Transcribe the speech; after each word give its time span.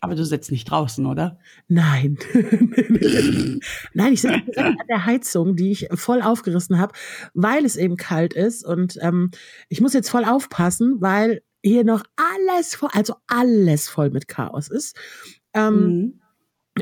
Aber 0.00 0.14
du 0.14 0.24
sitzt 0.24 0.50
nicht 0.50 0.70
draußen, 0.70 1.06
oder? 1.06 1.38
Nein. 1.68 2.18
Nein, 3.94 4.12
ich 4.12 4.20
sitze 4.20 4.34
an 4.56 4.76
der 4.88 5.06
Heizung, 5.06 5.56
die 5.56 5.70
ich 5.70 5.88
voll 5.92 6.20
aufgerissen 6.20 6.78
habe, 6.78 6.92
weil 7.32 7.64
es 7.64 7.76
eben 7.76 7.96
kalt 7.96 8.34
ist. 8.34 8.64
Und 8.66 8.98
ähm, 9.00 9.30
ich 9.68 9.80
muss 9.80 9.94
jetzt 9.94 10.10
voll 10.10 10.24
aufpassen, 10.24 11.00
weil 11.00 11.42
hier 11.62 11.84
noch 11.84 12.02
alles 12.16 12.74
voll, 12.74 12.90
also 12.92 13.14
alles 13.26 13.88
voll 13.88 14.10
mit 14.10 14.28
Chaos 14.28 14.68
ist. 14.68 14.96
Ähm, 15.54 15.86
Mhm. 15.86 16.20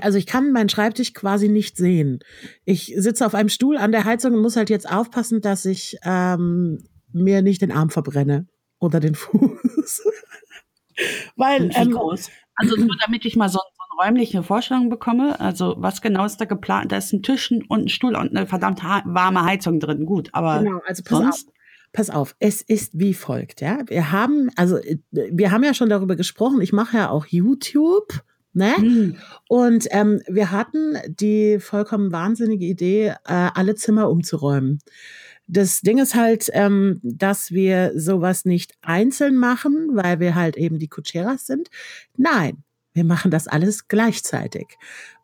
Also 0.01 0.19
ich 0.19 0.27
kann 0.27 0.53
meinen 0.53 0.69
Schreibtisch 0.69 1.13
quasi 1.13 1.49
nicht 1.49 1.77
sehen. 1.77 2.21
Ich 2.65 2.95
sitze 2.97 3.27
auf 3.27 3.35
einem 3.35 3.49
Stuhl 3.49 3.77
an 3.77 3.93
der 3.93 4.05
Heizung 4.05 4.33
und 4.35 4.41
muss 4.41 4.57
halt 4.57 4.71
jetzt 4.71 4.91
aufpassen, 4.91 5.41
dass 5.41 5.65
ich 5.65 5.99
ähm, 6.05 6.85
mir 7.13 7.43
nicht 7.43 7.61
den 7.63 7.73
Arm 7.73 7.91
verbrenne 7.91 8.47
oder 8.79 9.01
den 9.01 9.15
Fuß. 9.15 10.03
Weil 11.37 11.71
ähm, 11.75 11.93
groß? 11.93 12.31
Also 12.57 12.77
nur 12.77 12.97
damit 13.05 13.25
ich 13.25 13.37
mal 13.37 13.49
so, 13.49 13.59
so 13.59 13.83
eine 13.99 14.09
räumliche 14.09 14.43
Vorstellung 14.43 14.89
bekomme. 14.89 15.39
Also 15.41 15.75
was 15.79 16.01
genau 16.01 16.25
ist 16.25 16.39
da 16.39 16.45
geplant? 16.45 16.93
Da 16.93 16.97
ist 16.99 17.13
ein 17.13 17.23
Tisch 17.23 17.51
und 17.51 17.71
ein 17.71 17.89
Stuhl 17.89 18.15
und 18.15 18.37
eine 18.37 18.47
verdammt 18.47 18.83
warme 18.83 19.45
Heizung 19.45 19.81
drin. 19.81 20.07
Gut, 20.07 20.31
aber 20.33 20.63
Genau, 20.63 20.81
also 20.87 21.03
pass 21.03 21.19
sonst? 21.19 21.49
auf. 21.49 21.55
Pass 21.95 22.09
auf, 22.09 22.35
es 22.39 22.63
ist 22.63 22.99
wie 22.99 23.13
folgt, 23.13 23.61
ja. 23.61 23.81
Wir 23.87 24.13
haben, 24.13 24.49
also 24.57 24.79
äh, 24.79 24.97
wir 25.11 25.51
haben 25.51 25.63
ja 25.63 25.75
schon 25.75 25.91
darüber 25.91 26.17
gesprochen, 26.17 26.63
ich 26.63 26.73
mache 26.73 26.97
ja 26.97 27.11
auch 27.11 27.27
YouTube, 27.27 28.23
ne? 28.53 28.77
Hm. 28.77 29.17
Und 29.49 29.89
ähm, 29.91 30.23
wir 30.29 30.51
hatten 30.51 30.97
die 31.07 31.59
vollkommen 31.61 32.13
wahnsinnige 32.13 32.65
Idee, 32.67 33.15
äh, 33.25 33.51
alle 33.55 33.75
Zimmer 33.75 34.11
umzuräumen. 34.11 34.79
Das 35.47 35.81
Ding 35.81 35.99
ist 35.99 36.15
halt, 36.15 36.49
ähm, 36.53 37.01
dass 37.03 37.51
wir 37.51 37.93
sowas 37.95 38.45
nicht 38.45 38.73
einzeln 38.81 39.37
machen, 39.37 39.91
weil 39.93 40.21
wir 40.21 40.35
halt 40.35 40.57
eben 40.57 40.79
die 40.79 40.89
Kutscheras 40.89 41.47
sind. 41.47 41.69
Nein, 42.17 42.63
wir 42.95 43.05
machen 43.05 43.31
das 43.31 43.49
alles 43.49 43.89
gleichzeitig. 43.89 44.79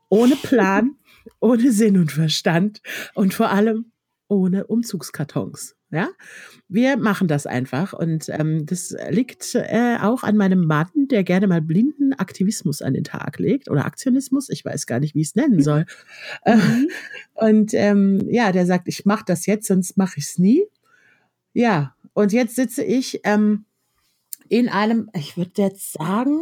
Ohne 0.08 0.36
Plan, 0.36 0.97
ohne 1.41 1.72
Sinn 1.72 1.97
und 1.97 2.12
Verstand 2.12 2.80
und 3.14 3.34
vor 3.34 3.50
allem 3.50 3.92
ohne 4.28 4.66
Umzugskartons. 4.66 5.78
Ja, 5.91 6.10
wir 6.69 6.99
machen 6.99 7.28
das 7.28 7.47
einfach 7.47 7.94
und 7.94 8.28
ähm, 8.28 8.66
das 8.66 8.94
liegt 9.09 9.54
äh, 9.54 9.97
auch 10.03 10.22
an 10.22 10.37
meinem 10.37 10.66
Mann, 10.66 10.91
der 11.10 11.25
gerne 11.25 11.47
mal 11.47 11.62
blinden 11.62 12.12
Aktivismus 12.12 12.82
an 12.82 12.93
den 12.93 13.04
Tag 13.04 13.38
legt 13.38 13.71
oder 13.71 13.87
Aktionismus, 13.87 14.50
ich 14.50 14.66
weiß 14.66 14.87
gar 14.87 15.00
nicht, 15.00 15.15
wie 15.15 15.22
ich 15.22 15.28
es 15.28 15.34
nennen 15.34 15.62
soll. 15.62 15.87
Äh, 16.43 16.59
und 17.34 17.72
ähm, 17.72 18.28
ja, 18.31 18.53
der 18.53 18.66
sagt, 18.66 18.87
ich 18.87 19.06
mache 19.06 19.25
das 19.27 19.47
jetzt, 19.47 19.66
sonst 19.66 19.97
mache 19.97 20.19
ich 20.19 20.25
es 20.25 20.38
nie. 20.38 20.65
Ja, 21.54 21.94
und 22.12 22.32
jetzt 22.32 22.56
sitze 22.56 22.84
ich 22.84 23.21
ähm, 23.25 23.65
in 24.48 24.69
einem, 24.69 25.09
ich 25.15 25.37
würde 25.37 25.62
jetzt 25.62 25.94
sagen, 25.94 26.41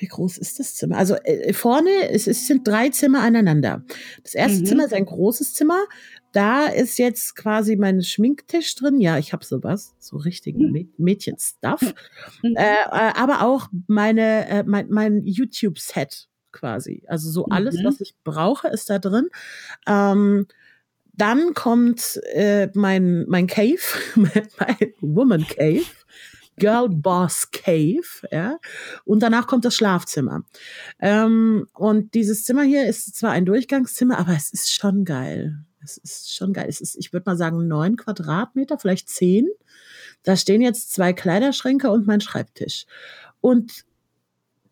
wie 0.00 0.06
groß 0.06 0.38
ist 0.38 0.58
das 0.58 0.74
Zimmer? 0.74 0.96
Also 0.96 1.14
äh, 1.16 1.52
vorne, 1.52 1.90
es, 2.10 2.26
es 2.26 2.46
sind 2.46 2.66
drei 2.66 2.88
Zimmer 2.90 3.20
aneinander. 3.20 3.84
Das 4.22 4.34
erste 4.34 4.60
Mhm. 4.60 4.66
Zimmer 4.66 4.84
ist 4.86 4.94
ein 4.94 5.04
großes 5.06 5.54
Zimmer. 5.54 5.84
Da 6.32 6.66
ist 6.66 6.98
jetzt 6.98 7.36
quasi 7.36 7.76
mein 7.76 8.02
Schminktisch 8.02 8.74
drin. 8.74 9.00
Ja, 9.00 9.18
ich 9.18 9.32
habe 9.32 9.44
sowas, 9.44 9.94
so 9.98 10.18
richtigen 10.18 10.70
Mä- 10.72 10.88
Mädchen-Stuff. 10.98 11.94
Mhm. 12.42 12.54
Äh, 12.56 12.82
äh, 12.82 13.12
aber 13.14 13.42
auch 13.42 13.68
meine, 13.86 14.46
äh, 14.48 14.62
mein, 14.66 14.88
mein 14.90 15.24
YouTube-Set 15.24 16.28
quasi. 16.52 17.02
Also 17.06 17.30
so 17.30 17.46
alles, 17.46 17.76
Mhm. 17.78 17.84
was 17.84 18.00
ich 18.00 18.14
brauche, 18.24 18.68
ist 18.68 18.90
da 18.90 18.98
drin. 18.98 19.28
Ähm, 19.86 20.46
dann 21.14 21.54
kommt 21.54 22.20
äh, 22.32 22.68
mein, 22.74 23.24
mein 23.28 23.46
Cave, 23.46 23.78
mein, 24.14 24.48
mein 24.58 24.92
Woman 25.00 25.46
Cave. 25.46 25.84
Girl 26.60 26.88
Boss 26.88 27.52
Cave, 27.52 28.02
ja. 28.32 28.58
Und 29.04 29.22
danach 29.22 29.46
kommt 29.46 29.64
das 29.64 29.76
Schlafzimmer. 29.76 30.42
Ähm, 30.98 31.68
und 31.72 32.14
dieses 32.14 32.42
Zimmer 32.42 32.64
hier 32.64 32.86
ist 32.86 33.14
zwar 33.16 33.30
ein 33.30 33.46
Durchgangszimmer, 33.46 34.18
aber 34.18 34.32
es 34.36 34.52
ist 34.52 34.74
schon 34.74 35.04
geil. 35.04 35.58
Es 35.82 35.96
ist 35.96 36.34
schon 36.34 36.52
geil. 36.52 36.66
Es 36.68 36.80
ist, 36.80 36.96
ich 36.96 37.12
würde 37.12 37.24
mal 37.30 37.36
sagen, 37.36 37.68
neun 37.68 37.96
Quadratmeter, 37.96 38.78
vielleicht 38.78 39.08
zehn. 39.08 39.48
Da 40.22 40.36
stehen 40.36 40.60
jetzt 40.60 40.92
zwei 40.92 41.12
Kleiderschränke 41.12 41.90
und 41.90 42.06
mein 42.06 42.20
Schreibtisch. 42.20 42.86
Und 43.40 43.84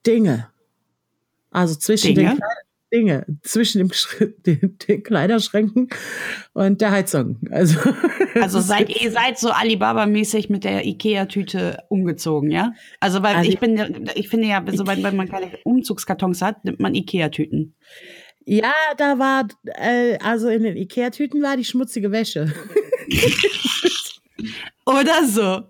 Dinge. 0.06 0.48
Also 1.50 1.74
zwischen 1.74 2.14
Dinge? 2.14 2.30
den 2.30 2.36
Kleider 2.36 2.66
Dinge, 2.92 3.26
zwischen 3.42 3.78
dem, 3.78 3.90
den, 4.46 4.78
den 4.78 5.02
Kleiderschränken 5.02 5.88
und 6.52 6.80
der 6.80 6.92
Heizung. 6.92 7.38
Also, 7.50 7.78
Also 8.40 8.60
seid 8.60 8.90
ihr 8.90 9.10
seid 9.10 9.38
so 9.38 9.50
Alibaba-mäßig 9.50 10.50
mit 10.50 10.64
der 10.64 10.84
Ikea-Tüte 10.84 11.78
umgezogen, 11.88 12.50
ja? 12.50 12.72
Also 13.00 13.22
weil 13.22 13.36
Also 13.36 13.50
ich 13.50 13.58
bin, 13.58 14.08
ich 14.14 14.28
finde 14.28 14.48
ja, 14.48 14.62
sobald 14.72 15.02
wenn 15.02 15.16
man 15.16 15.28
keine 15.28 15.58
Umzugskartons 15.64 16.42
hat, 16.42 16.64
nimmt 16.64 16.80
man 16.80 16.94
Ikea-Tüten. 16.94 17.74
Ja, 18.48 18.72
da 18.96 19.18
war, 19.18 19.48
äh, 19.64 20.18
also 20.18 20.48
in 20.48 20.62
den 20.62 20.76
Ikea-Tüten 20.76 21.42
war 21.42 21.56
die 21.56 21.64
schmutzige 21.64 22.12
Wäsche. 22.12 22.52
Oder 24.86 25.24
so. 25.26 25.62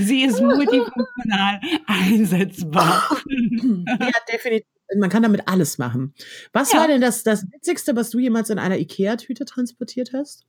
Sie 0.00 0.24
ist 0.24 0.40
multifunktional 0.40 1.60
einsetzbar. 1.86 3.08
ja, 3.28 4.10
definitiv. 4.32 4.66
Man 4.96 5.10
kann 5.10 5.22
damit 5.22 5.46
alles 5.46 5.78
machen. 5.78 6.12
Was 6.52 6.72
Ja. 6.72 6.80
war 6.80 6.88
denn 6.88 7.00
das, 7.00 7.22
das 7.22 7.44
Witzigste, 7.52 7.94
was 7.94 8.10
du 8.10 8.18
jemals 8.18 8.50
in 8.50 8.58
einer 8.58 8.78
Ikea-Tüte 8.78 9.44
transportiert 9.44 10.10
hast? 10.12 10.44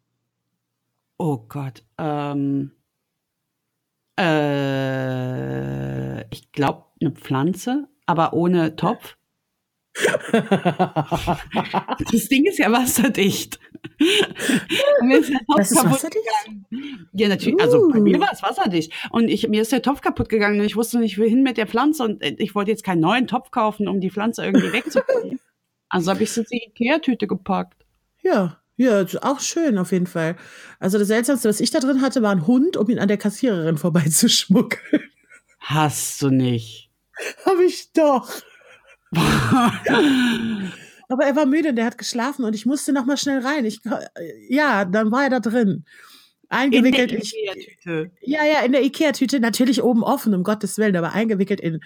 Oh 1.18 1.38
Gott. 1.48 1.84
Ähm, 2.00 2.72
äh, 4.20 6.22
ich 6.34 6.52
glaube, 6.52 6.86
eine 7.02 7.12
Pflanze, 7.12 7.88
aber 8.08 8.34
ohne 8.34 8.76
Topf. 8.76 9.18
Das 12.12 12.28
Ding 12.28 12.46
ist 12.46 12.60
ja 12.60 12.72
wasserdicht. 12.72 13.60
Mir 15.02 15.20
ist 15.20 15.30
der 15.30 15.40
Topf 15.40 15.58
Das 15.58 15.72
ist 15.72 15.78
kaputt 15.78 15.92
wasserdicht? 15.94 16.26
gegangen. 16.46 17.08
Ja, 17.14 17.28
natürlich. 17.30 17.62
Also 17.62 17.88
bei 17.90 18.00
Uh. 18.00 18.02
mir 18.02 18.20
war 18.20 18.30
es 18.34 18.44
wasserdicht. 18.44 18.92
Und 19.12 19.30
ich, 19.30 19.48
mir 19.48 19.62
ist 19.62 19.72
der 19.72 19.82
Topf 19.82 20.02
kaputt 20.02 20.28
gegangen 20.30 20.60
und 20.60 20.66
ich 20.66 20.76
wusste 20.76 21.00
nicht, 21.00 21.18
wohin 21.18 21.44
mit 21.44 21.58
der 21.58 21.68
Pflanze. 21.68 22.04
Und 22.04 22.22
äh, 22.22 22.36
ich 22.40 22.56
wollte 22.56 22.72
jetzt 22.72 22.84
keinen 22.84 23.00
neuen 23.02 23.28
Topf 23.28 23.52
kaufen, 23.52 23.88
um 23.88 24.02
die 24.02 24.12
Pflanze 24.12 24.44
irgendwie 24.46 24.72
wegzubringen. 24.74 25.40
Also 25.88 26.10
habe 26.12 26.24
ich 26.24 26.32
sie 26.32 26.42
in 26.42 26.48
die 26.52 26.64
Ikea-Tüte 26.66 27.28
gepackt. 27.28 27.86
Ja, 28.22 28.60
ja, 28.76 29.02
ist 29.02 29.24
auch 29.24 29.40
schön 29.40 29.78
auf 29.78 29.92
jeden 29.94 30.08
Fall. 30.08 30.36
Also 30.80 30.98
das 30.98 31.08
Seltsamste, 31.08 31.48
was 31.48 31.60
ich 31.62 31.70
da 31.70 31.80
drin 31.80 32.02
hatte, 32.02 32.22
war 32.24 32.32
ein 32.32 32.48
Hund, 32.48 32.76
um 32.76 32.90
ihn 32.90 32.98
an 33.00 33.08
der 33.08 33.18
Kassiererin 33.18 33.78
vorbeizuschmuggeln. 33.78 35.04
Hast 35.60 36.22
du 36.24 36.32
nicht. 36.32 36.90
Hab 37.46 37.60
ich 37.60 37.94
doch. 37.94 38.30
Aber 41.08 41.24
er 41.24 41.36
war 41.36 41.46
müde 41.46 41.70
und 41.70 41.76
der 41.76 41.86
hat 41.86 41.98
geschlafen 41.98 42.46
und 42.46 42.56
ich 42.56 42.66
musste 42.66 42.92
noch 42.94 43.06
mal 43.06 43.18
schnell 43.18 43.40
rein. 43.40 43.66
Ich, 43.66 43.82
ja, 44.50 44.86
dann 44.86 45.12
war 45.12 45.24
er 45.24 45.30
da 45.30 45.40
drin. 45.40 45.70
In 45.70 45.86
der 46.50 46.60
Eingewickelt 46.60 47.12
in, 47.12 47.20
Ikea-Tüte. 47.20 48.12
ja, 48.22 48.44
ja, 48.44 48.62
in 48.62 48.72
der 48.72 48.84
Ikea-Tüte, 48.84 49.40
natürlich 49.40 49.84
oben 49.84 50.04
offen, 50.04 50.34
um 50.34 50.44
Gottes 50.44 50.78
Willen, 50.78 50.96
aber 50.96 51.14
eingewickelt 51.14 51.60
in, 51.60 51.82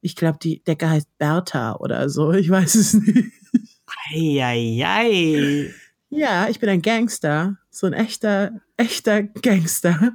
ich 0.00 0.16
glaube, 0.16 0.38
die 0.42 0.62
Decke 0.62 0.88
heißt 0.88 1.08
Bertha 1.18 1.76
oder 1.76 2.08
so, 2.08 2.32
ich 2.32 2.48
weiß 2.48 2.74
es 2.74 2.94
nicht. 2.94 3.32
Eieiei. 4.10 5.72
Ja, 6.08 6.48
ich 6.48 6.60
bin 6.60 6.68
ein 6.68 6.82
Gangster. 6.82 7.56
So 7.70 7.86
ein 7.86 7.92
echter, 7.92 8.60
echter 8.76 9.22
Gangster. 9.22 10.14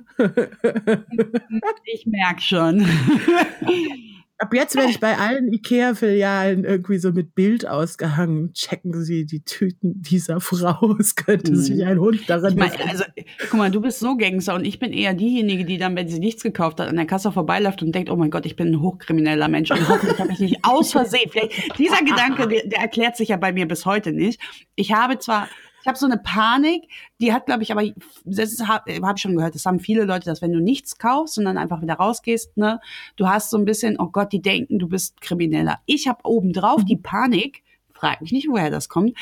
ich 1.86 2.06
merke 2.06 2.42
schon. 2.42 2.88
Ab 4.42 4.56
jetzt 4.56 4.76
werde 4.76 4.90
ich 4.90 5.00
bei 5.00 5.20
allen 5.20 5.54
IKEA-Filialen 5.54 6.64
irgendwie 6.64 6.98
so 6.98 7.12
mit 7.12 7.36
Bild 7.36 7.68
ausgehangen. 7.68 8.54
Checken 8.54 9.00
Sie 9.04 9.28
die 9.28 9.44
Tüten 9.44 10.02
dieser 10.02 10.40
Frau. 10.40 10.96
Es 11.00 11.16
könnte 11.16 11.52
mhm. 11.52 11.56
sich 11.58 11.86
ein 11.86 12.00
Hund 12.00 12.22
darin. 12.28 12.50
Ich 12.50 12.56
mein, 12.56 12.72
also, 12.90 13.04
guck 13.52 13.54
mal, 13.54 13.70
du 13.70 13.82
bist 13.82 14.00
so 14.00 14.18
Gangster 14.18 14.56
und 14.56 14.66
ich 14.66 14.80
bin 14.80 14.94
eher 14.94 15.14
diejenige, 15.14 15.64
die 15.64 15.78
dann, 15.78 15.96
wenn 15.96 16.10
sie 16.10 16.18
nichts 16.18 16.42
gekauft 16.42 16.80
hat, 16.80 16.88
an 16.88 16.96
der 16.96 17.06
Kasse 17.06 17.32
vorbeiläuft 17.32 17.84
und 17.84 17.94
denkt, 17.94 18.10
oh 18.10 18.16
mein 18.16 18.32
Gott, 18.32 18.48
ich 18.48 18.56
bin 18.56 18.70
ein 18.70 18.82
hochkrimineller 18.82 19.48
Mensch 19.48 19.70
und 19.70 19.88
hoffentlich 19.88 20.18
habe 20.18 20.32
ich 20.32 20.40
nicht 20.40 20.58
aus 20.64 20.92
Versehen. 20.92 21.30
Vielleicht, 21.30 21.78
dieser 21.78 22.00
Gedanke, 22.00 22.48
der, 22.48 22.66
der 22.66 22.80
erklärt 22.80 23.18
sich 23.18 23.30
ja 23.30 23.38
bei 23.38 23.54
mir 23.54 23.68
bis 23.68 23.86
heute 23.86 24.12
nicht. 24.12 24.42
Ich 24.74 24.92
habe 24.92 25.20
zwar 25.20 25.50
ich 25.82 25.88
habe 25.88 25.98
so 25.98 26.06
eine 26.06 26.18
Panik, 26.18 26.88
die 27.20 27.34
hat, 27.34 27.46
glaube 27.46 27.64
ich, 27.64 27.72
aber 27.72 27.84
das 28.24 28.60
habe 28.68 29.02
hab 29.02 29.18
ich 29.18 29.22
schon 29.22 29.36
gehört, 29.36 29.56
das 29.56 29.66
haben 29.66 29.80
viele 29.80 30.06
Leute, 30.06 30.26
dass 30.26 30.42
wenn 30.42 30.52
du 30.52 30.60
nichts 30.60 30.98
kaufst 30.98 31.38
und 31.38 31.46
dann 31.46 31.58
einfach 31.58 31.82
wieder 31.82 31.96
rausgehst, 31.96 32.56
ne, 32.58 32.80
du 33.16 33.28
hast 33.28 33.50
so 33.50 33.58
ein 33.58 33.66
bisschen, 33.66 34.00
oh 34.00 34.08
Gott, 34.08 34.32
die 34.32 34.42
denken, 34.42 34.80
du 34.80 34.88
bist 34.88 35.22
Krimineller. 35.22 35.80
Ich 35.86 36.08
habe 36.08 36.20
obendrauf 36.24 36.86
die 36.86 36.98
Panik, 36.98 37.64
frag 37.94 38.22
mich 38.22 38.32
nicht, 38.32 38.48
woher 38.48 38.70
das 38.70 38.90
kommt, 38.90 39.18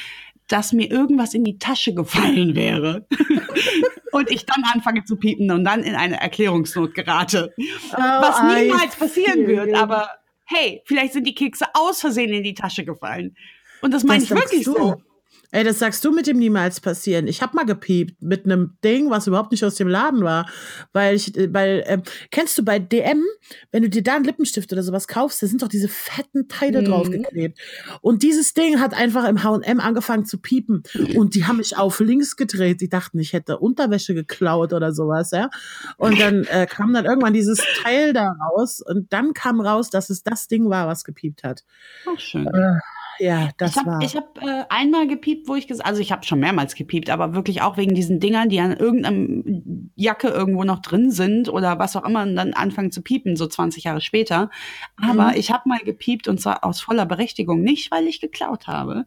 dass 0.48 0.74
mir 0.74 0.90
irgendwas 0.90 1.34
in 1.34 1.44
die 1.44 1.60
Tasche 1.60 1.94
gefallen 1.94 2.56
wäre. 2.56 3.06
und 4.12 4.32
ich 4.32 4.46
dann 4.46 4.64
anfange 4.74 5.04
zu 5.06 5.16
piepen 5.16 5.52
und 5.52 5.64
dann 5.64 5.84
in 5.84 5.96
eine 5.96 6.20
Erklärungsnot 6.20 6.94
gerate. 6.94 7.54
Oh, 7.58 7.98
was 7.98 8.42
niemals 8.42 8.96
passieren 8.96 9.48
wird, 9.48 9.74
aber 9.76 10.10
hey, 10.46 10.82
vielleicht 10.86 11.14
sind 11.14 11.28
die 11.28 11.36
Kekse 11.36 11.66
aus 11.74 12.02
Versehen 12.02 12.34
in 12.34 12.44
die 12.44 12.56
Tasche 12.56 12.84
gefallen. 12.84 13.36
Und 13.82 13.94
das 13.94 14.04
meine 14.04 14.24
ich 14.24 14.30
wirklich 14.30 14.66
so. 14.66 15.02
Ey, 15.52 15.64
das 15.64 15.80
sagst 15.80 16.06
du 16.06 16.12
mit 16.12 16.28
dem 16.28 16.38
niemals 16.38 16.80
passieren. 16.80 17.28
Ich 17.28 17.42
hab 17.42 17.56
mal 17.56 17.66
gepiept 17.66 18.22
mit 18.22 18.46
einem 18.46 18.78
Ding, 18.84 19.10
was 19.10 19.26
überhaupt 19.26 19.52
nicht 19.52 19.66
aus 19.66 19.76
dem 19.76 19.88
Laden 19.88 20.24
war. 20.24 20.48
Weil 20.94 21.16
ich, 21.16 21.36
äh, 21.36 21.52
weil, 21.52 21.84
äh, 21.88 21.98
kennst 22.30 22.56
du 22.58 22.64
bei 22.64 22.78
DM, 22.78 23.24
wenn 23.72 23.82
du 23.82 23.90
dir 23.90 24.04
da 24.04 24.16
einen 24.16 24.26
Lippenstift 24.26 24.72
oder 24.72 24.84
sowas 24.84 25.08
kaufst, 25.08 25.42
da 25.42 25.48
sind 25.48 25.64
doch 25.64 25.68
diese 25.68 25.88
fetten 25.88 26.48
Teile 26.48 26.82
mhm. 26.82 26.86
draufgeklebt. 26.86 27.60
Und 28.02 28.22
dieses 28.22 28.54
Ding 28.54 28.80
hat 28.80 28.94
einfach 28.94 29.28
im 29.28 29.44
H&M 29.44 29.80
angefangen 29.80 30.26
zu 30.26 30.40
piepen. 30.40 30.84
Und 31.16 31.34
die 31.34 31.46
haben 31.46 31.58
mich 31.58 31.76
auf 31.76 32.00
links 32.00 32.36
gedreht. 32.36 32.82
Die 32.82 32.90
dachten, 32.90 33.18
ich 33.18 33.34
hätte 33.34 33.58
Unterwäsche 33.58 34.14
geklaut 34.14 34.72
oder 34.74 34.94
sowas, 34.94 35.32
ja. 35.32 35.50
Und 35.98 36.20
dann 36.22 36.44
äh, 36.44 36.68
kam 36.68 36.94
dann 36.94 37.06
irgendwann 37.06 37.34
dieses 37.34 37.60
Teil 37.82 38.14
da 38.14 38.34
raus. 38.34 38.82
Und 38.86 39.12
dann 39.12 39.34
kam 39.34 39.62
raus, 39.62 39.90
dass 39.90 40.12
es 40.12 40.22
das 40.22 40.48
Ding 40.48 40.70
war, 40.70 40.88
was 40.88 41.04
gepiept 41.04 41.44
hat. 41.44 41.64
Ach, 42.06 42.20
schön. 42.20 42.46
Äh, 42.46 42.80
ja, 43.20 43.50
das 43.58 43.72
ich 43.72 43.78
hab, 43.78 43.86
war. 43.86 44.02
Ich 44.02 44.16
habe 44.16 44.28
äh, 44.42 44.64
einmal 44.70 45.08
gepiept, 45.08 45.48
wo 45.48 45.56
ich 45.56 45.68
gesagt, 45.68 45.88
also 45.88 46.02
ich 46.02 46.12
habe 46.12 46.26
schon 46.26 46.40
mehrmals 46.40 46.76
gepiept, 46.76 47.10
aber 47.10 47.34
wirklich 47.34 47.62
auch 47.62 47.78
wegen 47.78 47.94
diesen 47.94 48.20
Dingern, 48.20 48.50
die 48.50 48.60
an 48.60 48.76
irgendeinem 48.76 49.92
Jacke 49.96 50.30
irgendwo 50.30 50.64
noch 50.64 50.80
drin 50.80 51.12
sind 51.12 51.50
oder 51.50 51.80
was 51.80 51.96
auch 51.96 52.06
immer 52.06 52.24
und 52.24 52.36
dann 52.36 52.54
anfangen 52.54 52.92
zu 52.92 53.02
piepen, 53.02 53.36
so 53.36 53.48
20 53.48 53.84
Jahre 53.84 54.02
später. 54.02 54.50
Aber 54.98 55.30
mhm. 55.30 55.36
ich 55.36 55.52
habe 55.52 55.68
mal 55.68 55.80
gepiept 55.80 56.28
und 56.28 56.40
zwar 56.40 56.64
aus 56.64 56.82
voller 56.82 57.06
Berechtigung, 57.06 57.62
nicht 57.62 57.92
weil 57.92 58.08
ich 58.08 58.22
geklaut 58.22 58.68
habe. 58.68 59.06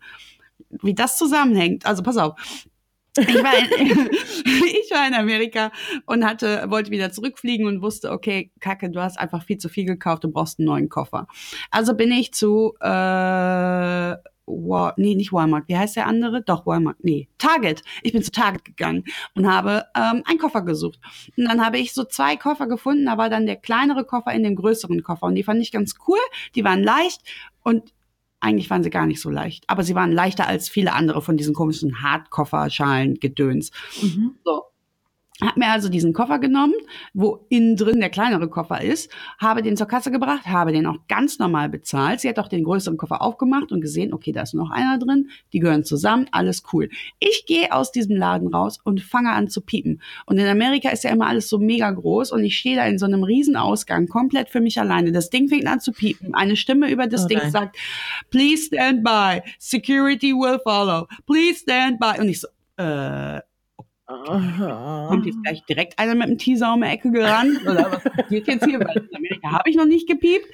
Wie 0.71 0.95
das 0.95 1.19
zusammenhängt, 1.19 1.87
also 1.87 2.03
pass 2.03 2.17
auf. 2.17 2.35
Ich 3.19 3.43
war, 3.43 3.79
in, 3.79 4.11
ich 4.45 4.91
war 4.91 5.07
in 5.07 5.15
Amerika 5.15 5.71
und 6.07 6.25
hatte, 6.25 6.65
wollte 6.69 6.91
wieder 6.91 7.13
zurückfliegen 7.13 7.67
und 7.67 7.83
wusste, 7.83 8.11
okay, 8.11 8.51
Kacke, 8.61 8.91
du 8.91 9.01
hast 9.01 9.19
einfach 9.19 9.45
viel 9.45 9.59
zu 9.59 9.69
viel 9.69 9.85
gekauft, 9.85 10.25
du 10.25 10.31
brauchst 10.31 10.59
einen 10.59 10.67
neuen 10.67 10.89
Koffer. 10.89 11.27
Also 11.71 11.95
bin 11.95 12.11
ich 12.11 12.33
zu, 12.33 12.75
äh, 12.81 14.17
War, 14.47 14.95
nee, 14.97 15.15
nicht 15.15 15.33
Walmart, 15.33 15.69
wie 15.69 15.77
heißt 15.77 15.97
der 15.97 16.07
andere? 16.07 16.43
Doch, 16.43 16.67
Walmart, 16.67 16.97
nee, 17.05 17.29
Target. 17.39 17.83
Ich 18.03 18.13
bin 18.13 18.23
zu 18.23 18.33
Target 18.33 18.65
gegangen 18.65 19.05
und 19.35 19.47
habe 19.47 19.85
ähm, 19.97 20.23
einen 20.27 20.39
Koffer 20.39 20.63
gesucht. 20.63 20.99
Und 21.37 21.45
dann 21.45 21.65
habe 21.65 21.79
ich 21.79 21.93
so 21.93 22.05
zwei 22.05 22.37
Koffer 22.37 22.67
gefunden, 22.67 23.07
da 23.07 23.19
war 23.19 23.31
dann 23.31 23.47
der 23.47 23.57
kleinere 23.57 24.05
Koffer 24.05 24.33
in 24.33 24.43
dem 24.43 24.57
größeren 24.57 25.03
Koffer 25.03 25.27
und 25.27 25.37
die 25.37 25.45
fand 25.45 25.63
ich 25.63 25.71
ganz 25.71 25.95
cool, 26.09 26.19
die 26.55 26.65
waren 26.65 26.83
leicht 26.83 27.21
und 27.63 27.93
eigentlich 28.43 28.71
waren 28.71 28.83
sie 28.83 28.91
gar 28.91 29.07
nicht 29.07 29.21
so 29.21 29.31
leicht, 29.31 29.65
aber 29.69 29.85
sie 29.85 29.95
waren 29.95 30.13
leichter 30.13 30.47
als 30.47 30.69
viele 30.69 30.93
andere 30.93 31.23
von 31.23 31.37
diesen 31.37 31.55
komischen 31.55 32.03
Hartkofferschalen 32.03 33.21
Gedöns. 33.21 33.71
Mhm. 34.03 34.37
So 34.45 34.63
habe 35.49 35.61
mir 35.61 35.71
also 35.71 35.89
diesen 35.89 36.13
Koffer 36.13 36.39
genommen, 36.39 36.75
wo 37.15 37.47
innen 37.49 37.77
drin 37.77 38.01
der 38.01 38.11
kleinere 38.11 38.49
Koffer 38.49 38.81
ist, 38.81 39.11
habe 39.39 39.63
den 39.63 39.77
zur 39.77 39.87
Kasse 39.87 40.11
gebracht, 40.11 40.47
habe 40.47 40.73
den 40.73 40.87
auch 40.87 40.99
ganz 41.09 41.39
normal 41.39 41.69
bezahlt. 41.69 42.21
Sie 42.21 42.29
hat 42.29 42.39
auch 42.39 42.49
den 42.49 42.65
größeren 42.65 42.97
Koffer 42.97 43.23
aufgemacht 43.23 43.73
und 43.73 43.81
gesehen, 43.81 44.13
okay, 44.13 44.33
da 44.33 44.43
ist 44.43 44.55
noch 44.55 44.71
einer 44.71 44.99
drin, 44.99 45.29
die 45.53 45.59
gehören 45.59 45.85
zusammen, 45.85 46.27
alles 46.31 46.63
cool. 46.73 46.89
Ich 47.19 47.45
gehe 47.47 47.73
aus 47.73 47.93
diesem 47.93 48.17
Laden 48.17 48.49
raus 48.49 48.79
und 48.85 49.01
fange 49.01 49.31
an 49.31 49.49
zu 49.49 49.61
piepen. 49.61 50.01
Und 50.27 50.39
in 50.39 50.47
Amerika 50.47 50.91
ist 50.91 51.05
ja 51.05 51.11
immer 51.11 51.27
alles 51.27 51.49
so 51.49 51.59
mega 51.59 51.91
groß 51.91 52.33
und 52.33 52.45
ich 52.45 52.59
stehe 52.59 52.77
da 52.77 52.87
in 52.87 52.99
so 52.99 53.07
einem 53.07 53.25
Riesenausgang, 53.25 54.07
komplett 54.07 54.49
für 54.49 54.61
mich 54.61 54.79
alleine. 54.79 55.13
Das 55.13 55.31
Ding 55.31 55.49
fängt 55.49 55.67
an 55.67 55.81
zu 55.81 55.93
piepen. 55.93 56.35
Eine 56.35 56.57
Stimme 56.57 56.91
über 56.91 57.07
das 57.07 57.25
oh 57.25 57.29
Ding 57.29 57.51
sagt, 57.51 57.77
please 58.31 58.67
stand 58.67 59.03
by, 59.03 59.43
security 59.59 60.33
will 60.33 60.59
follow, 60.63 61.07
please 61.27 61.61
stand 61.61 61.99
by. 61.99 62.21
Und 62.21 62.29
ich 62.29 62.41
so, 62.41 62.49
äh. 62.77 63.41
Kommt 65.09 65.27
jetzt 65.27 65.43
gleich 65.43 65.65
direkt 65.65 65.99
einer 65.99 66.15
mit 66.15 66.25
einem 66.25 66.39
Teaser 66.39 66.75
um 66.75 66.83
die 66.83 66.89
Ecke 66.89 67.11
gerannt? 67.11 67.61
Oder 67.63 67.93
was 67.93 68.05
passiert 68.05 68.47
jetzt 68.47 68.65
hier? 68.65 68.81
Weil 68.81 68.97
in 68.97 69.17
Amerika 69.17 69.53
habe 69.53 69.71
ich 69.71 69.77
noch 69.77 69.87
nicht 69.87 70.09
gepiept. 70.09 70.47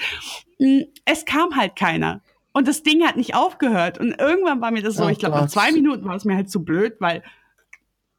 Hm, 0.59 0.87
es 1.05 1.25
kam 1.25 1.57
halt 1.57 1.77
keiner. 1.77 2.23
Und 2.53 2.67
das 2.67 2.83
Ding 2.83 3.05
hat 3.05 3.17
nicht 3.17 3.35
aufgehört. 3.35 3.99
Und 3.99 4.19
irgendwann 4.19 4.61
war 4.61 4.71
mir 4.71 4.83
das 4.83 4.97
so, 4.97 5.05
oh 5.05 5.09
ich 5.09 5.19
glaube, 5.19 5.37
nach 5.37 5.49
zwei 5.49 5.71
Minuten 5.73 6.05
war 6.05 6.17
es 6.17 6.25
mir 6.25 6.35
halt 6.35 6.51
zu 6.51 6.65
blöd, 6.65 6.97
weil 6.99 7.23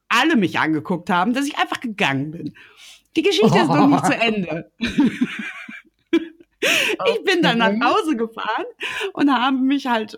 alle 0.08 0.36
mich 0.36 0.60
angeguckt 0.60 1.10
haben, 1.10 1.34
dass 1.34 1.46
ich 1.46 1.58
einfach 1.58 1.80
gegangen 1.80 2.32
bin. 2.32 2.54
Die 3.16 3.22
Geschichte 3.22 3.52
oh. 3.54 3.62
ist 3.62 3.68
noch 3.68 3.88
nicht 3.88 4.06
zu 4.06 4.16
Ende. 4.16 4.72
Ich 6.62 7.24
bin 7.24 7.42
dann 7.42 7.58
nach 7.58 7.74
Hause 7.82 8.18
gefahren 8.18 8.66
und 9.14 9.32
habe 9.32 9.58
mich 9.58 9.88
halt 9.88 10.18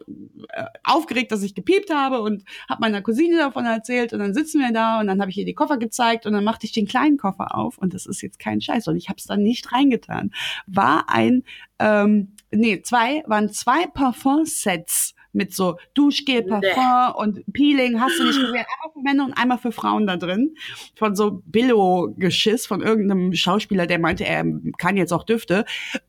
äh, 0.50 0.66
aufgeregt, 0.84 1.32
dass 1.32 1.44
ich 1.44 1.54
gepiept 1.54 1.94
habe 1.94 2.22
und 2.22 2.44
habe 2.68 2.82
meiner 2.82 3.02
Cousine 3.02 3.38
davon 3.38 3.66
erzählt 3.66 4.14
und 4.14 4.20
dann 4.20 4.34
sitzen 4.34 4.60
wir 4.60 4.72
da 4.72 5.00
und 5.00 5.08
dann 5.08 5.22
habe 5.22 5.30
ich 5.30 5.38
ihr 5.38 5.46
die 5.46 5.54
Koffer 5.54 5.78
gezeigt 5.78 6.26
und 6.26 6.34
dann 6.34 6.44
machte 6.44 6.66
ich 6.66 6.72
den 6.72 6.88
kleinen 6.88 7.18
Koffer 7.18 7.56
auf 7.56 7.78
und 7.78 7.94
das 7.94 8.06
ist 8.06 8.22
jetzt 8.22 8.40
kein 8.40 8.62
Scheiß 8.62 8.88
und 8.88 8.96
ich 8.96 9.10
habe 9.10 9.18
es 9.20 9.26
dann 9.26 9.44
nicht 9.44 9.72
reingetan. 9.72 10.32
War 10.66 11.10
ein, 11.10 11.44
ähm, 11.80 12.34
nee, 12.52 12.82
zwei, 12.82 13.24
waren 13.28 13.52
zwei 13.52 13.86
Parfum-Sets 13.88 15.16
mit 15.34 15.54
so 15.54 15.78
Duschgel, 15.94 16.44
Parfum 16.44 17.16
und 17.16 17.54
Peeling, 17.54 18.00
hast 18.00 18.20
du 18.20 18.24
nicht 18.24 18.40
gesehen, 18.40 18.66
einmal 18.66 18.94
für 18.94 19.02
Männer 19.02 19.26
und 19.26 19.34
einmal 19.34 19.58
für 19.58 19.72
Frauen 19.72 20.08
da 20.08 20.18
drin. 20.18 20.56
Von 20.96 21.16
so 21.16 21.42
Billo-Geschiss 21.46 22.66
von 22.66 22.82
irgendeinem 22.82 23.34
Schauspieler, 23.34 23.88
der 23.88 24.00
meinte, 24.00 24.26
er 24.26 24.46
kann 24.78 24.98
jetzt 24.98 25.12
auch 25.12 25.24
Düfte. 25.24 25.66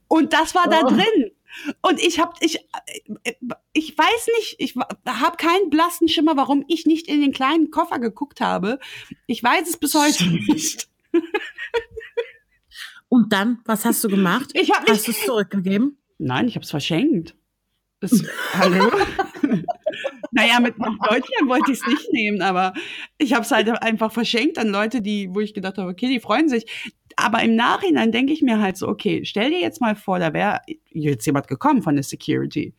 Und 0.08 0.32
das 0.32 0.54
war 0.54 0.68
da 0.68 0.82
oh. 0.84 0.88
drin. 0.88 1.32
Und 1.82 2.00
ich 2.00 2.18
hab, 2.18 2.36
ich, 2.40 2.66
ich 3.72 3.98
weiß 3.98 4.28
nicht, 4.38 4.56
ich 4.58 4.74
habe 5.06 5.36
keinen 5.36 5.70
blassen 5.70 6.08
Schimmer, 6.08 6.36
warum 6.36 6.64
ich 6.68 6.86
nicht 6.86 7.08
in 7.08 7.20
den 7.20 7.32
kleinen 7.32 7.70
Koffer 7.70 7.98
geguckt 7.98 8.40
habe. 8.40 8.78
Ich 9.26 9.42
weiß 9.42 9.68
es 9.68 9.76
bis 9.76 9.94
heute 9.94 10.24
nicht. 10.26 10.88
Und 13.08 13.32
dann, 13.34 13.60
was 13.66 13.84
hast 13.84 14.02
du 14.02 14.08
gemacht? 14.08 14.52
Ich 14.54 14.70
hab 14.70 14.88
hast 14.88 15.06
du 15.06 15.10
es 15.10 15.26
zurückgegeben? 15.26 15.98
Nein, 16.16 16.48
ich 16.48 16.54
habe 16.54 16.64
es 16.64 16.70
verschenkt. 16.70 17.34
Das, 18.02 18.20
hallo? 18.54 18.90
naja, 20.32 20.58
mit 20.58 20.76
nach 20.76 20.98
Deutschland 20.98 21.48
wollte 21.48 21.70
ich 21.70 21.78
es 21.78 21.86
nicht 21.86 22.12
nehmen, 22.12 22.42
aber 22.42 22.74
ich 23.16 23.32
habe 23.32 23.44
es 23.44 23.50
halt 23.52 23.68
einfach 23.80 24.10
verschenkt 24.10 24.58
an 24.58 24.68
Leute, 24.68 25.00
die, 25.00 25.28
wo 25.32 25.38
ich 25.38 25.54
gedacht 25.54 25.78
habe, 25.78 25.88
okay, 25.88 26.08
die 26.08 26.18
freuen 26.18 26.48
sich. 26.48 26.66
Aber 27.14 27.42
im 27.44 27.54
Nachhinein 27.54 28.10
denke 28.10 28.32
ich 28.32 28.42
mir 28.42 28.60
halt 28.60 28.76
so, 28.76 28.88
okay, 28.88 29.24
stell 29.24 29.50
dir 29.50 29.60
jetzt 29.60 29.80
mal 29.80 29.94
vor, 29.94 30.18
da 30.18 30.32
wäre 30.32 30.62
jetzt 30.90 31.24
jemand 31.26 31.46
gekommen 31.46 31.80
von 31.82 31.94
der 31.94 32.02
Security. 32.02 32.74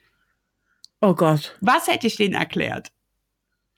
Oh 1.00 1.14
Gott. 1.16 1.58
Was 1.62 1.88
hätte 1.88 2.08
ich 2.08 2.18
denen 2.18 2.34
erklärt? 2.34 2.92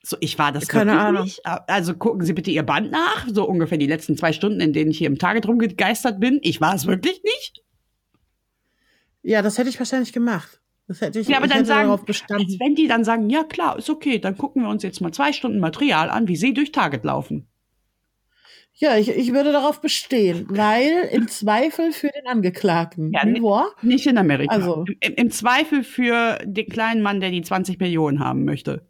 So, 0.02 0.16
ich 0.18 0.36
war 0.40 0.50
das 0.50 0.66
Keine 0.66 0.98
Ahnung. 0.98 1.22
nicht. 1.22 1.46
Also 1.46 1.94
gucken 1.94 2.24
Sie 2.24 2.32
bitte 2.32 2.50
Ihr 2.50 2.64
Band 2.64 2.90
nach, 2.90 3.28
so 3.32 3.46
ungefähr 3.48 3.78
die 3.78 3.86
letzten 3.86 4.16
zwei 4.16 4.32
Stunden, 4.32 4.60
in 4.60 4.72
denen 4.72 4.90
ich 4.90 4.98
hier 4.98 5.06
im 5.06 5.18
Target 5.18 5.46
rumgegeistert 5.46 6.18
bin. 6.18 6.40
Ich 6.42 6.60
war 6.60 6.74
es 6.74 6.86
wirklich 6.86 7.22
nicht. 7.22 7.62
Ja, 9.22 9.42
das 9.42 9.58
hätte 9.58 9.68
ich 9.68 9.78
wahrscheinlich 9.78 10.12
gemacht. 10.12 10.60
Das 10.88 11.00
hätte 11.00 11.18
ich, 11.18 11.28
ja, 11.28 11.38
aber 11.38 11.46
ich 11.46 11.52
dann 11.52 11.64
sagen, 11.64 11.88
darauf 11.88 12.04
bestanden. 12.04 12.46
Als 12.46 12.60
wenn 12.60 12.74
die 12.74 12.86
dann 12.86 13.04
sagen, 13.04 13.28
ja 13.28 13.42
klar, 13.42 13.76
ist 13.76 13.90
okay, 13.90 14.18
dann 14.18 14.38
gucken 14.38 14.62
wir 14.62 14.68
uns 14.68 14.82
jetzt 14.82 15.00
mal 15.00 15.12
zwei 15.12 15.32
Stunden 15.32 15.58
Material 15.58 16.10
an, 16.10 16.28
wie 16.28 16.36
sie 16.36 16.54
durch 16.54 16.70
Target 16.70 17.04
laufen. 17.04 17.48
Ja, 18.78 18.96
ich, 18.98 19.08
ich 19.08 19.32
würde 19.32 19.52
darauf 19.52 19.80
bestehen, 19.80 20.46
weil 20.50 21.08
im 21.10 21.28
Zweifel 21.28 21.92
für 21.92 22.08
den 22.08 22.26
Angeklagten. 22.26 23.10
Ja, 23.10 23.24
nicht 23.80 24.06
in 24.06 24.18
Amerika. 24.18 24.54
Also. 24.54 24.84
Im, 25.00 25.14
Im, 25.14 25.30
Zweifel 25.30 25.82
für 25.82 26.38
den 26.44 26.66
kleinen 26.66 27.02
Mann, 27.02 27.20
der 27.20 27.30
die 27.30 27.42
20 27.42 27.80
Millionen 27.80 28.20
haben 28.20 28.44
möchte. 28.44 28.86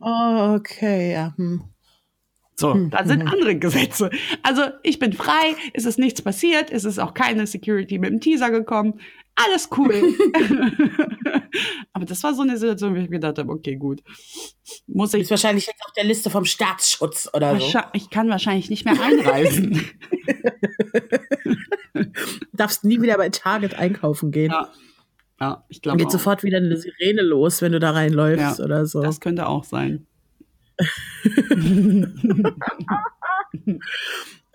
Oh, 0.00 0.54
okay, 0.56 1.12
ja. 1.12 1.34
Hm. 1.36 1.64
So, 2.56 2.74
hm, 2.74 2.90
da 2.90 3.04
sind 3.06 3.20
hm, 3.20 3.28
hm. 3.28 3.34
andere 3.34 3.56
Gesetze. 3.56 4.10
Also 4.42 4.62
ich 4.82 4.98
bin 4.98 5.12
frei, 5.12 5.54
es 5.72 5.84
ist 5.86 5.98
nichts 5.98 6.20
passiert, 6.20 6.70
es 6.70 6.84
ist 6.84 6.98
auch 6.98 7.14
keine 7.14 7.46
Security 7.46 7.98
mit 7.98 8.10
dem 8.10 8.20
Teaser 8.20 8.50
gekommen. 8.50 9.00
Alles 9.44 9.68
cool. 9.76 9.94
Aber 11.92 12.04
das 12.04 12.22
war 12.22 12.34
so 12.34 12.42
eine 12.42 12.56
Situation, 12.56 12.94
wo 12.94 12.98
ich 12.98 13.10
gedacht 13.10 13.38
habe, 13.38 13.50
okay, 13.50 13.76
gut. 13.76 14.02
Muss 14.86 15.14
ich. 15.14 15.22
Ist 15.22 15.30
wahrscheinlich 15.30 15.66
jetzt 15.66 15.84
auf 15.84 15.92
der 15.92 16.04
Liste 16.04 16.30
vom 16.30 16.44
Staatsschutz 16.44 17.28
oder 17.32 17.58
so. 17.58 17.80
Ich 17.92 18.10
kann 18.10 18.28
wahrscheinlich 18.28 18.70
nicht 18.70 18.84
mehr 18.84 19.00
einreisen. 19.00 19.84
Darfst 22.52 22.84
nie 22.84 23.00
wieder 23.00 23.16
bei 23.16 23.28
Target 23.30 23.74
einkaufen 23.74 24.30
gehen. 24.30 24.50
Ja. 24.52 24.70
Ja, 25.40 25.64
ich 25.68 25.80
glaube. 25.80 25.98
Geht 25.98 26.08
auch. 26.08 26.12
sofort 26.12 26.42
wieder 26.42 26.58
eine 26.58 26.76
Sirene 26.76 27.22
los, 27.22 27.62
wenn 27.62 27.72
du 27.72 27.80
da 27.80 27.92
reinläufst 27.92 28.58
Ja, 28.58 28.64
oder 28.64 28.84
so. 28.86 29.02
Das 29.02 29.20
könnte 29.20 29.46
auch 29.46 29.64
sein. 29.64 30.06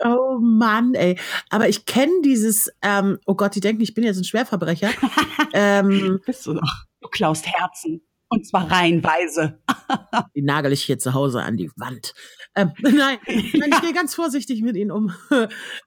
Oh 0.03 0.39
Mann, 0.39 0.93
ey. 0.93 1.17
Aber 1.49 1.69
ich 1.69 1.85
kenne 1.85 2.21
dieses, 2.23 2.71
ähm, 2.81 3.19
oh 3.25 3.35
Gott, 3.35 3.55
die 3.55 3.61
denken, 3.61 3.81
ich 3.81 3.93
bin 3.93 4.03
jetzt 4.03 4.17
ein 4.17 4.23
Schwerverbrecher. 4.23 4.89
ähm, 5.53 6.19
Bist 6.25 6.45
du 6.45 6.53
doch. 6.53 6.85
Du 7.01 7.09
klaust 7.09 7.47
Herzen. 7.47 8.01
Und 8.27 8.45
zwar 8.45 8.69
reihenweise. 8.69 9.59
die 10.35 10.41
nagel 10.41 10.73
ich 10.73 10.83
hier 10.83 10.97
zu 10.97 11.13
Hause 11.13 11.43
an 11.43 11.57
die 11.57 11.71
Wand. 11.75 12.13
Ähm, 12.55 12.71
nein, 12.79 13.19
nein, 13.27 13.71
ich 13.71 13.81
gehe 13.81 13.93
ganz 13.93 14.15
vorsichtig 14.15 14.61
mit 14.61 14.75
ihnen 14.75 14.91
um. 14.91 15.13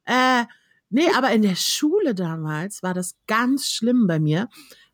äh, 0.04 0.44
nee, 0.88 1.08
aber 1.16 1.30
in 1.32 1.42
der 1.42 1.56
Schule 1.56 2.14
damals 2.14 2.82
war 2.82 2.94
das 2.94 3.16
ganz 3.26 3.70
schlimm 3.70 4.06
bei 4.06 4.20
mir. 4.20 4.48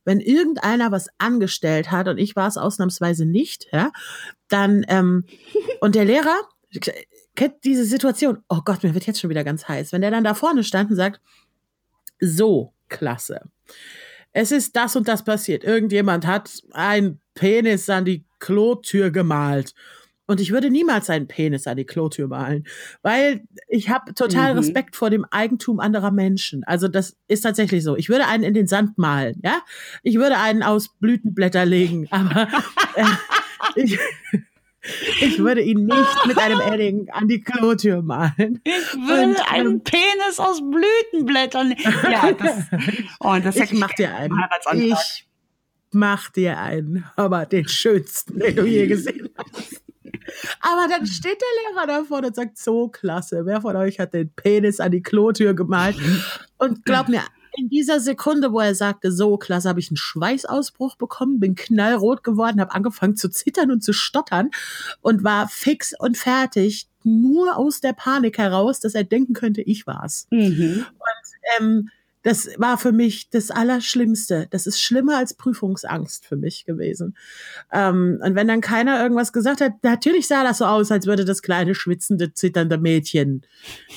Wenn 0.06 0.20
irgendeiner 0.20 0.90
was 0.92 1.08
angestellt 1.18 1.90
hat 1.90 2.08
und 2.08 2.18
ich 2.18 2.36
war 2.36 2.48
es 2.48 2.58
ausnahmsweise 2.58 3.24
nicht, 3.24 3.66
ja, 3.72 3.90
dann 4.48 4.84
ähm, 4.88 5.24
und 5.80 5.94
der 5.94 6.04
Lehrer 6.04 6.36
kennt 7.34 7.64
diese 7.64 7.84
Situation. 7.84 8.38
Oh 8.48 8.60
Gott, 8.64 8.82
mir 8.82 8.94
wird 8.94 9.06
jetzt 9.06 9.20
schon 9.20 9.30
wieder 9.30 9.44
ganz 9.44 9.68
heiß. 9.68 9.92
Wenn 9.92 10.02
der 10.02 10.10
dann 10.10 10.24
da 10.24 10.34
vorne 10.34 10.64
stand 10.64 10.90
und 10.90 10.96
sagt, 10.96 11.20
so, 12.20 12.72
klasse. 12.88 13.42
Es 14.32 14.52
ist 14.52 14.76
das 14.76 14.96
und 14.96 15.08
das 15.08 15.24
passiert. 15.24 15.64
Irgendjemand 15.64 16.26
hat 16.26 16.50
einen 16.72 17.20
Penis 17.34 17.88
an 17.88 18.04
die 18.04 18.24
Klotür 18.38 19.10
gemalt. 19.10 19.74
Und 20.26 20.40
ich 20.40 20.52
würde 20.52 20.70
niemals 20.70 21.10
einen 21.10 21.28
Penis 21.28 21.66
an 21.66 21.76
die 21.76 21.84
Klotür 21.84 22.28
malen, 22.28 22.66
weil 23.02 23.42
ich 23.68 23.90
habe 23.90 24.14
total 24.14 24.52
Mhm. 24.52 24.58
Respekt 24.60 24.96
vor 24.96 25.10
dem 25.10 25.26
Eigentum 25.26 25.80
anderer 25.80 26.10
Menschen. 26.10 26.64
Also 26.64 26.88
das 26.88 27.16
ist 27.28 27.42
tatsächlich 27.42 27.84
so. 27.84 27.94
Ich 27.96 28.08
würde 28.08 28.26
einen 28.26 28.42
in 28.42 28.54
den 28.54 28.66
Sand 28.66 28.96
malen, 28.96 29.38
ja. 29.44 29.60
Ich 30.02 30.16
würde 30.16 30.38
einen 30.38 30.62
aus 30.62 30.88
Blütenblätter 30.98 31.66
legen, 31.66 32.08
aber 32.10 32.48
äh, 32.96 33.04
ich, 33.76 33.98
ich 35.20 35.38
würde 35.38 35.62
ihn 35.62 35.86
nicht 35.86 36.26
mit 36.26 36.38
einem 36.38 36.60
Edding 36.60 37.08
an 37.10 37.28
die 37.28 37.40
Klotür 37.40 38.02
malen. 38.02 38.60
Ich 38.64 38.94
will 38.94 39.30
Und, 39.30 39.52
einen 39.52 39.72
ähm, 39.72 39.82
Penis 39.82 40.38
aus 40.38 40.60
Blütenblättern. 40.60 41.74
Ja, 42.10 42.32
das, 42.32 42.64
oh, 43.20 43.36
das 43.42 43.56
Ich 43.56 43.72
mach 43.72 43.92
dir 43.92 44.14
einen. 44.14 44.38
Ich 44.74 45.26
mach 45.92 46.30
dir 46.30 46.58
einen, 46.58 47.04
aber 47.16 47.46
den 47.46 47.68
schönsten, 47.68 48.38
den 48.38 48.56
du 48.56 48.64
je 48.64 48.86
gesehen 48.88 49.30
hast. 49.38 49.82
Aber 50.60 50.88
dann 50.88 51.06
steht 51.06 51.40
der 51.40 51.74
Lehrer 51.74 51.86
da 51.86 52.04
vorne 52.04 52.28
und 52.28 52.36
sagt, 52.36 52.58
so 52.58 52.88
klasse, 52.88 53.46
wer 53.46 53.60
von 53.60 53.76
euch 53.76 54.00
hat 54.00 54.14
den 54.14 54.30
Penis 54.34 54.80
an 54.80 54.90
die 54.90 55.02
Klotür 55.02 55.54
gemalt? 55.54 55.96
Und 56.58 56.84
glaub 56.84 57.08
mir, 57.08 57.22
in 57.56 57.68
dieser 57.68 58.00
Sekunde, 58.00 58.52
wo 58.52 58.60
er 58.60 58.74
sagte, 58.74 59.12
so 59.12 59.36
klasse, 59.36 59.68
habe 59.68 59.80
ich 59.80 59.90
einen 59.90 59.96
Schweißausbruch 59.96 60.96
bekommen, 60.96 61.40
bin 61.40 61.54
knallrot 61.54 62.24
geworden, 62.24 62.60
habe 62.60 62.74
angefangen 62.74 63.16
zu 63.16 63.28
zittern 63.28 63.70
und 63.70 63.82
zu 63.82 63.92
stottern 63.92 64.50
und 65.00 65.24
war 65.24 65.48
fix 65.48 65.92
und 65.98 66.16
fertig, 66.16 66.88
nur 67.04 67.56
aus 67.56 67.80
der 67.80 67.92
Panik 67.92 68.38
heraus, 68.38 68.80
dass 68.80 68.94
er 68.94 69.04
denken 69.04 69.34
könnte, 69.34 69.60
ich 69.60 69.86
war's 69.86 70.26
Mhm. 70.30 70.86
ähm, 71.58 71.90
das 72.24 72.48
war 72.56 72.78
für 72.78 72.90
mich 72.90 73.28
das 73.28 73.50
Allerschlimmste. 73.50 74.48
Das 74.50 74.66
ist 74.66 74.80
schlimmer 74.80 75.18
als 75.18 75.34
Prüfungsangst 75.34 76.24
für 76.24 76.36
mich 76.36 76.64
gewesen. 76.64 77.16
Ähm, 77.70 78.18
und 78.24 78.34
wenn 78.34 78.48
dann 78.48 78.62
keiner 78.62 79.02
irgendwas 79.02 79.34
gesagt 79.34 79.60
hat, 79.60 79.72
natürlich 79.82 80.26
sah 80.26 80.42
das 80.42 80.58
so 80.58 80.64
aus, 80.64 80.90
als 80.90 81.06
würde 81.06 81.26
das 81.26 81.42
kleine, 81.42 81.74
schwitzende, 81.74 82.32
zitternde 82.32 82.78
Mädchen 82.78 83.42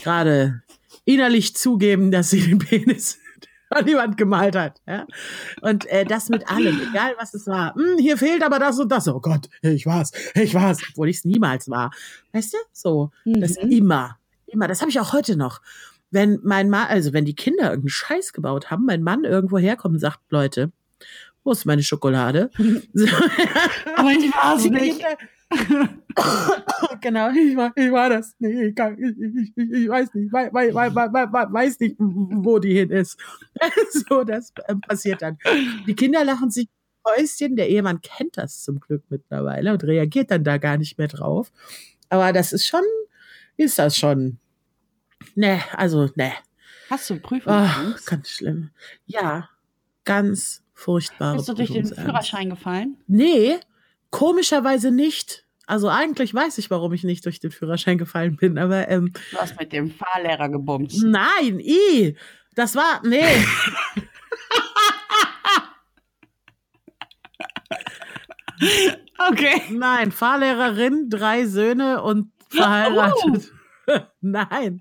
gerade 0.04 0.62
innerlich 1.06 1.56
zugeben, 1.56 2.12
dass 2.12 2.30
sie 2.30 2.42
den 2.42 2.60
Penis 2.60 3.18
an 3.70 3.86
die 3.86 3.96
Wand 3.96 4.18
gemalt 4.18 4.56
hat. 4.56 4.82
Ja? 4.88 5.06
Und 5.62 5.86
äh, 5.88 6.06
das 6.06 6.30
mit 6.30 6.50
allem, 6.50 6.80
egal 6.90 7.14
was 7.20 7.34
es 7.34 7.48
war. 7.48 7.76
Hm, 7.76 7.98
hier 7.98 8.18
fehlt 8.18 8.44
aber 8.44 8.60
das 8.60 8.80
und 8.80 8.92
das. 8.92 9.08
Oh 9.08 9.20
Gott, 9.20 9.50
ich 9.62 9.86
war's, 9.86 10.12
ich 10.36 10.54
war's, 10.54 10.80
obwohl 10.92 11.10
ich 11.10 11.18
es 11.18 11.26
niemals 11.26 11.70
war. 11.70 11.92
Weißt 12.34 12.54
du? 12.54 12.58
So, 12.72 13.12
das 13.26 13.56
Mhm. 13.62 13.72
immer, 13.72 14.18
immer. 14.48 14.68
Das 14.68 14.82
habe 14.82 14.90
ich 14.92 15.00
auch 15.00 15.14
heute 15.14 15.36
noch 15.38 15.62
wenn 16.10 16.40
mein 16.42 16.70
Mann, 16.70 16.88
also 16.88 17.12
wenn 17.12 17.26
die 17.26 17.36
Kinder 17.36 17.64
irgendeinen 17.66 17.90
Scheiß 17.90 18.32
gebaut 18.32 18.72
haben, 18.72 18.86
mein 18.86 19.04
Mann 19.04 19.26
irgendwo 19.26 19.58
herkommt 19.58 19.96
und 19.96 20.00
sagt, 20.00 20.20
Leute, 20.30 20.72
wo 21.44 21.52
ist 21.52 21.66
meine 21.66 21.84
Schokolade? 21.84 22.50
Aber 23.98 24.12
ich 24.12 24.32
war's 24.34 24.64
nicht. 24.64 25.00
Kinder- 25.02 25.18
genau, 27.02 27.30
ich 27.30 27.56
war, 27.56 27.72
ich 27.76 27.92
war 27.92 28.10
das. 28.10 28.36
Nee, 28.40 28.68
ich, 28.68 28.76
kann, 28.76 28.98
ich, 28.98 29.18
ich, 29.18 29.58
ich, 29.58 29.90
weiß 29.90 30.14
nicht, 30.14 30.32
wei, 30.34 30.50
wei, 30.52 30.74
wei, 30.74 30.94
wei, 30.94 31.12
wei, 31.12 31.46
weiß 31.54 31.80
nicht, 31.80 31.96
wo 32.00 32.60
die 32.60 32.74
hin 32.74 32.90
ist. 32.90 33.18
so, 34.10 34.24
das 34.24 34.52
äh, 34.68 34.76
passiert 34.76 35.22
dann. 35.22 35.38
Die 35.86 35.96
Kinder 35.96 36.24
lachen 36.26 36.52
sich 36.52 36.68
Häuschen, 37.08 37.56
der 37.56 37.70
Ehemann 37.70 38.02
kennt 38.02 38.38
das 38.38 38.64
zum 38.64 38.80
Glück 38.80 39.04
mittlerweile 39.10 39.72
und 39.72 39.84
reagiert 39.84 40.32
dann 40.32 40.44
da 40.44 40.58
gar 40.58 40.78
nicht 40.78 40.98
mehr 40.98 41.08
drauf. 41.08 41.52
Aber 42.10 42.34
das 42.34 42.54
ist 42.54 42.68
schon, 42.68 42.84
ist 43.56 43.80
das 43.80 43.96
schon. 43.96 44.40
Ne, 45.36 45.62
also, 45.74 46.10
ne. 46.16 46.34
Hast 46.90 47.10
du 47.10 47.16
Oh, 47.16 47.20
Prüfungsangst? 47.20 48.08
ganz 48.08 48.30
schlimm. 48.30 48.72
Ja, 49.06 49.50
ganz 50.06 50.64
furchtbare 50.74 51.38
Bist 51.38 51.50
du 51.50 51.54
durch 51.54 51.72
den. 51.72 51.86
Führerschein 51.86 52.50
gefallen? 52.50 52.98
Nee, 53.08 53.58
komischerweise 54.12 54.92
nicht. 54.92 55.46
Also 55.66 55.90
eigentlich 55.90 56.34
weiß 56.34 56.58
ich, 56.60 56.70
warum 56.72 56.94
ich 56.94 57.04
nicht 57.04 57.26
durch 57.26 57.40
den 57.40 57.52
Führerschein 57.52 57.98
gefallen 57.98 58.38
bin, 58.38 58.58
aber 58.58 58.88
ähm, 58.88 59.12
Du 59.32 59.38
hast 59.38 59.60
mit 59.60 59.74
dem 59.74 59.92
Fahrlehrer 59.92 60.48
gebumst. 60.50 61.04
nein, 61.04 61.60
i, 61.60 62.16
das 62.56 62.76
war, 62.76 63.02
nee. 63.06 63.22
Okay. 69.30 69.62
Nein, 69.72 70.12
Fahrlehrerin, 70.12 71.10
drei 71.10 71.46
Söhne 71.46 72.02
und 72.02 72.32
verheiratet. 72.50 73.52
nein, 74.22 74.80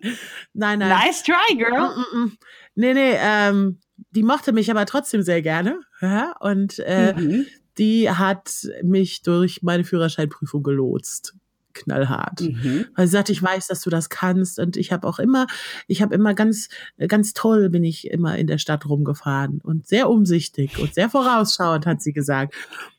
nein, 0.52 0.78
nein. 0.78 0.78
Nice 0.78 1.22
try, 1.22 1.56
girl. 1.56 1.72
Mm, 1.72 2.18
mm, 2.18 2.24
mm. 2.24 2.32
Nee, 2.74 2.94
nee, 2.94 3.14
ähm, 3.18 3.80
die 4.10 4.22
mochte 4.22 4.52
mich 4.52 4.70
aber 4.70 4.84
trotzdem 4.86 5.22
sehr 5.22 5.42
gerne. 5.42 5.80
Ja, 6.00 6.34
und 6.40 6.78
äh, 6.80 7.14
Mhm. 7.14 7.46
Die 7.78 8.10
hat 8.10 8.68
mich 8.82 9.22
durch 9.22 9.62
meine 9.62 9.84
Führerscheinprüfung 9.84 10.62
gelotst. 10.62 11.34
Knallhart. 11.76 12.40
Mhm. 12.40 12.86
Weil 12.94 13.06
sie 13.06 13.12
sagt, 13.12 13.28
ich 13.28 13.42
weiß, 13.42 13.66
dass 13.68 13.82
du 13.82 13.90
das 13.90 14.08
kannst. 14.08 14.58
Und 14.58 14.76
ich 14.76 14.92
habe 14.92 15.06
auch 15.06 15.18
immer, 15.18 15.46
ich 15.86 16.02
habe 16.02 16.14
immer 16.14 16.34
ganz, 16.34 16.68
ganz 17.06 17.34
toll 17.34 17.70
bin 17.70 17.84
ich 17.84 18.10
immer 18.10 18.36
in 18.36 18.46
der 18.46 18.58
Stadt 18.58 18.86
rumgefahren 18.88 19.60
und 19.62 19.86
sehr 19.86 20.10
umsichtig 20.10 20.78
und 20.78 20.94
sehr 20.94 21.10
vorausschauend, 21.10 21.86
hat 21.86 22.02
sie 22.02 22.12
gesagt. 22.12 22.54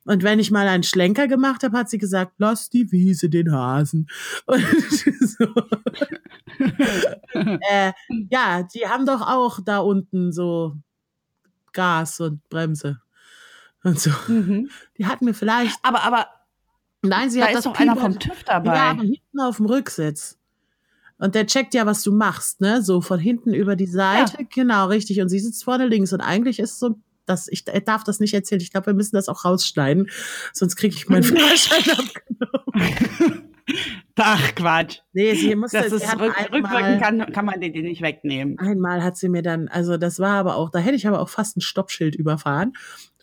Und 0.05 0.23
wenn 0.23 0.39
ich 0.39 0.51
mal 0.51 0.67
einen 0.67 0.83
Schlenker 0.83 1.27
gemacht 1.27 1.63
habe, 1.63 1.77
hat 1.77 1.89
sie 1.89 1.97
gesagt, 1.97 2.33
lass 2.37 2.69
die 2.69 2.91
Wiese 2.91 3.29
den 3.29 3.51
Hasen. 3.51 4.07
Und 4.45 4.63
so. 5.21 5.45
äh, 7.69 7.91
ja, 8.29 8.63
die 8.63 8.87
haben 8.87 9.05
doch 9.05 9.21
auch 9.21 9.59
da 9.63 9.79
unten 9.79 10.31
so 10.31 10.75
Gas 11.73 12.19
und 12.21 12.47
Bremse 12.49 13.01
und 13.87 13.99
so. 13.99 14.11
Mhm. 14.27 14.69
Die 14.97 15.05
hatten 15.05 15.25
mir 15.25 15.33
vielleicht, 15.33 15.77
Aber, 15.83 16.03
aber 16.03 16.27
nein, 17.01 17.29
sie 17.29 17.39
da 17.39 17.45
hat 17.45 17.51
ist 17.51 17.55
das 17.57 17.73
doch 17.73 17.79
einer 17.79 17.93
Piepern- 17.93 18.01
vom 18.13 18.19
TÜV 18.19 18.37
ja, 18.47 18.59
dabei. 18.59 18.79
aber 18.79 19.01
hinten 19.03 19.39
auf 19.39 19.57
dem 19.57 19.65
Rücksitz. 19.67 20.37
Und 21.19 21.33
der 21.33 21.47
checkt 21.47 21.73
ja, 21.73 21.85
was 21.87 22.03
du 22.03 22.11
machst, 22.13 22.61
ne? 22.61 22.83
So 22.83 23.01
von 23.01 23.19
hinten 23.19 23.53
über 23.53 23.75
die 23.75 23.87
Seite, 23.87 24.45
genau, 24.53 24.85
richtig. 24.87 25.19
Und 25.21 25.29
sie 25.29 25.39
sitzt 25.39 25.63
vorne 25.63 25.87
links. 25.87 26.13
Und 26.13 26.21
eigentlich 26.21 26.59
ist 26.59 26.77
so, 26.79 26.99
dass 27.25 27.47
ich, 27.47 27.65
ich 27.67 27.83
darf 27.85 28.03
das 28.03 28.19
nicht 28.19 28.33
erzählen. 28.35 28.61
Ich 28.61 28.69
glaube, 28.71 28.87
wir 28.87 28.93
müssen 28.93 29.15
das 29.15 29.27
auch 29.27 29.43
rausschneiden, 29.43 30.09
sonst 30.53 30.75
kriege 30.75 30.95
ich 30.95 31.09
meinen 31.09 31.23
Führerschein 31.23 31.83
abgenommen. 31.97 33.43
Ach, 34.19 34.55
Quatsch. 34.55 34.99
Nee, 35.13 35.33
sie 35.35 35.55
musste, 35.55 35.77
Das 35.81 35.91
ist 35.91 36.07
hat 36.11 36.19
rück, 36.19 36.33
einmal, 36.37 36.59
rückwirkend 36.61 37.01
kann, 37.01 37.31
kann 37.33 37.45
man 37.45 37.59
den 37.61 37.73
den 37.73 37.83
nicht 37.83 38.01
wegnehmen. 38.01 38.57
einmal 38.59 39.03
hat 39.03 39.17
sie 39.17 39.29
mir 39.29 39.41
dann, 39.41 39.67
also 39.67 39.97
das 39.97 40.19
war 40.19 40.37
aber 40.37 40.55
auch, 40.55 40.69
da 40.69 40.79
hätte 40.79 40.95
ich 40.95 41.07
aber 41.07 41.19
auch 41.19 41.29
fast 41.29 41.57
ein 41.57 41.61
Stoppschild 41.61 42.15
überfahren 42.15 42.73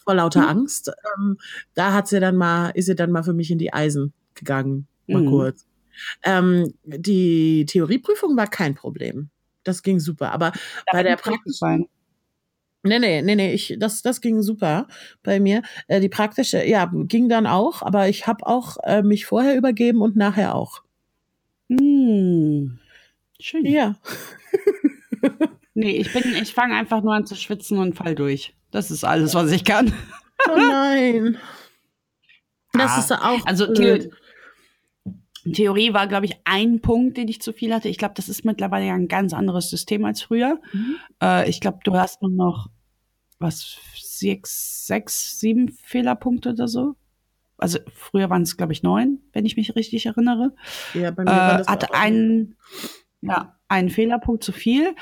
vor 0.05 0.15
lauter 0.15 0.43
Mhm. 0.43 0.49
Angst. 0.49 0.93
Ähm, 1.19 1.39
da 1.75 1.93
hat 1.93 2.09
sie 2.09 2.21
dann 2.21 2.37
mal, 2.37 2.71
ist 2.71 2.87
sie 2.87 2.95
dann 2.95 3.11
mal 3.11 3.23
für 3.25 3.33
mich 3.35 3.51
in 3.51 3.59
die 3.59 3.73
Eisen 3.73 4.13
gegangen, 4.35 4.87
mal 5.07 5.23
Mhm. 5.23 5.27
kurz. 5.31 5.67
Ähm, 6.25 6.75
die 6.85 7.67
Theorieprüfung 7.67 8.37
war 8.37 8.49
kein 8.49 8.75
Problem. 8.75 9.31
Das 9.65 9.83
ging 9.83 10.01
super. 10.01 10.33
Aber 10.33 10.51
Da 10.51 10.93
bei 10.93 11.03
der 11.03 11.17
durchgefallen. 11.17 11.87
Nee, 12.87 12.99
nee, 12.99 13.23
nee, 13.23 13.35
nee, 13.35 13.55
ich, 13.55 13.77
das, 13.79 14.03
das 14.03 14.21
ging 14.21 14.43
super 14.43 14.89
bei 15.23 15.41
mir. 15.41 15.63
Äh, 15.89 16.01
die 16.01 16.11
praktische, 16.11 16.65
ja, 16.67 16.91
ging 16.95 17.31
dann 17.31 17.47
auch, 17.47 17.81
aber 17.83 18.09
ich 18.11 18.27
habe 18.27 18.47
auch 18.47 18.77
äh, 18.83 19.03
mich 19.03 19.25
vorher 19.25 19.57
übergeben 19.57 20.03
und 20.03 20.17
nachher 20.17 20.55
auch. 20.55 20.83
Hm. 21.71 22.79
Schön. 23.41 23.67
Ja. 23.67 23.97
Nee, 25.77 25.97
ich 25.97 26.13
bin, 26.13 26.23
ich 26.41 26.55
fange 26.55 26.77
einfach 26.77 27.03
nur 27.03 27.15
an 27.15 27.27
zu 27.27 27.35
schwitzen 27.35 27.79
und 27.79 27.97
fall 27.97 28.15
durch. 28.15 28.55
Das 28.75 28.91
ist 28.91 29.05
alles, 29.05 29.35
was 29.35 29.53
ich 29.53 29.65
kann. 29.65 29.93
Oh 30.51 30.57
nein. 30.57 31.39
Das 32.73 32.91
Ah, 32.93 32.99
ist 32.99 33.13
auch 33.13 33.47
Also 33.47 33.73
blöd. 33.73 34.11
The 35.45 35.53
Theorie 35.53 35.93
war, 35.95 36.07
glaube 36.09 36.27
ich, 36.27 36.39
ein 36.45 36.81
Punkt, 36.81 37.17
den 37.17 37.29
ich 37.29 37.41
zu 37.41 37.53
viel 37.53 37.73
hatte. 37.73 37.89
Ich 37.89 37.99
glaube, 37.99 38.15
das 38.17 38.29
ist 38.29 38.45
mittlerweile 38.45 38.87
ja 38.87 38.95
ein 38.95 39.09
ganz 39.09 39.33
anderes 39.33 39.71
System 39.71 40.05
als 40.05 40.23
früher. 40.23 40.61
Mhm. 40.73 40.97
Äh, 41.23 41.49
ich 41.49 41.61
glaube, 41.61 41.79
du 41.85 41.95
hast 41.95 42.21
nur 42.23 42.31
noch 42.31 42.69
was 43.39 43.77
sechs, 43.95 44.87
sechs, 44.87 45.39
sieben 45.39 45.69
Fehlerpunkte 45.69 46.51
oder 46.51 46.67
so. 46.67 46.97
Also 47.59 47.79
früher 47.95 48.29
waren 48.31 48.43
es, 48.43 48.57
glaube 48.57 48.73
ich, 48.73 48.83
neun, 48.83 49.21
wenn 49.33 49.47
ich 49.47 49.57
mich 49.57 49.77
richtig 49.77 50.07
erinnere. 50.07 50.53
Ja, 50.95 51.11
bei 51.13 51.23
Äh, 51.23 51.27
mir 51.27 51.31
war 51.31 51.59
das 51.59 51.69
hatte 51.69 51.95
einen, 51.95 52.57
ja, 53.21 53.57
einen 53.69 53.91
Fehlerpunkt 53.91 54.43
zu 54.43 54.51
viel. 54.53 54.97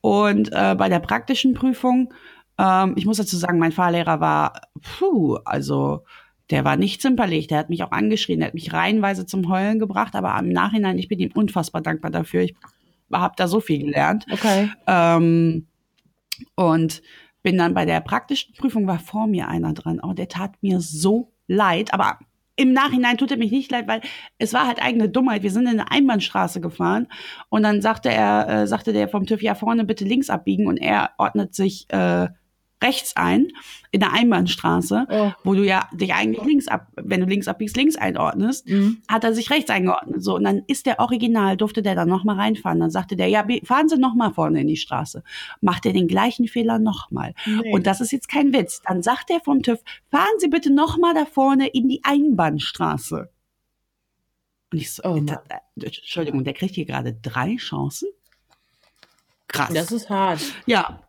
Und 0.00 0.50
äh, 0.52 0.74
bei 0.76 0.88
der 0.88 1.00
praktischen 1.00 1.54
Prüfung, 1.54 2.12
ähm, 2.58 2.94
ich 2.96 3.06
muss 3.06 3.18
dazu 3.18 3.36
sagen, 3.36 3.58
mein 3.58 3.72
Fahrlehrer 3.72 4.20
war, 4.20 4.60
puh, 4.82 5.36
also 5.44 6.04
der 6.50 6.64
war 6.64 6.76
nicht 6.76 7.02
zimperlich, 7.02 7.48
der 7.48 7.58
hat 7.58 7.70
mich 7.70 7.82
auch 7.82 7.90
angeschrien, 7.90 8.38
der 8.38 8.48
hat 8.48 8.54
mich 8.54 8.72
reihenweise 8.72 9.26
zum 9.26 9.48
Heulen 9.48 9.78
gebracht, 9.78 10.14
aber 10.14 10.38
im 10.38 10.50
Nachhinein, 10.50 10.98
ich 10.98 11.08
bin 11.08 11.18
ihm 11.18 11.32
unfassbar 11.34 11.82
dankbar 11.82 12.10
dafür. 12.10 12.42
Ich 12.42 12.54
habe 13.12 13.34
da 13.36 13.48
so 13.48 13.60
viel 13.60 13.80
gelernt. 13.80 14.26
Okay. 14.30 14.70
Ähm, 14.86 15.66
und 16.54 17.02
bin 17.42 17.58
dann 17.58 17.74
bei 17.74 17.84
der 17.84 18.00
praktischen 18.00 18.54
Prüfung, 18.54 18.86
war 18.86 18.98
vor 18.98 19.26
mir 19.26 19.48
einer 19.48 19.72
dran. 19.72 20.00
Oh, 20.02 20.12
der 20.12 20.28
tat 20.28 20.54
mir 20.62 20.80
so 20.80 21.32
leid. 21.46 21.94
Aber 21.94 22.18
im 22.56 22.72
Nachhinein 22.72 23.18
tut 23.18 23.30
er 23.30 23.36
mich 23.36 23.52
nicht 23.52 23.70
leid, 23.70 23.86
weil 23.86 24.00
es 24.38 24.52
war 24.52 24.66
halt 24.66 24.82
eigene 24.82 25.08
Dummheit. 25.08 25.42
Wir 25.42 25.50
sind 25.50 25.62
in 25.62 25.80
eine 25.80 25.90
Einbahnstraße 25.90 26.60
gefahren 26.60 27.06
und 27.48 27.62
dann 27.62 27.82
sagte 27.82 28.10
er, 28.10 28.48
äh, 28.48 28.66
sagte 28.66 28.92
der 28.92 29.08
vom 29.08 29.26
TÜV, 29.26 29.42
ja 29.42 29.54
vorne 29.54 29.84
bitte 29.84 30.04
links 30.04 30.30
abbiegen 30.30 30.66
und 30.66 30.78
er 30.78 31.10
ordnet 31.18 31.54
sich 31.54 31.86
äh, 31.90 32.28
rechts 32.86 33.16
ein 33.16 33.48
in 33.90 34.00
der 34.00 34.12
Einbahnstraße, 34.12 35.06
Oh. 35.10 35.32
wo 35.44 35.54
du 35.54 35.64
ja 35.64 35.88
dich 35.92 36.12
eigentlich 36.14 36.44
links 36.44 36.68
ab, 36.68 36.88
wenn 36.96 37.20
du 37.20 37.26
links 37.26 37.48
abbiegst, 37.48 37.76
links 37.76 37.96
einordnest 37.96 38.68
Mhm. 38.68 39.02
hat 39.08 39.24
er 39.24 39.34
sich 39.34 39.50
rechts 39.50 39.70
eingeordnet. 39.70 40.22
So, 40.22 40.36
und 40.36 40.44
dann 40.44 40.62
ist 40.66 40.86
der 40.86 41.00
Original, 41.00 41.56
durfte 41.56 41.82
der 41.82 41.94
dann 41.94 42.08
nochmal 42.08 42.36
reinfahren. 42.36 42.80
Dann 42.80 42.90
sagte 42.90 43.16
der, 43.16 43.28
ja, 43.28 43.44
fahren 43.64 43.88
Sie 43.88 43.96
nochmal 43.98 44.32
vorne 44.32 44.60
in 44.60 44.66
die 44.68 44.76
Straße. 44.76 45.22
Macht 45.60 45.86
er 45.86 45.92
den 45.92 46.08
gleichen 46.08 46.46
Fehler 46.48 46.78
nochmal. 46.78 47.34
Nee. 47.46 47.72
Und 47.72 47.86
das 47.86 48.00
ist 48.00 48.12
jetzt 48.12 48.28
kein 48.28 48.52
Witz. 48.52 48.82
Dann 48.86 49.02
sagt 49.02 49.30
er 49.30 49.40
vom 49.40 49.62
TÜV, 49.62 49.80
fahren 50.10 50.38
Sie 50.38 50.48
bitte 50.48 50.72
nochmal 50.72 51.14
da 51.14 51.24
vorne 51.26 51.66
in 51.68 51.88
die 51.88 52.00
Einbahnstraße. 52.04 53.28
Und 54.72 54.78
ich 54.80 54.92
so, 54.92 55.02
Oh 55.04 55.14
Mann. 55.14 55.26
da, 55.26 55.42
äh, 55.48 55.84
Entschuldigung, 55.86 56.44
der 56.44 56.52
kriegt 56.54 56.74
hier 56.74 56.84
gerade 56.86 57.14
drei 57.14 57.56
Chancen? 57.56 58.08
Krass. 59.48 59.72
Das 59.72 59.92
ist 59.92 60.10
hart. 60.10 60.40
Ja. 60.66 61.00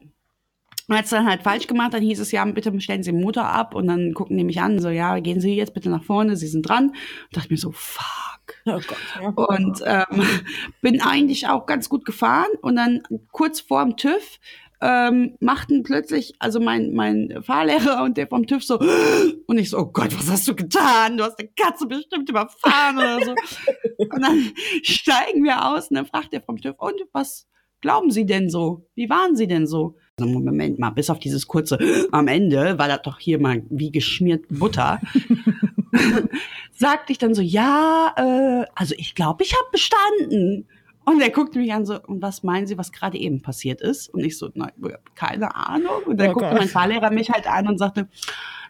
Und 0.88 0.96
hat 0.96 1.06
es 1.06 1.12
dann 1.12 1.28
halt 1.28 1.44
falsch 1.44 1.68
gemacht, 1.68 1.94
dann 1.94 2.02
hieß 2.02 2.20
es, 2.20 2.32
ja, 2.32 2.46
bitte 2.46 2.80
stellen 2.80 3.04
Sie 3.04 3.12
den 3.12 3.22
Motor 3.22 3.46
ab 3.46 3.76
und 3.76 3.88
dann 3.88 4.14
gucken 4.14 4.38
die 4.38 4.46
mich 4.46 4.62
an, 4.62 4.80
so, 4.80 4.90
ja, 4.90 5.20
gehen 5.20 5.42
Sie 5.42 5.54
jetzt 5.54 5.74
bitte 5.74 5.90
nach 5.90 6.04
vorne, 6.04 6.38
Sie 6.38 6.48
sind 6.48 6.68
dran. 6.68 6.90
Und 6.90 6.96
dachte 7.32 7.52
mir 7.52 7.58
so, 7.58 7.72
fuck. 7.72 8.06
Oh 8.66 8.80
Gott. 8.88 8.98
Ja. 9.22 9.30
Und 9.30 9.82
ähm, 9.86 10.26
bin 10.82 11.02
eigentlich 11.02 11.48
auch 11.48 11.66
ganz 11.66 11.90
gut 11.90 12.06
gefahren 12.06 12.50
und 12.62 12.78
dann 12.78 13.04
kurz 13.32 13.60
vorm 13.60 13.98
TÜV 13.98 14.40
ähm, 14.80 15.36
machten 15.40 15.84
plötzlich, 15.84 16.36
also 16.40 16.60
mein, 16.60 16.94
mein 16.94 17.40
Fahrlehrer 17.42 18.04
und 18.04 18.18
der 18.18 18.28
vom 18.28 18.46
TÜV 18.46 18.64
so, 18.64 18.80
und 19.48 19.58
ich 19.58 19.72
so, 19.72 19.80
oh 19.80 19.86
Gott, 19.88 20.18
was 20.18 20.30
hast 20.30 20.48
du 20.48 20.56
getan? 20.56 21.18
Du 21.18 21.24
hast 21.24 21.40
eine 21.40 21.50
Katze 21.50 21.88
bestimmt 21.88 22.30
überfahren 22.30 22.98
oder 22.98 23.26
so. 23.26 23.32
und 23.98 24.22
dann 24.22 24.52
steigen 24.84 25.44
wir 25.44 25.66
aus 25.66 25.90
und 25.90 25.96
dann 25.96 26.06
fragt 26.06 26.34
der 26.34 26.42
vom 26.42 26.58
TÜV, 26.58 26.76
und 26.78 27.02
was 27.12 27.48
glauben 27.82 28.12
Sie 28.12 28.26
denn 28.26 28.50
so? 28.50 28.88
Wie 28.96 29.10
waren 29.10 29.36
Sie 29.36 29.48
denn 29.48 29.68
so? 29.68 29.96
Moment 30.20 30.80
mal, 30.80 30.90
bis 30.90 31.12
auf 31.12 31.20
dieses 31.20 31.48
kurze 31.48 31.78
am 32.12 32.28
Ende 32.28 32.80
war 32.80 32.88
das 32.88 33.04
doch 33.04 33.20
hier 33.20 33.40
mal 33.40 33.62
wie 33.70 33.92
geschmiert 33.92 34.46
Butter. 34.50 35.00
Sagte 36.74 37.12
ich 37.12 37.20
dann 37.20 37.36
so, 37.36 37.44
ja, 37.44 38.14
äh, 38.18 38.66
also 38.74 38.96
ich 38.98 39.14
glaube, 39.14 39.44
ich 39.44 39.54
habe 39.54 39.66
bestanden. 39.72 40.68
Und 41.06 41.22
er 41.22 41.30
guckte 41.30 41.60
mich 41.60 41.72
an 41.72 41.86
so, 41.86 42.02
und 42.02 42.22
was 42.22 42.42
meinen 42.44 42.66
Sie, 42.68 42.78
was 42.78 42.92
gerade 42.92 43.18
eben 43.18 43.42
passiert 43.42 43.80
ist? 43.80 44.10
Und 44.10 44.22
ich 44.22 44.38
so, 44.38 44.50
nein, 44.56 44.72
keine 45.16 45.56
Ahnung. 45.56 46.04
Und 46.06 46.18
dann 46.20 46.32
Oh 46.32 46.34
guckte 46.34 46.50
Gott. 46.50 46.60
mein 46.60 46.68
Fahrlehrer 46.68 47.12
mich 47.12 47.30
halt 47.30 47.48
an 47.48 47.68
und 47.68 47.78
sagte, 47.78 48.08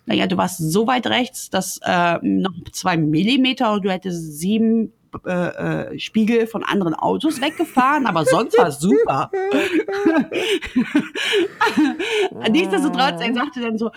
naja, 0.05 0.27
du 0.27 0.37
warst 0.37 0.57
so 0.59 0.85
weit 0.85 1.07
rechts, 1.07 1.49
dass 1.49 1.79
äh, 1.83 2.19
noch 2.21 2.51
zwei 2.73 2.97
Millimeter 2.97 3.73
und 3.73 3.85
du 3.85 3.91
hättest 3.91 4.37
sieben 4.37 4.93
äh, 5.25 5.93
äh, 5.93 5.99
Spiegel 5.99 6.47
von 6.47 6.63
anderen 6.63 6.93
Autos 6.93 7.41
weggefahren, 7.41 8.05
aber 8.05 8.25
sonst 8.25 8.57
war 8.57 8.67
es 8.67 8.79
super. 8.79 9.31
Nichtsdestotrotz, 12.49 13.21
er 13.21 13.33
sagte 13.33 13.61
dann 13.61 13.77
so, 13.77 13.91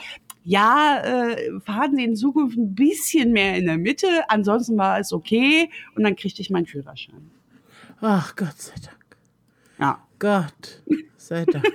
ja, 0.45 1.01
äh, 1.03 1.61
fahren 1.61 1.97
Sie 1.97 2.05
in 2.05 2.17
Zukunft 2.17 2.57
ein 2.57 2.75
bisschen 2.75 3.33
mehr 3.33 3.57
in 3.57 3.67
der 3.67 3.79
Mitte, 3.79 4.07
ansonsten 4.29 4.77
war 4.79 4.99
es 4.99 5.13
okay 5.13 5.71
und 5.95 6.05
dann 6.05 6.17
kriegte 6.17 6.43
ich 6.43 6.51
meinen 6.51 6.67
Führerschein. 6.67 7.31
Ach, 8.01 8.35
Gott 8.37 8.59
sei 8.59 8.75
Dank. 8.83 9.17
Ja. 9.79 10.07
Gott 10.19 10.83
sei 11.17 11.45
Dank. 11.45 11.65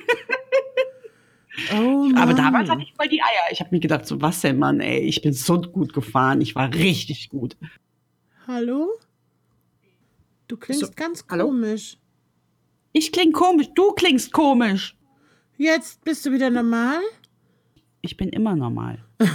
Oh. 1.74 2.10
Aber 2.18 2.34
damals 2.34 2.70
hatte 2.70 2.82
ich 2.82 2.94
voll 2.94 3.08
die 3.08 3.22
Eier. 3.22 3.50
Ich 3.50 3.62
habe 3.62 3.70
mir 3.72 3.80
gedacht, 3.80 4.06
so 4.06 4.22
was 4.22 4.42
denn, 4.42 4.60
Mann, 4.60 4.82
ey, 4.82 5.00
ich 5.00 5.22
bin 5.22 5.32
so 5.32 5.62
gut 5.62 5.94
gefahren, 5.94 6.42
ich 6.42 6.54
war 6.54 6.74
richtig 6.74 7.30
gut. 7.30 7.56
Hallo? 8.46 8.90
Du 10.48 10.58
klingst 10.58 10.86
So, 10.86 10.92
ganz 10.96 11.24
hallo? 11.30 11.46
komisch. 11.48 11.98
Ich 12.94 13.12
kling 13.12 13.32
komisch, 13.32 13.68
du 13.76 13.92
klingst 13.94 14.32
komisch. 14.32 14.96
Jetzt 15.58 16.04
bist 16.04 16.26
du 16.26 16.32
wieder 16.32 16.50
normal? 16.50 17.00
Ich 18.02 18.16
bin 18.18 18.30
immer 18.30 18.56
normal. 18.56 19.00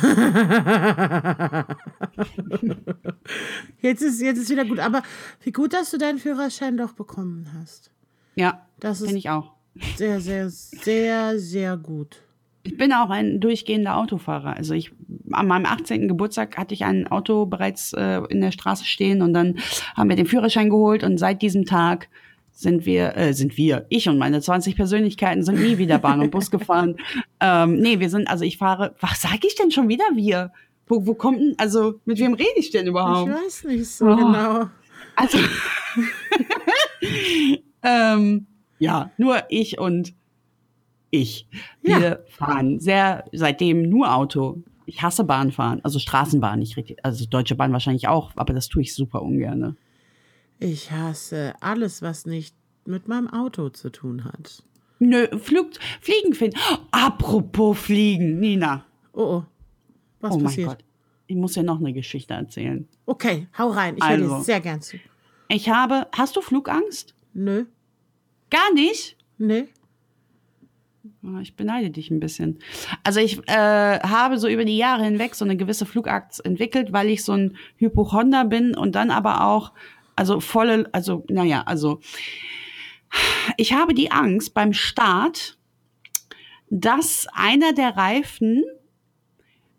Jetzt 3.81 4.03
ist, 4.03 4.21
jetzt 4.21 4.39
ist 4.39 4.51
wieder 4.51 4.65
gut. 4.65 4.79
Aber 4.79 5.03
wie 5.43 5.51
gut, 5.53 5.73
dass 5.73 5.91
du 5.91 5.99
deinen 5.99 6.19
Führerschein 6.19 6.77
doch 6.77 6.93
bekommen 6.93 7.49
hast. 7.59 7.91
Ja, 8.37 8.67
Das 8.79 9.01
bin 9.01 9.11
ist 9.11 9.17
ich 9.17 9.31
auch. 9.31 9.55
sehr, 9.97 10.21
sehr, 10.21 10.51
sehr, 10.51 11.39
sehr 11.39 11.77
gut. 11.77 12.23
Ich 12.63 12.77
bin 12.77 12.93
auch 12.93 13.11
ein 13.11 13.41
durchgehender 13.41 13.97
Autofahrer. 13.97 14.57
Also 14.57 14.75
ich 14.75 14.93
an 15.33 15.47
meinem 15.47 15.67
18. 15.67 16.09
Geburtstag 16.09 16.59
hatte 16.59 16.75
ich 16.75 16.85
ein 16.85 17.07
Auto 17.07 17.47
bereits 17.47 17.93
äh, 17.95 18.21
in 18.29 18.41
der 18.41 18.53
Straße 18.53 18.85
stehen 18.85 19.23
und 19.23 19.33
dann 19.33 19.59
haben 19.97 20.09
wir 20.09 20.17
den 20.17 20.27
Führerschein 20.27 20.69
geholt 20.69 21.03
und 21.03 21.19
seit 21.19 21.41
diesem 21.41 21.65
Tag 21.65 22.09
sind 22.53 22.85
wir, 22.85 23.17
äh, 23.17 23.33
sind 23.33 23.57
wir, 23.57 23.87
ich 23.89 24.09
und 24.09 24.19
meine 24.19 24.43
20 24.43 24.77
Persönlichkeiten 24.77 25.43
sind 25.43 25.61
nie 25.61 25.79
wieder 25.79 25.99
Bahn 25.99 26.21
und 26.21 26.31
Bus 26.31 26.51
gefahren. 26.51 26.97
Ähm, 27.41 27.77
nee, 27.77 28.01
wir 28.01 28.11
sind, 28.11 28.29
also 28.29 28.45
ich 28.45 28.59
fahre, 28.59 28.95
was 29.01 29.23
sage 29.23 29.47
ich 29.47 29.55
denn 29.55 29.71
schon 29.71 29.89
wieder 29.89 30.05
wir? 30.15 30.53
Wo, 30.87 31.07
wo 31.07 31.15
kommt 31.15 31.41
denn, 31.41 31.55
also 31.57 31.95
mit 32.05 32.19
wem 32.19 32.35
rede 32.35 32.51
ich 32.57 32.71
denn 32.71 32.87
überhaupt? 32.87 33.31
Ich 33.31 33.35
weiß 33.35 33.65
nicht 33.65 33.89
so 33.89 34.07
Oh. 34.07 34.17
genau. 34.17 34.69
Also, 35.17 35.39
ähm, 37.83 38.47
ja, 38.79 39.11
nur 39.17 39.45
ich 39.49 39.79
und 39.79 40.13
ich. 41.11 41.47
Wir 41.83 41.99
Ja. 42.01 42.19
fahren 42.29 42.79
sehr 42.81 43.25
seitdem 43.33 43.83
nur 43.89 44.15
Auto. 44.15 44.63
Ich 44.87 45.03
hasse 45.03 45.25
Bahnfahren, 45.25 45.85
also 45.85 45.99
Straßenbahn 45.99 46.59
nicht 46.59 46.77
richtig, 46.77 47.05
also 47.05 47.25
Deutsche 47.27 47.55
Bahn 47.55 47.73
wahrscheinlich 47.73 48.09
auch, 48.09 48.33
aber 48.37 48.53
das 48.55 48.69
tue 48.69 48.83
ich 48.83 48.95
super 48.95 49.23
ungern. 49.23 49.77
Ich 50.59 50.91
hasse 50.91 51.55
alles, 51.61 52.03
was 52.03 52.27
nicht 52.27 52.55
mit 52.85 53.07
meinem 53.09 53.29
Auto 53.29 53.69
zu 53.69 53.91
tun 53.91 54.25
hat. 54.25 54.63
Nö, 54.99 55.27
Flug, 55.39 55.71
Fliegen 56.01 56.35
finden. 56.35 56.59
Apropos 56.91 57.79
Fliegen, 57.79 58.41
Nina. 58.41 58.85
Oh, 59.13 59.23
oh. 59.23 59.45
Was 60.21 60.33
oh 60.33 60.37
mein 60.37 60.45
passiert? 60.45 60.69
Gott. 60.69 60.85
Ich 61.29 61.37
muss 61.37 61.53
dir 61.55 61.63
noch 61.63 61.79
eine 61.79 61.93
Geschichte 61.93 62.35
erzählen. 62.35 62.87
Okay, 63.07 63.47
hau 63.57 63.69
rein. 63.69 63.97
Ich 63.97 64.05
höre 64.07 64.17
dir 64.19 64.25
Also. 64.25 64.41
sehr 64.43 64.61
gern 64.61 64.83
zu. 64.83 64.99
Ich 65.49 65.69
habe, 65.71 66.09
hast 66.13 66.37
du 66.37 66.41
Flugangst? 66.43 67.15
Nö, 67.33 67.65
Gar 68.51 68.75
nicht? 68.75 69.17
nee. 69.39 69.69
Ah, 71.25 71.41
Ich 71.41 71.57
beneide 71.57 71.91
dich 71.91 72.11
ein 72.11 72.21
bisschen. 72.21 72.59
Also 73.05 73.21
ich 73.21 73.39
äh, 73.49 74.01
habe 74.01 74.39
so 74.39 74.49
über 74.49 74.65
die 74.65 74.77
Jahre 74.77 75.05
hinweg 75.05 75.35
so 75.35 75.45
eine 75.45 75.57
gewisse 75.57 75.87
Flugangst 75.87 76.45
entwickelt, 76.45 76.93
weil 76.93 77.09
ich 77.09 77.25
so 77.25 77.33
ein 77.33 77.57
Hypochonder 77.77 78.45
bin 78.45 78.77
und 78.77 78.95
dann 78.95 79.11
aber 79.11 79.45
auch, 79.47 79.73
also 80.17 80.41
volle, 80.41 80.89
also 80.93 81.25
naja, 81.29 81.63
also 81.65 82.01
ich 83.57 83.73
habe 83.73 83.95
die 83.95 84.11
Angst 84.11 84.55
beim 84.55 84.73
Start, 84.73 85.57
dass 86.69 87.27
einer 87.33 87.73
der 87.73 87.97
Reifen 87.97 88.63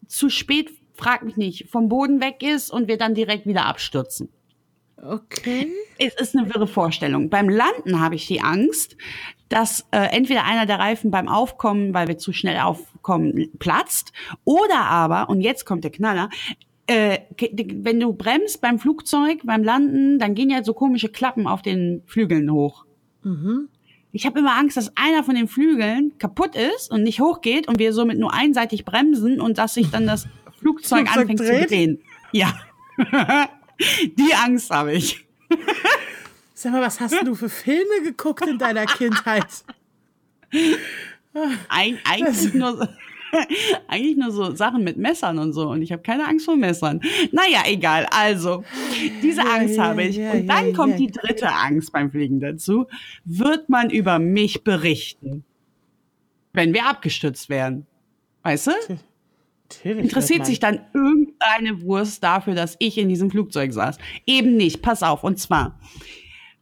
zu 0.07 0.29
spät, 0.29 0.71
frag 0.93 1.23
mich 1.23 1.37
nicht, 1.37 1.69
vom 1.69 1.87
Boden 1.87 2.19
weg 2.19 2.43
ist 2.43 2.71
und 2.71 2.87
wir 2.87 2.97
dann 2.97 3.15
direkt 3.15 3.45
wieder 3.45 3.65
abstürzen. 3.65 4.29
Okay. 5.03 5.71
Es 5.97 6.13
ist 6.15 6.35
eine 6.35 6.53
wirre 6.53 6.67
Vorstellung. 6.67 7.29
Beim 7.29 7.49
Landen 7.49 7.99
habe 7.99 8.15
ich 8.15 8.27
die 8.27 8.41
Angst, 8.41 8.95
dass 9.49 9.85
äh, 9.91 10.15
entweder 10.15 10.45
einer 10.45 10.65
der 10.65 10.79
Reifen 10.79 11.11
beim 11.11 11.27
Aufkommen, 11.27 11.93
weil 11.93 12.07
wir 12.07 12.17
zu 12.17 12.33
schnell 12.33 12.59
aufkommen, 12.59 13.49
platzt, 13.59 14.13
oder 14.43 14.85
aber, 14.85 15.29
und 15.29 15.41
jetzt 15.41 15.65
kommt 15.65 15.83
der 15.83 15.91
Knaller, 15.91 16.29
äh, 16.87 17.19
wenn 17.37 17.99
du 17.99 18.13
bremst 18.13 18.61
beim 18.61 18.79
Flugzeug, 18.79 19.39
beim 19.43 19.63
Landen, 19.63 20.19
dann 20.19 20.35
gehen 20.35 20.49
ja 20.49 20.63
so 20.63 20.73
komische 20.73 21.09
Klappen 21.09 21.47
auf 21.47 21.61
den 21.61 22.03
Flügeln 22.05 22.51
hoch. 22.51 22.85
Mhm. 23.23 23.69
Ich 24.13 24.25
habe 24.25 24.39
immer 24.39 24.57
Angst, 24.57 24.77
dass 24.77 24.95
einer 24.97 25.23
von 25.23 25.35
den 25.35 25.47
Flügeln 25.47 26.17
kaputt 26.17 26.55
ist 26.55 26.91
und 26.91 27.03
nicht 27.03 27.21
hochgeht 27.21 27.67
und 27.67 27.79
wir 27.79 27.93
somit 27.93 28.19
nur 28.19 28.33
einseitig 28.33 28.83
bremsen 28.83 29.39
und 29.39 29.57
dass 29.57 29.73
sich 29.73 29.89
dann 29.89 30.05
das 30.05 30.27
Flugzeug, 30.59 31.07
Flugzeug 31.07 31.17
anfängt 31.17 31.39
dreht? 31.39 31.61
zu 31.61 31.67
drehen. 31.67 32.01
Ja. 32.33 32.53
Die 34.17 34.33
Angst 34.33 34.69
habe 34.69 34.93
ich. 34.93 35.25
Sag 36.53 36.73
mal, 36.73 36.81
was 36.81 36.99
hast 36.99 37.15
du 37.25 37.35
für 37.35 37.49
Filme 37.49 38.03
geguckt 38.03 38.45
in 38.45 38.57
deiner 38.57 38.85
Kindheit? 38.85 39.47
Eig 41.69 41.97
eigentlich, 42.03 42.53
nur 42.53 42.77
so, 42.77 42.87
eigentlich 43.87 44.17
nur 44.17 44.31
so 44.31 44.53
Sachen 44.55 44.83
mit 44.83 44.97
Messern 44.97 45.39
und 45.39 45.53
so. 45.53 45.69
Und 45.69 45.81
ich 45.81 45.91
habe 45.91 46.03
keine 46.03 46.27
Angst 46.27 46.45
vor 46.45 46.55
Messern. 46.57 47.01
Naja, 47.31 47.63
egal. 47.65 48.05
Also, 48.11 48.63
diese 49.23 49.41
Ja, 49.41 49.55
Angst 49.55 49.77
ja, 49.77 49.83
habe 49.85 50.03
ich. 50.03 50.17
ja, 50.17 50.31
und 50.33 50.47
dann 50.47 50.73
kommt 50.73 50.99
die 50.99 51.07
dritte 51.07 51.49
Angst 51.51 51.91
beim 51.93 52.11
Fliegen 52.11 52.39
dazu. 52.39 52.87
Wird 53.25 53.69
man 53.69 53.89
über 53.89 54.19
mich 54.19 54.63
berichten, 54.63 55.43
wenn 56.53 56.73
wir 56.73 56.85
abgestützt 56.85 57.49
werden? 57.49 57.87
Weißt 58.43 58.67
du? 58.67 58.71
Natürlich 59.77 60.03
Interessiert 60.05 60.45
sich 60.45 60.59
dann 60.59 60.81
irgendeine 60.93 61.81
Wurst 61.81 62.23
dafür, 62.23 62.55
dass 62.55 62.75
ich 62.79 62.97
in 62.97 63.09
diesem 63.09 63.31
Flugzeug 63.31 63.73
saß? 63.73 63.97
Eben 64.25 64.57
nicht. 64.57 64.81
Pass 64.81 65.03
auf. 65.03 65.23
Und 65.23 65.39
zwar, 65.39 65.79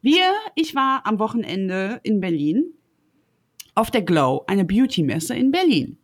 wir, 0.02 0.34
ich 0.56 0.76
war 0.76 1.02
am 1.06 1.20
Wochenende 1.20 2.00
in 2.04 2.20
Berlin 2.20 2.66
auf 3.76 3.92
der 3.92 4.02
Glow, 4.02 4.44
eine 4.48 4.66
Beauty-Messe 4.66 5.36
in 5.36 5.52
Berlin. 5.52 5.98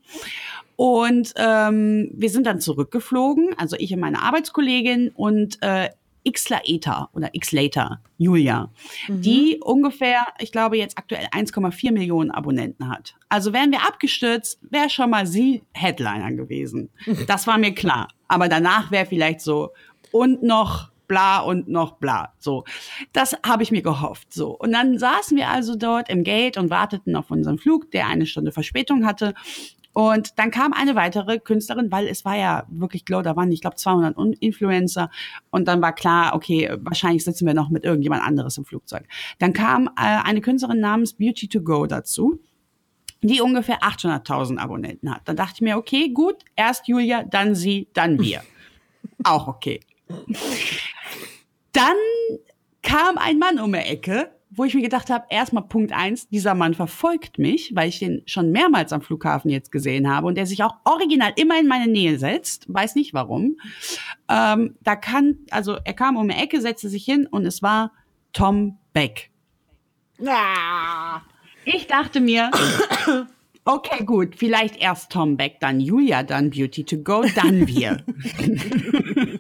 Und 0.76 1.34
ähm, 1.38 2.12
wir 2.14 2.30
sind 2.30 2.46
dann 2.48 2.60
zurückgeflogen, 2.60 3.54
also 3.58 3.78
ich 3.80 3.94
und 3.94 4.00
meine 4.00 4.22
Arbeitskollegin 4.22 5.10
und 5.10 5.58
äh, 5.62 5.90
Xla 6.32 6.62
Eta 6.66 7.10
oder 7.14 7.30
Xlater, 7.40 8.02
Julia, 8.18 8.72
die 9.08 9.60
ungefähr, 9.64 10.26
ich 10.40 10.52
glaube 10.52 10.78
jetzt 10.78 10.98
aktuell 10.98 11.28
1,4 11.28 11.92
Millionen 11.92 12.32
Abonnenten 12.32 12.90
hat. 12.90 13.16
Also 13.30 13.54
wären 13.54 13.72
wir 13.72 13.84
abgestürzt, 13.84 14.60
wäre 14.70 14.90
schon 14.90 15.10
mal 15.10 15.28
sie 15.28 15.64
Headliner 15.74 16.32
gewesen. 16.34 16.90
Das 17.28 17.48
war 17.48 17.58
mir 17.58 17.74
klar. 17.74 18.08
Aber 18.28 18.50
danach 18.50 18.92
wäre 18.92 19.06
vielleicht 19.06 19.42
so 19.42 19.72
und 20.12 20.44
noch 20.44 20.92
bla 21.08 21.40
und 21.40 21.68
noch 21.68 21.94
bla. 21.94 22.34
So, 22.40 22.64
das 23.14 23.36
habe 23.46 23.64
ich 23.64 23.72
mir 23.72 23.82
gehofft. 23.82 24.34
So 24.34 24.52
und 24.52 24.72
dann 24.72 24.98
saßen 24.98 25.38
wir 25.38 25.50
also 25.50 25.76
dort 25.76 26.10
im 26.10 26.24
Gate 26.24 26.58
und 26.58 26.70
warteten 26.70 27.16
auf 27.16 27.32
unseren 27.32 27.58
Flug, 27.58 27.92
der 27.92 28.08
eine 28.08 28.26
Stunde 28.26 28.52
Verspätung 28.52 29.06
hatte. 29.06 29.34
Und 29.96 30.38
dann 30.38 30.52
kam 30.52 30.74
eine 30.74 30.94
weitere 30.96 31.40
Künstlerin, 31.40 31.90
weil 31.90 32.08
es 32.08 32.26
war 32.26 32.36
ja 32.36 32.66
wirklich 32.70 33.06
Glow, 33.06 33.22
da 33.22 33.38
waren, 33.38 33.50
ich 33.50 33.62
glaube, 33.62 33.78
200 33.78 34.18
Un- 34.18 34.34
Influencer. 34.34 35.10
Und 35.52 35.70
dann 35.70 35.82
war 35.82 35.94
klar, 35.94 36.36
okay, 36.36 36.70
wahrscheinlich 36.82 37.24
sitzen 37.24 37.48
wir 37.48 37.54
noch 37.54 37.70
mit 37.70 37.86
irgendjemand 37.86 38.22
anderes 38.22 38.58
im 38.58 38.66
Flugzeug. 38.66 39.08
Dann 39.40 39.54
kam 39.54 39.88
äh, 39.88 40.02
eine 40.02 40.42
Künstlerin 40.42 40.82
namens 40.82 41.14
Beauty 41.14 41.48
to 41.48 41.62
Go 41.62 41.86
dazu 41.88 42.40
die 43.22 43.42
ungefähr 43.42 43.80
800.000 43.80 44.58
Abonnenten 44.60 45.10
hat. 45.10 45.22
Dann 45.26 45.36
dachte 45.36 45.54
ich 45.56 45.62
mir, 45.62 45.78
okay, 45.78 46.10
gut, 46.10 46.36
erst 46.56 46.88
Julia, 46.88 47.24
dann 47.24 47.56
sie, 47.56 47.88
dann 47.94 48.20
wir. 48.20 48.44
Auch 49.24 49.48
okay. 49.48 49.80
Dann 51.72 51.96
kam 52.84 53.18
ein 53.18 53.40
Mann 53.40 53.60
um 53.60 53.72
die 53.74 53.80
Ecke, 53.80 54.32
wo 54.56 54.64
ich 54.64 54.74
mir 54.74 54.82
gedacht 54.82 55.10
habe, 55.10 55.26
erstmal 55.30 55.64
Punkt 55.64 55.92
eins, 55.92 56.30
dieser 56.30 56.56
Mann 56.56 56.74
verfolgt 56.74 57.38
mich, 57.38 57.76
weil 57.76 57.90
ich 57.90 58.00
den 58.00 58.24
schon 58.26 58.52
mehrmals 58.52 58.94
am 58.94 59.02
Flughafen 59.02 59.52
jetzt 59.52 59.72
gesehen 59.72 60.10
habe 60.10 60.28
und 60.28 60.36
der 60.36 60.46
sich 60.46 60.64
auch 60.64 60.76
original 60.86 61.34
immer 61.36 61.60
in 61.60 61.68
meine 61.68 61.92
Nähe 61.92 62.18
setzt, 62.18 62.66
weiß 62.74 62.96
nicht 62.96 63.14
warum. 63.14 63.58
Ähm, 64.30 64.76
da 64.82 64.96
kann, 64.96 65.40
also 65.52 65.78
er 65.84 65.94
kam 65.94 66.16
um 66.18 66.28
die 66.30 66.36
Ecke, 66.36 66.62
setzte 66.62 66.90
sich 66.90 67.04
hin 67.06 67.28
und 67.28 67.46
es 67.46 67.62
war 67.62 67.92
Tom 68.34 68.78
Beck. 68.94 69.30
Ah, 70.26 71.22
Ich 71.66 71.88
dachte 71.88 72.22
mir, 72.22 72.52
okay, 73.66 74.06
gut, 74.06 74.36
vielleicht 74.36 74.78
erst 74.78 75.12
Tom 75.12 75.36
Beck, 75.36 75.60
dann 75.60 75.80
Julia, 75.80 76.24
dann 76.24 76.52
Beauty 76.52 76.84
to 76.84 76.98
Go, 76.98 77.26
dann 77.36 77.68
wir. 77.68 78.04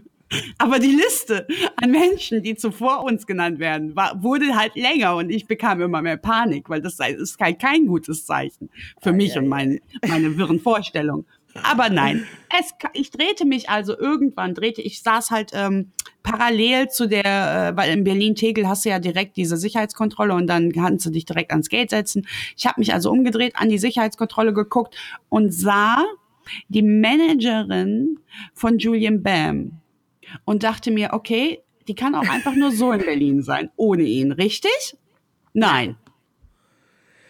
Aber 0.58 0.80
die 0.80 0.92
Liste 0.92 1.48
an 1.76 1.92
Menschen, 1.92 2.42
die 2.42 2.56
zuvor 2.56 3.04
uns 3.04 3.28
genannt 3.28 3.60
werden, 3.60 3.96
war, 3.96 4.24
wurde 4.24 4.56
halt 4.56 4.76
länger 4.76 5.16
und 5.16 5.30
ich 5.30 5.48
bekam 5.48 5.82
immer 5.82 6.02
mehr 6.02 6.18
Panik, 6.18 6.70
weil 6.70 6.82
das 6.82 7.00
ist 7.00 7.38
kein, 7.38 7.58
kein 7.58 7.86
gutes 7.86 8.26
Zeichen 8.26 8.70
für 9.02 9.14
mich 9.14 9.38
und 9.38 9.48
meine, 9.48 9.80
meine 10.08 10.36
wirren 10.38 10.60
Vorstellungen. 10.60 11.26
Aber 11.64 11.90
nein, 11.90 12.26
es, 12.60 12.74
ich 12.94 13.12
drehte 13.12 13.46
mich 13.46 13.70
also 13.70 13.98
irgendwann, 13.98 14.56
drehte 14.56 14.82
ich, 14.82 15.02
saß 15.02 15.32
halt 15.32 15.52
ähm, 15.54 15.92
parallel 16.22 16.90
zu 16.90 17.08
der, 17.08 17.72
äh, 17.74 17.78
weil 17.78 17.94
in 17.94 18.04
Berlin-Tegel 18.04 18.68
hast 18.68 18.84
du 18.84 18.90
ja 18.90 19.00
direkt 19.00 19.38
diese 19.38 19.56
Sicherheitskontrolle 19.56 20.34
und 20.34 20.48
dann 20.48 20.74
kannst 20.74 21.06
du 21.06 21.12
dich 21.12 21.24
direkt 21.24 21.52
ans 21.52 21.70
Gate 21.70 21.92
setzen. 21.92 22.28
Ich 22.58 22.66
habe 22.66 22.82
mich 22.82 22.94
also 22.94 23.10
umgedreht, 23.10 23.56
an 23.56 23.70
die 23.70 23.78
Sicherheitskontrolle 23.78 24.54
geguckt 24.54 24.96
und 25.30 25.54
sah 25.54 26.04
die 26.68 26.82
Managerin 26.82 28.20
von 28.54 28.78
Julian 28.78 29.24
Bam 29.24 29.80
und 30.44 30.64
dachte 30.64 30.92
mir, 30.92 31.10
okay, 31.14 31.62
die 31.88 31.96
kann 31.96 32.16
auch 32.16 32.28
einfach 32.28 32.56
nur 32.56 32.72
so 32.72 32.92
in 32.92 33.02
Berlin 33.02 33.44
sein, 33.44 33.70
ohne 33.76 34.04
ihn, 34.04 34.32
richtig? 34.32 34.98
Nein. 35.54 35.98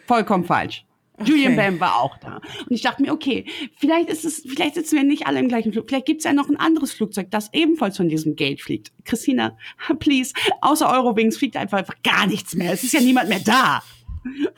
Vollkommen 0.08 0.46
falsch. 0.46 0.86
Julian 1.24 1.56
Bam 1.56 1.80
war 1.80 2.02
auch 2.02 2.18
da. 2.18 2.42
Und 2.60 2.72
ich 2.72 2.82
dachte 2.82 3.02
mir, 3.02 3.14
okay, 3.14 3.46
vielleicht 3.78 4.10
ist 4.10 4.26
es, 4.26 4.42
vielleicht 4.42 4.76
sitzen 4.76 4.98
wir 4.98 5.04
nicht 5.04 5.28
alle 5.28 5.40
im 5.40 5.48
gleichen 5.48 5.72
Flug. 5.72 5.88
Vielleicht 5.88 6.06
gibt 6.06 6.20
es 6.20 6.26
ja 6.26 6.34
noch 6.34 6.50
ein 6.50 6.58
anderes 6.58 6.92
Flugzeug, 6.92 7.32
das 7.32 7.54
ebenfalls 7.54 7.96
von 7.98 8.10
diesem 8.10 8.36
Gate 8.36 8.62
fliegt. 8.62 8.92
Christina, 9.06 9.58
please, 10.00 10.34
außer 10.62 10.90
Eurowings 10.92 11.38
fliegt 11.38 11.56
einfach, 11.56 11.78
einfach 11.78 12.02
gar 12.04 12.28
nichts 12.28 12.56
mehr. 12.56 12.74
Es 12.74 12.84
ist 12.84 12.94
ja 12.94 13.00
niemand 13.00 13.30
mehr 13.30 13.40
da. 13.40 13.82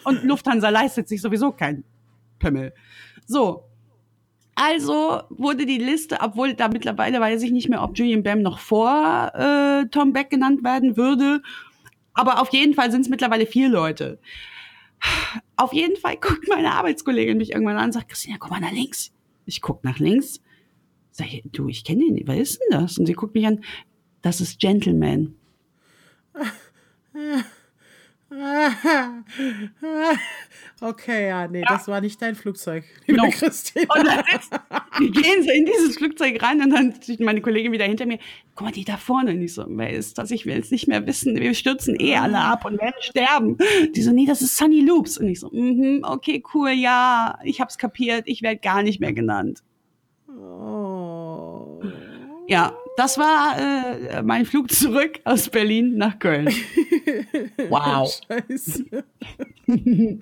Und 0.03 0.23
Lufthansa 0.23 0.69
leistet 0.69 1.07
sich 1.07 1.21
sowieso 1.21 1.51
kein 1.51 1.83
Pimmel. 2.39 2.73
So. 3.27 3.66
Also 4.59 5.21
wurde 5.29 5.67
die 5.67 5.77
Liste, 5.77 6.17
obwohl 6.19 6.55
da 6.55 6.67
mittlerweile 6.67 7.19
weiß 7.19 7.43
ich 7.43 7.51
nicht 7.51 7.69
mehr, 7.69 7.83
ob 7.83 7.95
Julian 7.95 8.23
Bam 8.23 8.41
noch 8.41 8.57
vor 8.57 9.31
äh, 9.35 9.85
Tom 9.89 10.13
Beck 10.13 10.31
genannt 10.31 10.63
werden 10.63 10.97
würde. 10.97 11.43
Aber 12.15 12.41
auf 12.41 12.49
jeden 12.49 12.73
Fall 12.73 12.89
sind 12.89 13.01
es 13.01 13.09
mittlerweile 13.09 13.45
vier 13.45 13.69
Leute. 13.69 14.17
Auf 15.57 15.73
jeden 15.73 15.95
Fall 15.95 16.17
guckt 16.21 16.47
meine 16.49 16.71
Arbeitskollegin 16.71 17.37
mich 17.37 17.51
irgendwann 17.51 17.77
an 17.77 17.85
und 17.85 17.91
sagt, 17.91 18.09
Christina, 18.09 18.37
guck 18.39 18.49
mal 18.49 18.59
nach 18.59 18.71
links. 18.71 19.13
Ich 19.45 19.61
guck 19.61 19.83
nach 19.83 19.99
links. 19.99 20.41
Sag 21.11 21.31
ich, 21.31 21.43
du, 21.51 21.67
ich 21.67 21.83
kenne 21.83 22.05
den. 22.05 22.27
Wer 22.27 22.37
ist 22.37 22.59
denn 22.59 22.79
das? 22.81 22.97
Und 22.97 23.05
sie 23.05 23.13
guckt 23.13 23.35
mich 23.35 23.45
an. 23.45 23.63
Das 24.23 24.41
ist 24.41 24.59
Gentleman. 24.59 25.35
Okay, 30.79 31.27
ja, 31.29 31.47
nee, 31.47 31.63
das 31.67 31.87
war 31.87 32.01
nicht 32.01 32.21
dein 32.21 32.35
Flugzeug, 32.35 32.83
liebe 33.07 33.19
No. 33.19 33.29
Christine. 33.31 33.87
Und 33.95 34.05
dann 34.05 34.23
sitzt, 34.31 34.51
wir 34.99 35.11
gehen 35.11 35.43
so 35.43 35.51
in 35.51 35.65
dieses 35.65 35.97
Flugzeug 35.97 36.41
rein 36.43 36.61
und 36.61 36.69
dann 36.69 36.93
steht 37.01 37.19
meine 37.19 37.41
Kollegin 37.41 37.71
wieder 37.71 37.85
hinter 37.85 38.05
mir. 38.05 38.19
Guck 38.53 38.67
mal, 38.67 38.71
die 38.71 38.85
da 38.85 38.97
vorne. 38.97 39.31
Und 39.31 39.41
ich 39.41 39.55
so, 39.55 39.65
wer 39.67 39.89
ist 39.89 40.19
das? 40.19 40.29
Ich 40.29 40.45
will 40.45 40.59
es 40.59 40.69
nicht 40.69 40.87
mehr 40.87 41.07
wissen. 41.07 41.35
Wir 41.39 41.55
stürzen 41.55 41.99
eh 41.99 42.15
alle 42.15 42.37
ab 42.39 42.63
und 42.65 42.79
werden 42.79 42.93
sterben. 42.99 43.57
Die 43.95 44.01
so, 44.03 44.11
nee, 44.11 44.25
das 44.27 44.43
ist 44.43 44.55
Sunny 44.55 44.81
Loops. 44.81 45.17
Und 45.17 45.29
ich 45.29 45.39
so, 45.39 45.49
mhm, 45.51 46.01
okay, 46.03 46.43
cool, 46.53 46.69
ja, 46.71 47.39
ich 47.43 47.59
hab's 47.59 47.79
kapiert. 47.79 48.23
Ich 48.25 48.43
werde 48.43 48.59
gar 48.59 48.83
nicht 48.83 48.99
mehr 48.99 49.13
genannt. 49.13 49.63
Oh. 50.29 51.81
Ja, 52.47 52.73
das 52.97 53.17
war 53.19 53.57
äh, 53.59 54.23
mein 54.23 54.45
Flug 54.47 54.71
zurück 54.71 55.19
aus 55.23 55.49
Berlin 55.49 55.97
nach 55.97 56.19
Köln. 56.19 56.49
Wow. 57.69 58.21
Scheiße. 58.27 58.85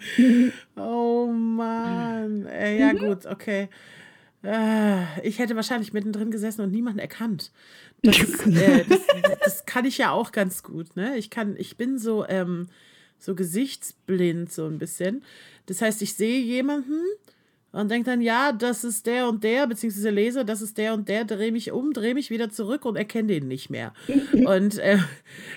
oh 0.76 1.28
Mann. 1.28 2.46
Äh, 2.46 2.80
ja, 2.80 2.94
gut, 2.94 3.26
okay. 3.26 3.70
Äh, 4.44 5.28
ich 5.28 5.40
hätte 5.40 5.56
wahrscheinlich 5.56 5.94
mittendrin 5.94 6.32
gesessen 6.32 6.62
und 6.62 6.72
niemanden 6.72 7.00
erkannt. 7.00 7.52
Das, 8.04 8.18
äh, 8.46 8.86
das, 8.88 9.02
das 9.44 9.66
kann 9.66 9.86
ich 9.86 9.98
ja 9.98 10.12
auch 10.12 10.32
ganz 10.32 10.64
gut, 10.64 10.96
ne? 10.96 11.18
Ich 11.18 11.30
kann, 11.30 11.56
ich 11.58 11.78
bin 11.78 11.98
so, 11.98 12.26
ähm, 12.28 12.68
so 13.18 13.36
gesichtsblind, 13.36 14.52
so 14.52 14.68
ein 14.68 14.78
bisschen. 14.78 15.24
Das 15.66 15.82
heißt, 15.82 16.02
ich 16.02 16.14
sehe 16.14 16.40
jemanden 16.40 17.02
und 17.76 17.92
denke 17.92 18.10
dann, 18.10 18.22
ja, 18.22 18.52
das 18.52 18.84
ist 18.84 19.06
der 19.06 19.28
und 19.28 19.44
der, 19.44 19.68
beziehungsweise 19.68 20.10
lese, 20.10 20.46
das 20.46 20.62
ist 20.62 20.78
der 20.78 20.94
und 20.94 21.08
der, 21.10 21.26
drehe 21.26 21.52
mich 21.52 21.72
um, 21.72 21.94
drehe 21.94 22.14
mich 22.14 22.30
wieder 22.30 22.50
zurück 22.50 22.86
und 22.86 22.96
erkenne 22.96 23.28
den 23.28 23.48
nicht 23.48 23.70
mehr. 23.70 23.94
und 24.46 24.78
äh, 24.80 24.98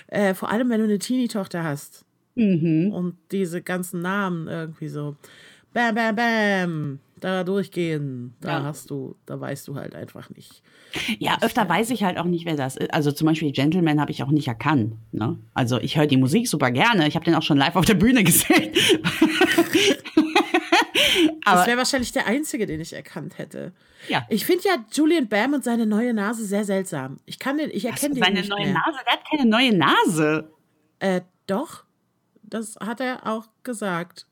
äh, 0.07 0.33
vor 0.33 0.49
allem, 0.51 0.69
wenn 0.69 0.79
du 0.79 0.85
eine 0.85 0.99
Teenie-Tochter 0.99 1.63
hast 1.63 2.05
Mhm. 2.35 2.91
und 2.93 3.15
diese 3.31 3.61
ganzen 3.61 4.01
Namen 4.01 4.47
irgendwie 4.47 4.87
so 4.87 5.15
bam, 5.73 5.93
bam, 5.95 6.15
bam, 6.15 6.99
da 7.19 7.43
durchgehen, 7.43 8.33
da 8.39 8.59
Ja. 8.59 8.63
hast 8.63 8.89
du, 8.91 9.15
da 9.25 9.39
weißt 9.39 9.67
du 9.67 9.75
halt 9.75 9.93
einfach 9.93 10.29
nicht. 10.29 10.61
Ja, 11.17 11.37
öfter 11.41 11.67
weiß 11.67 11.89
ich 11.89 12.03
halt 12.03 12.17
auch 12.17 12.23
nicht, 12.25 12.45
wer 12.45 12.55
das 12.55 12.77
ist. 12.77 12.93
Also 12.93 13.11
zum 13.11 13.27
Beispiel 13.27 13.51
Gentleman 13.51 13.99
habe 13.99 14.11
ich 14.11 14.23
auch 14.23 14.31
nicht 14.31 14.47
erkannt. 14.47 14.93
Ne? 15.11 15.37
Also 15.53 15.79
ich 15.79 15.97
höre 15.97 16.07
die 16.07 16.17
Musik 16.17 16.47
super 16.47 16.71
gerne. 16.71 17.07
Ich 17.07 17.15
habe 17.15 17.25
den 17.25 17.35
auch 17.35 17.43
schon 17.43 17.57
live 17.57 17.75
auf 17.75 17.85
der 17.85 17.95
Bühne 17.95 18.23
gesehen. 18.23 18.71
Das 21.45 21.65
wäre 21.67 21.77
wahrscheinlich 21.77 22.11
der 22.11 22.27
einzige, 22.27 22.65
den 22.65 22.79
ich 22.81 22.93
erkannt 22.93 23.37
hätte. 23.37 23.73
ja, 24.07 24.25
Ich 24.29 24.45
finde 24.45 24.63
ja 24.67 24.75
Julian 24.91 25.27
Bam 25.27 25.53
und 25.53 25.63
seine 25.63 25.85
neue 25.85 26.13
Nase 26.13 26.45
sehr 26.45 26.63
seltsam. 26.65 27.19
Ich 27.25 27.39
kann 27.39 27.57
den, 27.57 27.69
ich 27.71 27.85
erkenne 27.85 28.15
den 28.15 28.23
seine 28.23 28.39
nicht 28.39 28.49
neue 28.49 28.65
mehr. 28.65 28.73
Nase, 28.73 28.99
der 29.05 29.13
hat 29.13 29.21
keine 29.29 29.49
neue 29.49 29.73
Nase. 29.75 30.49
Äh, 30.99 31.21
doch. 31.47 31.83
Das 32.43 32.75
hat 32.83 32.99
er 32.99 33.27
auch 33.27 33.45
gesagt. 33.63 34.25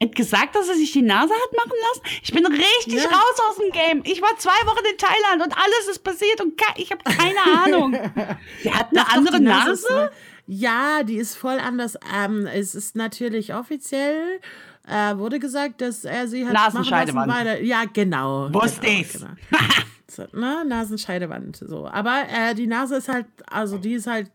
Er 0.00 0.06
hat 0.08 0.14
gesagt, 0.14 0.54
dass 0.54 0.68
er 0.68 0.74
sich 0.76 0.92
die 0.92 1.02
Nase 1.02 1.32
hat 1.34 1.56
machen 1.56 1.72
lassen? 1.88 2.20
Ich 2.22 2.32
bin 2.32 2.46
richtig 2.46 2.94
Ja. 2.94 3.08
raus 3.10 3.40
aus 3.48 3.56
dem 3.56 3.72
Game. 3.72 4.02
Ich 4.04 4.22
war 4.22 4.36
zwei 4.38 4.50
Wochen 4.66 4.84
in 4.90 4.96
Thailand 4.96 5.42
und 5.44 5.56
alles 5.56 5.88
ist 5.90 6.04
passiert 6.04 6.40
und 6.40 6.60
ich 6.76 6.92
habe 6.92 7.02
keine 7.02 7.64
Ahnung. 7.64 7.92
Der 8.64 8.74
hat 8.74 8.90
eine 8.92 9.00
doch, 9.00 9.08
andere 9.12 9.40
Nase? 9.40 10.10
äh, 10.12 10.14
ja, 10.50 11.02
die 11.02 11.16
ist 11.16 11.34
voll 11.34 11.58
anders. 11.58 11.98
Ähm, 12.16 12.46
es 12.46 12.74
ist 12.76 12.94
natürlich 12.96 13.54
offiziell, 13.54 14.40
äh, 14.88 15.16
wurde 15.18 15.38
gesagt, 15.38 15.80
dass 15.80 16.04
er 16.04 16.26
sie 16.28 16.46
hat 16.46 16.54
Nasenscheidewand. 16.54 17.26
machen 17.28 17.44
lassen, 17.46 17.64
Ja, 17.66 17.84
genau. 17.92 18.52
Wusste 18.52 18.80
genau, 18.86 19.00
ich's. 19.00 19.12
Genau. 19.20 19.32
so, 20.08 20.22
ne? 20.38 20.64
Nasenscheidewand. 20.66 21.56
So. 21.56 21.86
Aber 21.86 22.22
äh, 22.32 22.54
die 22.54 22.66
Nase 22.66 22.96
ist 22.96 23.08
halt, 23.08 23.26
also 23.50 23.78
die 23.78 23.92
ist 23.94 24.06
halt, 24.06 24.30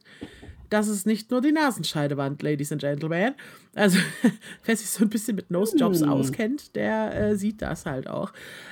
das 0.70 0.88
ist 0.88 1.06
nicht 1.06 1.30
nur 1.30 1.42
die 1.42 1.52
Nasenscheidewand, 1.52 2.42
Ladies 2.42 2.72
and 2.72 2.82
Gentlemen. 2.82 3.36
Also, 3.76 4.00
wer 4.66 4.76
sich 4.78 4.90
so 4.90 5.04
ein 5.04 5.10
bisschen 5.10 5.36
mit 5.36 5.52
Nosejobs 5.52 6.02
Hm. 6.02 6.10
auskennt, 6.10 6.76
der 6.76 7.16
äh, 7.16 7.36
sieht 7.36 7.62
das 7.62 7.86
halt 7.86 8.08
auch. 8.08 8.32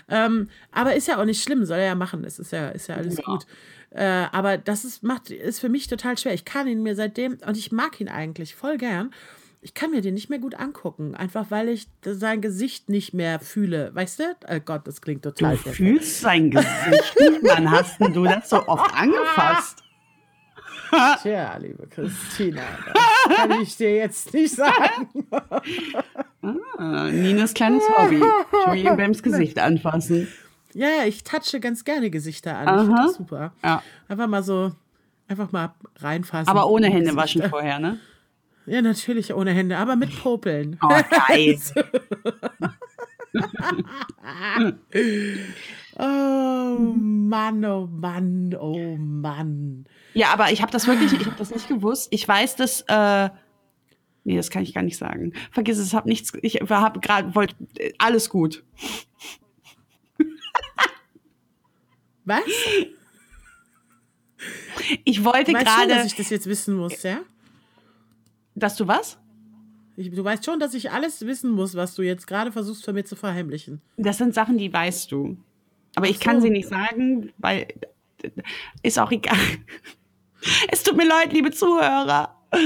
Ähm, 0.09 0.49
aber 0.71 0.95
ist 0.95 1.07
ja 1.07 1.19
auch 1.19 1.25
nicht 1.25 1.43
schlimm, 1.43 1.65
soll 1.65 1.77
er 1.79 1.85
ja 1.85 1.95
machen. 1.95 2.23
Es 2.23 2.39
ist 2.39 2.51
ja, 2.51 2.69
ist 2.69 2.87
ja 2.87 2.95
alles 2.95 3.17
Ja. 3.17 3.23
gut. 3.25 3.45
Äh, 3.91 4.03
aber 4.31 4.57
das 4.57 4.85
ist, 4.85 5.03
macht, 5.03 5.31
ist 5.31 5.59
für 5.59 5.69
mich 5.69 5.87
total 5.87 6.17
schwer. 6.17 6.33
Ich 6.33 6.45
kann 6.45 6.65
ihn 6.67 6.81
mir 6.81 6.95
seitdem, 6.95 7.37
und 7.45 7.57
ich 7.57 7.71
mag 7.71 7.99
ihn 7.99 8.07
eigentlich 8.07 8.55
voll 8.55 8.77
gern, 8.77 9.11
ich 9.61 9.73
kann 9.75 9.91
mir 9.91 10.01
den 10.01 10.15
nicht 10.15 10.29
mehr 10.29 10.39
gut 10.39 10.55
angucken. 10.55 11.15
Einfach 11.15 11.45
weil 11.49 11.69
ich 11.69 11.87
sein 12.03 12.41
Gesicht 12.41 12.89
nicht 12.89 13.13
mehr 13.13 13.39
fühle. 13.39 13.93
Weißt 13.93 14.19
du? 14.19 14.23
Oh 14.49 14.59
Gott, 14.65 14.87
das 14.87 15.01
klingt 15.01 15.23
Du 15.25 15.31
total 15.31 15.57
schlecht. 15.57 15.77
fühlst 15.77 16.21
sein 16.21 16.49
Gesicht 16.51 17.19
nicht. 17.19 17.41
Wann 17.43 17.69
hast 17.69 17.99
denn 17.99 18.13
du 18.13 18.23
das 18.23 18.49
so 18.49 18.67
oft 18.67 18.93
angefasst? 18.95 19.83
Tja, 21.21 21.55
liebe 21.57 21.87
Christina, 21.87 22.63
das 23.27 23.37
kann 23.37 23.61
ich 23.61 23.77
dir 23.77 23.95
jetzt 23.95 24.33
nicht 24.33 24.53
sagen. 24.53 25.07
Ah, 26.77 27.09
Ninas 27.11 27.53
kleines 27.53 27.83
Hobby. 27.97 28.21
Julian 28.67 28.97
Bems 28.97 29.23
Gesicht 29.23 29.57
anfassen. 29.59 30.27
Ja, 30.73 30.87
ja, 30.89 31.05
ich 31.05 31.23
touche 31.23 31.59
ganz 31.59 31.85
gerne 31.85 32.09
Gesichter 32.09 32.57
an. 32.57 32.67
Ich 32.67 32.81
finde 32.85 32.93
Aha. 32.97 33.03
das 33.05 33.15
super. 33.15 33.53
Ja. 33.63 33.83
Einfach 34.07 34.27
mal 34.27 34.43
so, 34.43 34.71
einfach 35.27 35.51
mal 35.51 35.73
reinfassen. 35.99 36.49
Aber 36.49 36.67
ohne 36.69 36.87
Hände 36.87 37.15
waschen 37.15 37.43
vorher, 37.49 37.79
ne? 37.79 37.99
Ja, 38.65 38.81
natürlich 38.81 39.33
ohne 39.33 39.51
Hände, 39.51 39.77
aber 39.77 39.95
mit 39.95 40.17
Popeln. 40.21 40.77
Oh, 40.81 40.89
geil. 41.27 41.59
Oh 45.97 46.77
Mann, 46.79 47.65
oh 47.65 47.87
Mann, 47.87 48.55
oh 48.59 48.95
Mann. 48.97 49.85
Ja, 50.13 50.33
aber 50.33 50.51
ich 50.51 50.61
habe 50.61 50.71
das 50.71 50.87
wirklich, 50.87 51.13
ich 51.13 51.25
habe 51.25 51.35
das 51.37 51.51
nicht 51.51 51.67
gewusst. 51.67 52.07
Ich 52.11 52.27
weiß, 52.27 52.55
dass, 52.55 52.81
äh, 52.87 53.29
nee, 54.23 54.35
das 54.35 54.49
kann 54.49 54.63
ich 54.63 54.73
gar 54.73 54.83
nicht 54.83 54.97
sagen. 54.97 55.33
Vergiss 55.51 55.77
es, 55.77 55.93
hab 55.93 56.05
nichts, 56.05 56.31
ich 56.41 56.55
habe 56.55 56.99
gerade, 57.01 57.35
wollte, 57.35 57.55
äh, 57.77 57.93
alles 57.97 58.29
gut. 58.29 58.63
Was? 62.23 62.41
Ich 65.03 65.23
wollte 65.23 65.53
weißt 65.53 65.67
schon, 65.67 65.89
dass 65.89 65.97
gerade, 65.97 66.07
ich 66.07 66.15
das 66.15 66.29
jetzt 66.29 66.47
wissen 66.47 66.75
muss, 66.75 67.03
ja? 67.03 67.19
Dass 68.55 68.75
du 68.75 68.87
was? 68.87 69.19
Ich, 69.97 70.11
du 70.11 70.23
weißt 70.23 70.45
schon, 70.45 70.59
dass 70.59 70.73
ich 70.73 70.91
alles 70.91 71.25
wissen 71.25 71.51
muss, 71.51 71.75
was 71.75 71.95
du 71.95 72.01
jetzt 72.01 72.25
gerade 72.27 72.51
versuchst 72.51 72.85
von 72.85 72.93
mir 72.93 73.05
zu 73.05 73.15
verheimlichen. 73.15 73.81
Das 73.97 74.17
sind 74.17 74.33
Sachen, 74.33 74.57
die 74.57 74.71
weißt 74.71 75.11
du. 75.11 75.37
Aber 75.95 76.07
ich 76.07 76.17
Ach 76.19 76.25
kann 76.25 76.37
so. 76.37 76.43
sie 76.43 76.49
nicht 76.49 76.69
sagen, 76.69 77.31
weil 77.37 77.67
ist 78.83 78.99
auch 78.99 79.11
egal. 79.11 79.37
Es 80.71 80.81
tut 80.81 80.97
mir 80.97 81.07
leid, 81.07 81.33
liebe 81.33 81.51
Zuhörer. 81.51 82.35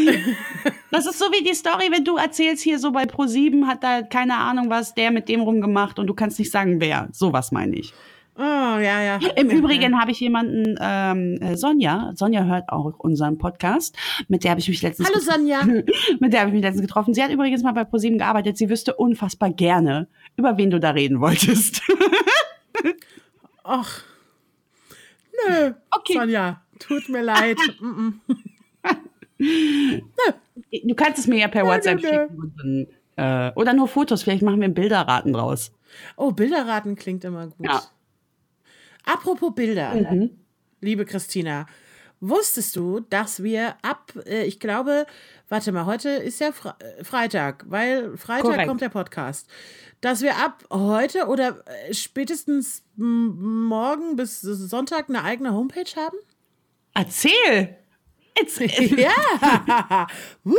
Das 0.91 1.05
ist 1.05 1.19
so 1.19 1.25
wie 1.25 1.43
die 1.43 1.53
Story, 1.53 1.91
wenn 1.91 2.05
du 2.05 2.15
erzählst 2.15 2.63
hier 2.63 2.79
so 2.79 2.93
bei 2.93 3.03
Pro7 3.03 3.65
hat 3.65 3.83
da 3.83 4.01
keine 4.01 4.37
Ahnung 4.37 4.69
was 4.69 4.95
der 4.95 5.11
mit 5.11 5.27
dem 5.27 5.41
rumgemacht 5.41 5.99
und 5.99 6.07
du 6.07 6.13
kannst 6.13 6.39
nicht 6.39 6.51
sagen 6.51 6.79
wer. 6.79 7.09
Sowas 7.11 7.51
meine 7.51 7.75
ich. 7.75 7.93
Oh, 8.37 8.41
ja, 8.41 9.01
ja. 9.01 9.19
Im 9.37 9.49
ja, 9.49 9.55
Übrigen 9.55 9.99
habe 9.99 10.11
ich 10.11 10.19
jemanden, 10.19 10.75
ähm, 10.81 11.37
äh, 11.39 11.55
Sonja, 11.55 12.11
Sonja 12.15 12.43
hört 12.43 12.67
auch 12.67 12.99
unseren 12.99 13.37
Podcast, 13.37 13.95
mit 14.27 14.43
der 14.43 14.51
habe 14.51 14.59
ich 14.59 14.67
mich 14.67 14.81
letztens 14.81 15.07
Hallo 15.07 15.19
Sonja. 15.21 15.63
mit 16.19 16.33
der 16.33 16.41
habe 16.41 16.49
ich 16.49 16.53
mich 16.53 16.61
letztens 16.61 16.81
getroffen. 16.81 17.13
Sie 17.13 17.23
hat 17.23 17.31
übrigens 17.31 17.63
mal 17.63 17.71
bei 17.71 17.85
ProSieben 17.85 18.17
gearbeitet. 18.17 18.57
Sie 18.57 18.69
wüsste 18.69 18.93
unfassbar 18.95 19.51
gerne, 19.51 20.09
über 20.35 20.57
wen 20.57 20.69
du 20.69 20.81
da 20.81 20.89
reden 20.89 21.21
wolltest. 21.21 21.81
Ach. 23.63 24.03
Nö. 25.47 25.73
Okay. 25.91 26.13
Sonja, 26.13 26.61
tut 26.79 27.09
mir 27.09 27.21
leid. 27.21 27.57
Mm, 27.79 28.21
mm. 29.37 30.01
Du 30.85 30.95
kannst 30.95 31.19
es 31.19 31.27
mir 31.27 31.37
ja 31.37 31.49
per 31.49 31.63
Nö, 31.63 31.69
WhatsApp 31.69 32.01
nö, 32.01 32.09
nö. 32.09 32.09
schicken. 32.09 32.39
Und 32.39 32.87
dann, 33.17 33.49
äh, 33.49 33.51
oder 33.55 33.73
nur 33.73 33.89
Fotos. 33.89 34.23
Vielleicht 34.23 34.43
machen 34.43 34.61
wir 34.61 34.67
ein 34.67 34.73
Bilderraten 34.73 35.33
draus. 35.33 35.73
oh, 36.15 36.31
Bilderraten 36.31 36.95
klingt 36.95 37.25
immer 37.25 37.47
gut. 37.47 37.65
Ja. 37.65 37.81
Apropos 39.05 39.53
Bilder, 39.53 39.93
Mhm. 39.95 40.31
liebe 40.81 41.05
Christina, 41.05 41.65
wusstest 42.21 42.75
du, 42.75 43.01
dass 43.01 43.43
wir 43.43 43.75
ab, 43.81 44.13
äh, 44.25 44.43
ich 44.45 44.59
glaube, 44.59 45.05
warte 45.49 45.71
mal, 45.71 45.85
heute 45.85 46.09
ist 46.09 46.39
ja 46.39 46.51
Fre 46.51 46.75
äh, 46.79 47.03
Freitag, 47.03 47.65
weil 47.67 48.17
Freitag 48.17 48.45
Korrekt. 48.51 48.67
kommt 48.67 48.81
der 48.81 48.89
Podcast, 48.89 49.47
dass 50.01 50.21
wir 50.21 50.37
ab 50.37 50.63
heute 50.71 51.27
oder 51.27 51.63
äh, 51.87 51.93
spätestens 51.93 52.83
morgen 52.95 54.15
bis 54.15 54.41
Sonntag 54.41 55.09
eine 55.09 55.23
eigene 55.23 55.53
Homepage 55.53 55.91
haben? 55.95 56.17
Erzähl! 56.93 57.77
Jetzt, 58.37 58.59
Ja! 58.59 60.07
Wuhu! 60.43 60.57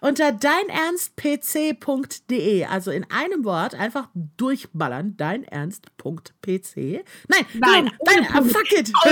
Unter 0.00 0.32
deinernstpc.de, 0.32 2.64
also 2.64 2.90
in 2.90 3.04
einem 3.10 3.44
Wort, 3.44 3.74
einfach 3.74 4.08
durchballern, 4.14 5.14
deinernst.pc. 5.16 7.04
Nein, 7.28 7.46
Nein, 7.54 7.62
genau, 7.84 7.90
dein, 8.04 8.18
ohne 8.20 8.30
ah, 8.30 8.38
Punkt. 8.38 8.52
fuck 8.52 8.72
it! 8.72 8.90
Oh, 9.04 9.10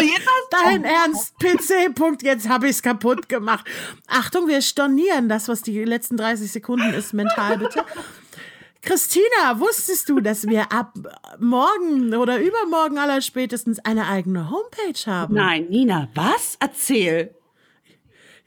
Deinernstpc. 0.50 1.92
Jetzt 2.22 2.48
habe 2.48 2.64
ich 2.66 2.72
es 2.72 2.82
kaputt 2.82 3.28
gemacht. 3.28 3.64
Achtung, 4.06 4.48
wir 4.48 4.62
stornieren 4.62 5.28
das, 5.28 5.48
was 5.48 5.60
die 5.62 5.84
letzten 5.84 6.16
30 6.16 6.50
Sekunden 6.50 6.94
ist, 6.94 7.12
mental 7.12 7.58
bitte. 7.58 7.84
Christina, 8.82 9.58
wusstest 9.58 10.08
du, 10.08 10.20
dass 10.20 10.46
wir 10.46 10.72
ab 10.72 10.94
morgen 11.40 12.14
oder 12.14 12.40
übermorgen 12.40 12.98
aller 12.98 13.20
spätestens 13.20 13.80
eine 13.80 14.06
eigene 14.06 14.48
Homepage 14.48 14.98
haben? 15.06 15.34
Nein, 15.34 15.66
Nina, 15.68 16.08
was? 16.14 16.56
Erzähl! 16.60 17.35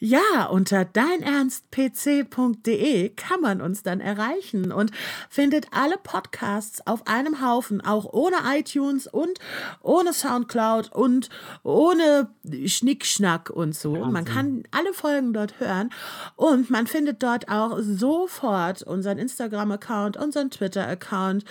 Ja, 0.01 0.45
unter 0.49 0.85
deinernstpc.de 0.85 3.09
kann 3.09 3.41
man 3.41 3.59
uns 3.62 3.83
dann 3.83 3.99
erreichen 3.99 4.71
und 4.71 4.91
findet 5.29 5.67
alle 5.71 5.97
Podcasts 6.01 6.79
auf 6.88 7.05
einem 7.07 7.45
Haufen, 7.45 7.81
auch 7.81 8.05
ohne 8.13 8.38
iTunes 8.55 9.07
und 9.07 9.39
ohne 9.81 10.13
Soundcloud 10.13 10.93
und 10.93 11.27
ohne 11.63 12.29
Schnickschnack 12.65 13.49
und 13.49 13.75
so. 13.75 13.93
Man 14.05 14.23
kann 14.25 14.63
alle 14.71 14.93
Folgen 14.93 15.33
dort 15.33 15.59
hören 15.59 15.89
und 16.38 16.69
man 16.69 16.88
findet 16.88 17.21
dort 17.21 17.49
auch 17.49 17.77
sofort 17.81 18.83
unseren 18.83 19.17
Instagram-Account, 19.17 20.15
unseren 20.15 20.49
Twitter-Account, 20.49 21.43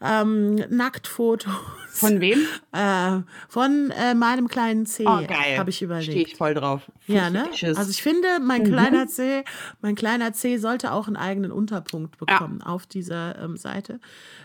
ähm, 0.00 0.54
Nacktfotos. 0.70 1.52
Von 1.90 2.20
wem? 2.20 2.38
Äh, 2.72 3.20
von 3.48 3.90
äh, 3.92 4.14
meinem 4.14 4.48
kleinen 4.48 4.84
C, 4.84 5.04
Oh, 5.06 5.24
geil. 5.26 5.56
habe 5.56 5.70
ich 5.70 5.80
überlegt. 5.80 6.10
Stehe 6.10 6.26
ich 6.26 6.36
voll 6.36 6.52
drauf. 6.52 6.82
Ja, 7.06 7.30
ne? 7.30 7.48
Also 7.62 7.88
ich 7.96 8.02
finde, 8.02 8.28
mein 8.42 8.62
kleiner 8.62 9.06
C, 9.06 9.42
mein 9.80 9.94
kleiner 9.94 10.34
C 10.34 10.58
sollte 10.58 10.92
auch 10.92 11.06
einen 11.06 11.16
eigenen 11.16 11.50
Unterpunkt 11.50 12.18
bekommen 12.18 12.60
auf 12.60 12.86
dieser 12.86 13.42
ähm, 13.42 13.56
Seite. 13.56 14.00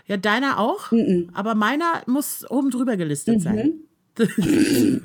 Ja, 0.06 0.16
deiner 0.16 0.58
auch, 0.58 0.90
aber 1.34 1.54
meiner 1.54 2.02
muss 2.06 2.50
oben 2.50 2.70
drüber 2.70 2.96
gelistet 2.96 3.42
sein. 3.42 3.74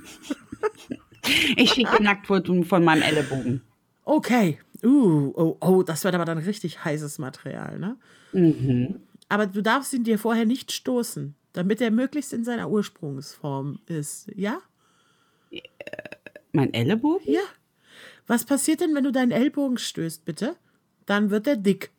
ich 1.58 1.74
schicke 1.74 2.02
Nacktfoto 2.02 2.64
von 2.64 2.86
meinem 2.86 3.02
Ellenbogen. 3.02 3.64
Okay. 4.06 4.60
Uh, 4.82 5.34
oh, 5.36 5.58
oh, 5.60 5.84
das 5.84 6.06
wird 6.06 6.16
aber 6.16 6.24
dann 6.24 6.38
richtig 6.38 6.86
heißes 6.86 7.20
Material, 7.20 7.80
ne? 7.80 7.98
Mhm. 8.32 9.02
Aber 9.28 9.48
du 9.48 9.62
darfst 9.62 9.94
ihn 9.94 10.06
dir 10.06 10.20
vorher 10.20 10.46
nicht 10.46 10.72
stoßen, 10.72 11.36
damit 11.52 11.82
er 11.82 11.92
möglichst 11.92 12.32
in 12.32 12.46
seiner 12.46 12.70
Ursprungsform 12.70 13.80
ist. 13.88 14.32
Ja? 14.36 14.60
Mein 16.54 16.74
Ellenbogen? 16.74 17.30
Ja. 17.30 17.42
Was 18.28 18.44
passiert 18.46 18.82
denn, 18.82 18.94
wenn 18.94 19.04
du 19.06 19.12
deinen 19.12 19.32
Ellbogen 19.32 19.78
stößt, 19.78 20.26
bitte? 20.26 20.56
Dann 21.06 21.30
wird 21.30 21.48
er 21.48 21.56
dick. 21.56 21.92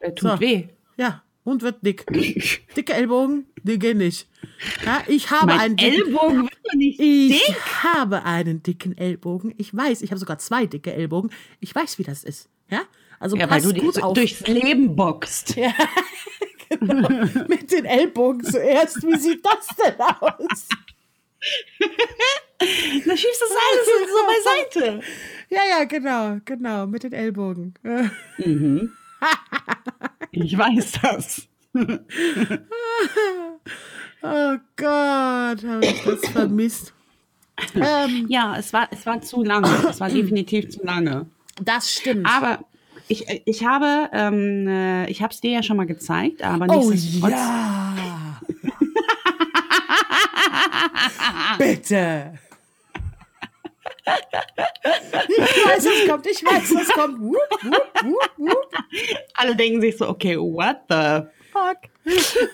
Der 0.00 0.14
tut 0.14 0.30
So. 0.32 0.40
weh. 0.40 0.68
Ja, 0.96 1.22
und 1.44 1.62
wird 1.62 1.78
dick. 1.86 2.04
Dicke 2.76 2.92
Ellbogen, 2.94 3.46
die 3.62 3.78
gehen 3.78 3.98
nicht. 3.98 4.28
Ja, 4.84 5.02
ich 5.06 5.30
habe 5.30 5.46
Mein 5.46 5.60
einen 5.60 5.76
dicken, 5.76 5.94
Ellbogen 6.06 6.42
wird 6.42 6.58
doch 6.64 6.74
nicht 6.74 7.00
ich 7.00 7.44
dick. 7.46 7.56
habe 7.84 8.24
einen 8.24 8.62
dicken 8.62 8.96
Ellbogen. 8.98 9.54
Ich 9.58 9.74
weiß, 9.74 10.02
ich 10.02 10.10
habe 10.10 10.18
sogar 10.18 10.38
zwei 10.38 10.66
dicke 10.66 10.92
Ellbogen. 10.92 11.30
Ich 11.60 11.74
weiß, 11.74 11.98
wie 11.98 12.02
das 12.04 12.24
ist. 12.24 12.48
Ja, 12.70 12.82
also 13.20 13.36
Ja, 13.36 13.48
weil 13.50 13.62
du 13.62 13.72
gut 13.74 14.02
auf 14.02 14.14
durchs 14.14 14.46
Leben 14.46 14.96
boxt. 14.96 15.56
mit 17.48 17.70
den 17.72 17.84
Ellbogen 17.84 18.42
zuerst. 18.44 19.02
Wie 19.02 19.18
sieht 19.18 19.44
das 19.44 19.66
denn 19.76 20.00
aus? 20.00 20.68
Da 23.06 23.16
schiebst 23.16 23.40
du 23.40 23.46
alles 23.46 23.86
so 24.10 24.20
beiseite. 24.26 25.00
Ja, 25.50 25.60
ja, 25.68 25.84
genau, 25.84 26.38
genau, 26.44 26.86
mit 26.86 27.02
den 27.02 27.12
Ellbogen. 27.12 27.74
Mhm. 28.38 28.92
Ich 30.32 30.58
weiß 30.58 30.92
das. 31.00 31.48
Oh 34.26 34.56
Gott, 34.76 35.62
habe 35.64 35.80
ich 35.82 36.02
das 36.02 36.30
vermisst. 36.30 36.94
Ähm, 37.74 38.24
ja, 38.28 38.56
es 38.56 38.72
war, 38.72 38.88
es 38.90 39.04
war 39.04 39.20
zu 39.20 39.44
lange. 39.44 39.68
Es 39.90 40.00
war 40.00 40.08
definitiv 40.08 40.70
zu 40.70 40.82
lange. 40.82 41.26
Das 41.62 41.92
stimmt. 41.92 42.26
Aber 42.26 42.60
ich, 43.06 43.26
ich 43.44 43.66
habe, 43.66 44.08
ähm, 44.14 44.66
äh, 44.66 45.10
ich 45.10 45.20
habe 45.20 45.34
es 45.34 45.42
dir 45.42 45.50
ja 45.50 45.62
schon 45.62 45.76
mal 45.76 45.84
gezeigt, 45.84 46.42
aber 46.42 46.74
oh 46.74 46.90
nichtsdestotrotz. 46.90 47.32
ja. 47.32 48.40
Bitte. 51.58 52.38
Ich 54.06 55.66
weiß, 55.66 55.86
es 55.86 56.08
kommt, 56.08 56.26
ich 56.26 56.44
weiß, 56.44 56.70
es 56.70 56.88
kommt. 56.88 57.20
Wupp, 57.20 57.64
wupp, 57.64 58.30
wupp. 58.36 58.70
Alle 59.34 59.56
denken 59.56 59.80
sich 59.80 59.96
so, 59.96 60.08
okay, 60.08 60.36
what 60.36 60.76
the 60.88 61.26
fuck? 61.50 61.78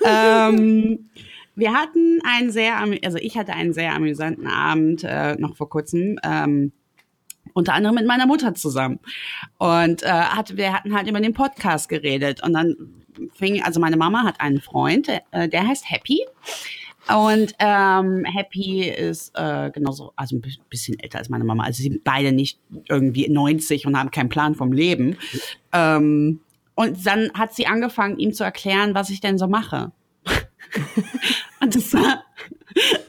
ähm, 0.05 1.11
wir 1.57 1.73
hatten 1.73 2.21
einen 2.25 2.51
sehr, 2.51 2.79
also 2.79 3.19
ich 3.19 3.37
hatte 3.37 3.53
einen 3.53 3.73
sehr 3.73 3.95
amüsanten 3.95 4.47
Abend 4.47 5.05
äh, 5.05 5.35
noch 5.37 5.57
vor 5.57 5.69
kurzem. 5.69 6.19
Ähm, 6.23 6.73
unter 7.53 7.75
anderem 7.75 7.97
mit 7.97 8.07
meiner 8.07 8.27
Mutter 8.27 8.55
zusammen. 8.55 9.01
Und 9.59 10.03
äh, 10.03 10.09
hat, 10.09 10.57
wir 10.57 10.73
hatten 10.73 10.95
halt 10.95 11.09
über 11.09 11.21
den 11.21 11.35
Podcast 11.35 11.89
geredet. 11.89 12.43
Und 12.45 12.53
dann 12.53 12.77
fing, 13.35 13.63
also 13.63 13.81
meine 13.81 13.97
Mama 13.97 14.23
hat 14.23 14.41
einen 14.41 14.61
Freund, 14.61 15.09
äh, 15.09 15.49
der 15.49 15.67
heißt 15.67 15.91
Happy. 15.91 16.25
Und 17.09 17.55
ähm, 17.59 18.25
Happy 18.25 18.83
ist 18.89 19.33
äh, 19.35 19.71
genauso, 19.71 20.13
also 20.17 20.37
ein 20.37 20.41
bi- 20.43 20.59
bisschen 20.69 20.99
älter 21.01 21.19
als 21.19 21.29
meine 21.29 21.45
Mama. 21.45 21.65
Also 21.65 21.79
sie 21.79 21.85
sind 21.85 22.05
beide 22.05 22.31
nicht 22.33 22.59
irgendwie 22.89 23.29
90 23.29 23.87
und 23.87 23.99
haben 23.99 24.11
keinen 24.11 24.29
Plan 24.29 24.55
vom 24.55 24.73
Leben. 24.73 25.17
Ähm, 25.73 26.41
und 26.75 27.07
dann 27.07 27.31
hat 27.35 27.55
sie 27.55 27.67
angefangen, 27.67 28.19
ihm 28.19 28.33
zu 28.33 28.45
erklären, 28.45 28.95
was 28.95 29.11
ich 29.11 29.21
denn 29.21 29.39
so 29.39 29.47
mache. 29.49 29.93
und 31.61 31.75
das 31.75 31.93
war 31.95 32.23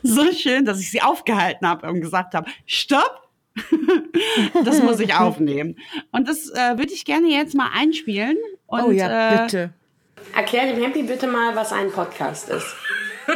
so 0.04 0.32
schön, 0.32 0.66
dass 0.66 0.80
ich 0.80 0.90
sie 0.90 1.02
aufgehalten 1.02 1.68
habe 1.68 1.88
und 1.90 2.02
gesagt 2.02 2.34
habe, 2.34 2.50
stopp, 2.66 3.28
das 4.64 4.82
muss 4.82 5.00
ich 5.02 5.14
aufnehmen. 5.14 5.76
Und 6.12 6.28
das 6.30 6.50
äh, 6.50 6.78
würde 6.78 6.94
ich 6.94 7.04
gerne 7.06 7.28
jetzt 7.28 7.56
mal 7.56 7.70
einspielen. 7.74 8.38
Und, 8.68 8.84
Oh 8.84 8.92
ja, 8.92 9.36
äh, 9.36 9.44
bitte. 9.44 9.74
Erklär 10.34 10.74
dem 10.74 10.82
Happy 10.82 11.04
bitte 11.04 11.28
mal, 11.28 11.56
was 11.56 11.74
ein 11.74 11.92
Podcast 11.92 12.50
ist. 12.50 12.74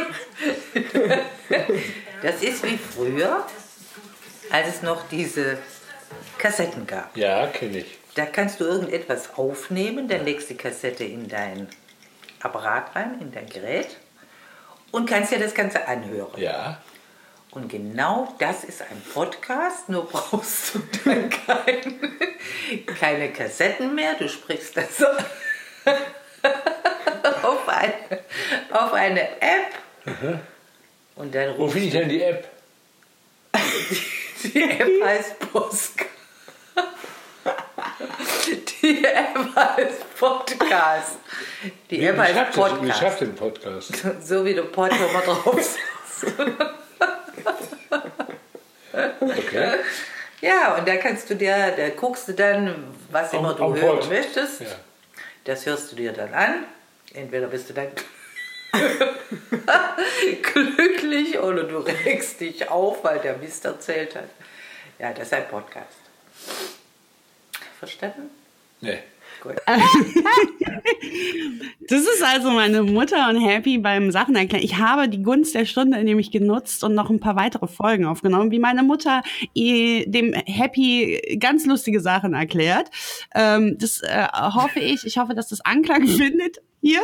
Das 2.22 2.42
ist 2.42 2.64
wie 2.64 2.78
früher, 2.78 3.46
als 4.50 4.68
es 4.68 4.82
noch 4.82 5.06
diese 5.08 5.58
Kassetten 6.38 6.86
gab. 6.86 7.14
Ja, 7.16 7.46
kenne 7.48 7.78
ich. 7.78 7.98
Da 8.14 8.24
kannst 8.24 8.58
du 8.58 8.64
irgendetwas 8.64 9.36
aufnehmen, 9.36 10.08
dann 10.08 10.24
legst 10.24 10.48
die 10.48 10.56
Kassette 10.56 11.04
in 11.04 11.28
dein 11.28 11.68
Apparat 12.40 12.96
rein, 12.96 13.20
in 13.20 13.32
dein 13.32 13.48
Gerät 13.48 13.98
und 14.90 15.08
kannst 15.08 15.32
dir 15.32 15.38
das 15.38 15.54
Ganze 15.54 15.86
anhören. 15.86 16.40
Ja. 16.40 16.80
Und 17.50 17.68
genau 17.68 18.34
das 18.38 18.64
ist 18.64 18.82
ein 18.82 19.02
Podcast, 19.12 19.88
nur 19.88 20.08
brauchst 20.08 20.74
du 20.74 20.80
dann 21.04 21.30
kein, 21.30 22.10
keine 22.98 23.32
Kassetten 23.32 23.94
mehr. 23.94 24.14
Du 24.14 24.28
sprichst 24.28 24.76
das 24.76 25.02
auf 27.42 27.68
eine, 27.68 27.94
auf 28.70 28.92
eine 28.92 29.40
App. 29.40 29.85
Und 31.16 31.34
dann 31.34 31.58
Wo 31.58 31.68
finde 31.68 31.86
ich 31.86 31.92
denn 31.92 32.08
die 32.08 32.22
App? 32.22 32.48
Die 34.42 34.62
App 34.62 35.04
heißt 35.04 35.38
Podcast. 35.40 35.94
Die 38.82 39.04
App 39.04 39.56
heißt 39.56 40.16
Podcast. 40.18 41.16
Die 41.90 42.04
App 42.04 42.18
heißt 42.18 42.34
wie 42.56 42.60
Podcast. 42.60 42.98
schreibt 42.98 43.20
den 43.22 43.34
Podcast? 43.34 43.92
So 44.22 44.44
wie 44.44 44.54
du 44.54 44.64
Pod 44.64 44.90
immer 44.92 45.20
drauf 45.22 45.54
sitzt. 45.62 46.34
Okay. 49.20 49.72
Ja, 50.42 50.76
und 50.76 50.86
da 50.86 50.96
kannst 50.96 51.28
du 51.30 51.34
dir, 51.34 51.72
da 51.76 51.88
guckst 51.90 52.28
du 52.28 52.34
dann, 52.34 52.94
was 53.10 53.32
immer 53.32 53.54
du 53.54 53.74
hören 53.74 54.08
möchtest. 54.08 54.62
Das 55.44 55.66
hörst 55.66 55.90
du 55.92 55.96
dir 55.96 56.12
dann 56.12 56.32
an. 56.34 56.64
Entweder 57.14 57.46
bist 57.46 57.70
du 57.70 57.74
dann 57.74 57.88
glücklich 60.52 61.38
oder 61.38 61.64
du 61.64 61.78
regst 61.78 62.40
dich 62.40 62.68
auf, 62.70 63.02
weil 63.04 63.18
der 63.20 63.36
Mist 63.38 63.64
erzählt 63.64 64.14
hat. 64.16 64.28
Ja, 64.98 65.12
das 65.12 65.26
ist 65.28 65.34
ein 65.34 65.48
Podcast. 65.48 65.96
Verstanden? 67.78 68.30
Nee. 68.80 68.98
Gut. 69.42 69.54
Das 71.88 72.00
ist 72.00 72.22
also 72.22 72.50
meine 72.50 72.82
Mutter 72.82 73.28
und 73.28 73.36
Happy 73.40 73.78
beim 73.78 74.10
Sachen 74.10 74.34
erklären. 74.34 74.64
Ich 74.64 74.76
habe 74.78 75.08
die 75.08 75.22
Gunst 75.22 75.54
der 75.54 75.66
Stunde 75.66 76.02
nämlich 76.02 76.32
genutzt 76.32 76.82
und 76.82 76.94
noch 76.94 77.10
ein 77.10 77.20
paar 77.20 77.36
weitere 77.36 77.68
Folgen 77.68 78.06
aufgenommen, 78.06 78.50
wie 78.50 78.58
meine 78.58 78.82
Mutter 78.82 79.22
ihr- 79.54 80.04
dem 80.10 80.32
Happy 80.32 81.36
ganz 81.38 81.64
lustige 81.64 82.00
Sachen 82.00 82.34
erklärt. 82.34 82.90
Ähm, 83.36 83.76
das 83.78 84.00
äh, 84.02 84.26
hoffe 84.32 84.80
ich. 84.80 85.06
Ich 85.06 85.18
hoffe, 85.18 85.34
dass 85.34 85.48
das 85.48 85.60
Anklang 85.60 86.06
findet 86.08 86.58
hier 86.80 87.00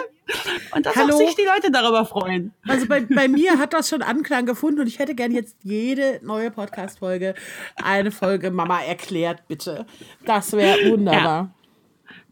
und 0.75 0.87
dass 0.87 0.97
Hallo? 0.97 1.15
auch 1.15 1.19
sich 1.19 1.35
die 1.35 1.45
Leute 1.45 1.71
darüber 1.71 2.05
freuen. 2.05 2.53
Also 2.67 2.87
bei, 2.87 3.01
bei 3.01 3.29
mir 3.29 3.59
hat 3.59 3.73
das 3.73 3.89
schon 3.89 4.03
Anklang 4.03 4.47
gefunden 4.47 4.81
und 4.81 4.87
ich 4.87 4.99
hätte 4.99 5.15
gern 5.15 5.33
jetzt 5.33 5.57
jede 5.63 6.21
neue 6.23 6.51
Podcast-Folge 6.51 7.35
eine 7.77 8.11
Folge 8.11 8.51
Mama 8.51 8.81
erklärt, 8.83 9.47
bitte. 9.49 9.87
Das 10.25 10.53
wäre 10.53 10.91
wunderbar. 10.91 11.55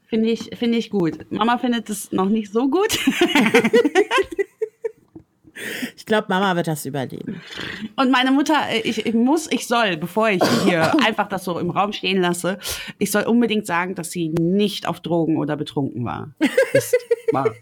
Finde 0.08 0.30
ich, 0.30 0.50
finde 0.58 0.78
ich 0.78 0.90
gut. 0.90 1.30
Mama 1.30 1.58
findet 1.58 1.88
es 1.88 2.10
noch 2.10 2.28
nicht 2.28 2.52
so 2.52 2.68
gut. 2.68 2.98
Ich 5.96 6.06
glaube, 6.06 6.26
Mama 6.28 6.56
wird 6.56 6.66
das 6.66 6.86
überleben. 6.86 7.40
Und 7.96 8.10
meine 8.10 8.30
Mutter, 8.30 8.54
äh, 8.70 8.80
ich, 8.80 9.06
ich 9.06 9.14
muss, 9.14 9.50
ich 9.50 9.66
soll, 9.66 9.96
bevor 9.96 10.28
ich 10.30 10.42
hier 10.64 10.92
einfach 11.06 11.28
das 11.28 11.44
so 11.44 11.58
im 11.58 11.70
Raum 11.70 11.92
stehen 11.92 12.20
lasse, 12.20 12.58
ich 12.98 13.10
soll 13.10 13.24
unbedingt 13.24 13.66
sagen, 13.66 13.94
dass 13.94 14.10
sie 14.10 14.28
nicht 14.28 14.86
auf 14.86 15.00
Drogen 15.00 15.36
oder 15.36 15.56
betrunken 15.56 16.04
war. 16.04 16.34
Ist, 16.72 16.96
war. 17.32 17.50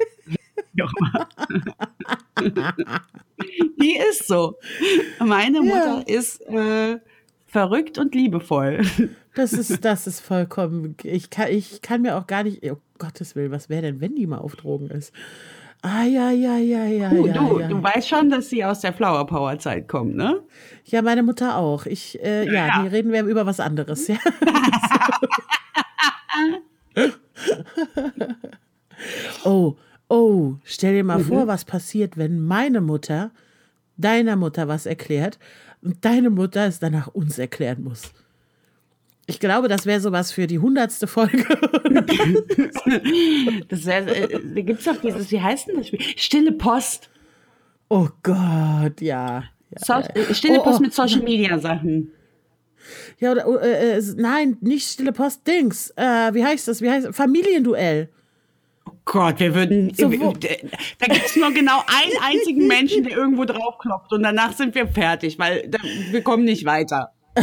Die 3.80 3.96
ist 4.10 4.26
so. 4.28 4.56
Meine 5.18 5.60
Mutter 5.62 6.04
ist 6.06 6.40
äh, 6.48 6.98
verrückt 7.46 7.98
und 7.98 8.14
liebevoll. 8.14 8.82
Das 9.34 9.52
ist, 9.52 9.84
das 9.84 10.06
ist 10.06 10.20
vollkommen. 10.20 10.96
Ich 11.02 11.30
kann, 11.30 11.48
ich 11.50 11.82
kann 11.82 12.02
mir 12.02 12.16
auch 12.16 12.26
gar 12.26 12.42
nicht. 12.44 12.64
Oh 12.70 12.78
Gottes 12.98 13.36
Willen, 13.36 13.52
was 13.52 13.68
wäre 13.68 13.82
denn, 13.82 14.00
wenn 14.00 14.16
die 14.16 14.26
mal 14.26 14.38
auf 14.38 14.56
Drogen 14.56 14.90
ist? 14.90 15.12
Ah, 15.82 16.02
ja, 16.04 16.30
ja, 16.30 16.56
ja, 16.56 16.84
ja, 16.86 17.08
Du, 17.08 17.26
ja. 17.26 17.32
du, 17.34 17.60
ja. 17.60 17.68
du 17.68 17.82
weißt 17.82 18.08
schon, 18.08 18.30
dass 18.30 18.50
sie 18.50 18.64
aus 18.64 18.80
der 18.80 18.92
Flower 18.92 19.26
Power 19.26 19.58
Zeit 19.58 19.86
kommt, 19.86 20.16
ne? 20.16 20.40
ja, 20.84 21.02
meine 21.02 21.22
Mutter 21.22 21.56
auch. 21.56 21.86
Ich, 21.86 22.20
äh, 22.22 22.46
ja, 22.46 22.66
Ja. 22.66 22.82
nee, 22.82 22.88
reden 22.88 23.12
wir 23.12 23.22
über 23.24 23.46
was 23.46 23.60
anderes. 23.60 24.08
Ja. 24.08 24.16
oh, 29.44 29.76
oh, 30.08 30.54
stell 30.64 30.94
dir 30.94 31.04
mal 31.04 31.20
vor, 31.20 31.46
was 31.46 31.64
passiert, 31.64 32.16
wenn 32.16 32.40
meine 32.40 32.80
Mutter 32.80 33.30
deiner 33.96 34.36
Mutter 34.36 34.68
was 34.68 34.86
erklärt 34.86 35.38
und 35.82 36.04
deine 36.04 36.30
Mutter 36.30 36.66
es 36.66 36.78
danach 36.80 37.08
uns 37.08 37.38
erklären 37.38 37.84
muss. 37.84 38.12
Ich 39.30 39.40
glaube, 39.40 39.68
das 39.68 39.84
wäre 39.84 40.00
sowas 40.00 40.32
für 40.32 40.46
die 40.46 40.58
hundertste 40.58 41.06
Folge. 41.06 41.44
Das 43.68 43.84
wär, 43.84 44.06
äh, 44.06 44.40
da 44.54 44.60
gibt's 44.62 44.84
doch 44.84 44.96
dieses, 44.96 45.30
wie 45.30 45.40
heißt 45.40 45.68
denn 45.68 45.76
das 45.76 45.88
Spiel? 45.88 46.00
Stille 46.16 46.52
Post. 46.52 47.10
Oh 47.90 48.08
Gott, 48.22 49.00
ja. 49.00 49.42
ja, 49.42 49.44
So, 49.76 49.92
ja. 49.92 50.00
äh, 50.00 50.34
Stille 50.34 50.60
Oh, 50.60 50.62
Post 50.62 50.78
oh. 50.78 50.82
mit 50.82 50.94
Social 50.94 51.20
Media 51.20 51.58
Sachen. 51.58 52.10
Ja, 53.18 53.32
oder, 53.32 53.46
oh, 53.46 53.56
äh, 53.56 53.98
äh, 53.98 54.02
nein, 54.16 54.56
nicht 54.62 54.88
Stille 54.88 55.12
Post, 55.12 55.46
Dings. 55.46 55.90
Äh, 55.96 56.32
wie 56.32 56.44
heißt 56.44 56.66
das? 56.66 56.80
Wie 56.80 56.90
heißt 56.90 57.14
Familienduell. 57.14 58.08
Gott, 59.04 59.40
wir 59.40 59.54
würden. 59.54 59.92
So, 59.94 60.10
äh, 60.10 60.18
da 60.98 61.06
gibt's 61.06 61.36
nur 61.36 61.52
genau 61.52 61.82
einen 61.86 62.16
einzigen 62.22 62.66
Menschen, 62.66 63.04
der 63.04 63.16
irgendwo 63.18 63.44
draufklopft 63.44 64.10
und 64.12 64.22
danach 64.22 64.54
sind 64.54 64.74
wir 64.74 64.88
fertig, 64.88 65.38
weil 65.38 65.68
da, 65.68 65.78
wir 66.10 66.22
kommen 66.22 66.44
nicht 66.44 66.64
weiter. 66.64 67.12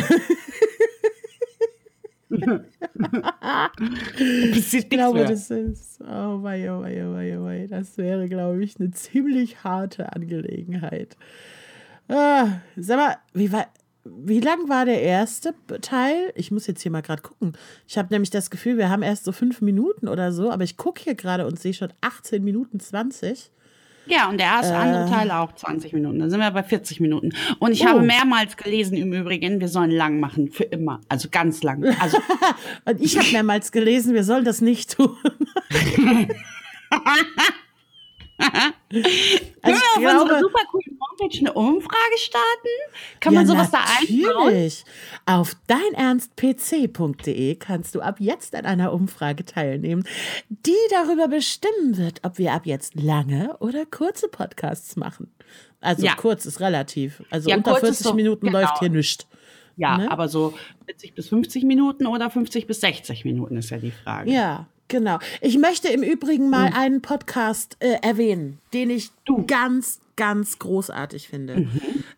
Ich 3.80 4.90
glaube, 4.90 5.20
mehr. 5.20 5.28
das 5.30 5.52
ist. 5.52 6.02
Oh 6.02 6.42
wei, 6.44 6.72
oh 6.72 6.82
wei, 6.82 7.06
oh 7.06 7.14
wei, 7.14 7.38
oh 7.38 7.46
wei. 7.46 7.68
Das 7.68 7.98
wäre, 7.98 8.28
glaube 8.28 8.64
ich, 8.64 8.80
eine 8.80 8.92
ziemlich 8.92 9.64
harte 9.64 10.14
Angelegenheit. 10.14 11.18
Ah, 12.08 12.60
sag 12.76 12.98
mal, 12.98 13.18
wie, 13.34 13.52
war, 13.52 13.68
wie 14.04 14.40
lang 14.40 14.70
war 14.70 14.86
der 14.86 15.02
erste 15.02 15.54
Teil? 15.82 16.32
Ich 16.36 16.52
muss 16.52 16.68
jetzt 16.68 16.82
hier 16.82 16.92
mal 16.92 17.02
gerade 17.02 17.22
gucken. 17.22 17.54
Ich 17.88 17.98
habe 17.98 18.14
nämlich 18.14 18.30
das 18.30 18.50
Gefühl, 18.50 18.78
wir 18.78 18.90
haben 18.90 19.04
erst 19.04 19.26
so 19.26 19.32
fünf 19.32 19.62
Minuten 19.62 20.08
oder 20.08 20.32
so, 20.32 20.52
aber 20.52 20.64
ich 20.64 20.78
gucke 20.78 21.02
hier 21.02 21.16
gerade 21.16 21.46
und 21.46 21.60
sehe 21.60 21.74
schon 21.74 21.94
18 22.02 22.44
Minuten 22.44 22.80
20. 22.80 23.52
Ja, 24.08 24.30
und 24.30 24.38
der 24.40 24.48
erste 24.48 24.74
Äh. 24.74 24.78
andere 24.78 25.10
Teil 25.10 25.32
auch 25.32 25.54
20 25.54 25.94
Minuten. 25.94 26.20
Dann 26.20 26.30
sind 26.30 26.40
wir 26.40 26.52
bei 26.52 26.64
40 26.64 27.00
Minuten. 27.00 27.30
Und 27.60 27.72
ich 27.72 27.84
Oh. 27.84 27.88
habe 27.88 28.02
mehrmals 28.02 28.56
gelesen 28.58 28.96
im 28.98 29.12
Übrigen, 29.14 29.60
wir 29.60 29.68
sollen 29.68 29.92
lang 29.92 30.20
machen. 30.20 30.50
Für 30.52 30.64
immer. 30.66 31.02
Also 31.10 31.30
ganz 31.32 31.64
lang. 31.64 31.84
Also 32.00 32.18
Und 32.86 33.02
ich 33.02 33.18
habe 33.18 33.28
mehrmals 33.32 33.72
gelesen, 33.72 34.14
wir 34.14 34.24
sollen 34.24 34.46
das 34.46 34.62
nicht 34.62 34.96
tun. 34.98 35.16
Können 38.90 39.06
Also 39.62 39.82
wir 40.00 40.16
auf 40.16 40.22
unserer 40.24 40.40
super 40.42 40.60
coolen 40.70 41.00
Homepage 41.00 41.40
eine 41.40 41.54
Umfrage 41.54 42.18
starten? 42.18 42.68
Kann 43.20 43.34
man 43.34 43.48
sowas 43.48 43.72
da 43.72 43.80
einbauen? 44.00 44.46
natürlich. 44.46 44.84
Auf 45.26 45.56
deinernstpc.de 45.68 47.56
kannst 47.56 47.96
du 47.96 48.02
ab 48.02 48.18
jetzt 48.20 48.56
an 48.56 48.66
einer 48.66 48.92
Umfrage 48.94 49.46
teilnehmen, 49.46 50.04
die 50.50 50.74
darüber 50.92 51.28
bestimmen 51.28 51.98
wird, 51.98 52.20
ob 52.24 52.38
wir 52.38 52.54
ab 52.54 52.66
jetzt 52.66 52.96
lange 52.96 53.56
oder 53.60 53.86
kurze 53.86 54.28
Podcasts 54.28 54.96
machen. 54.96 55.32
Also 55.82 56.06
Ja. 56.06 56.16
kurz 56.16 56.46
ist 56.46 56.60
relativ. 56.60 57.24
Also 57.30 57.50
Ja, 57.50 57.58
unter 57.58 57.72
kurz 57.72 57.84
ist 57.84 57.98
40 58.00 58.06
so- 58.08 58.14
Minuten 58.14 58.48
genau. 58.48 58.60
läuft 58.62 58.80
hier 58.80 58.90
nichts. 58.90 59.28
Ja, 59.78 59.98
Ne? 59.98 60.10
aber 60.12 60.30
so 60.30 60.54
40 60.86 61.16
bis 61.16 61.28
50 61.30 61.64
Minuten 61.64 62.06
oder 62.08 62.30
50 62.30 62.66
bis 62.66 62.80
60 62.82 63.26
Minuten 63.26 63.58
ist 63.58 63.70
ja 63.72 63.78
die 63.78 63.92
Frage. 63.92 64.32
Ja, 64.32 64.68
genau. 64.88 65.20
Ich 65.42 65.58
möchte 65.58 65.88
im 65.90 66.04
Übrigen 66.04 66.50
mal 66.50 66.72
einen 66.74 67.02
Podcast 67.02 67.78
äh, 67.80 67.98
erwähnen, 68.02 68.60
den 68.74 68.90
ich 68.90 69.12
ganz, 69.48 70.00
ganz 70.16 70.60
großartig 70.60 71.28
finde. 71.28 71.68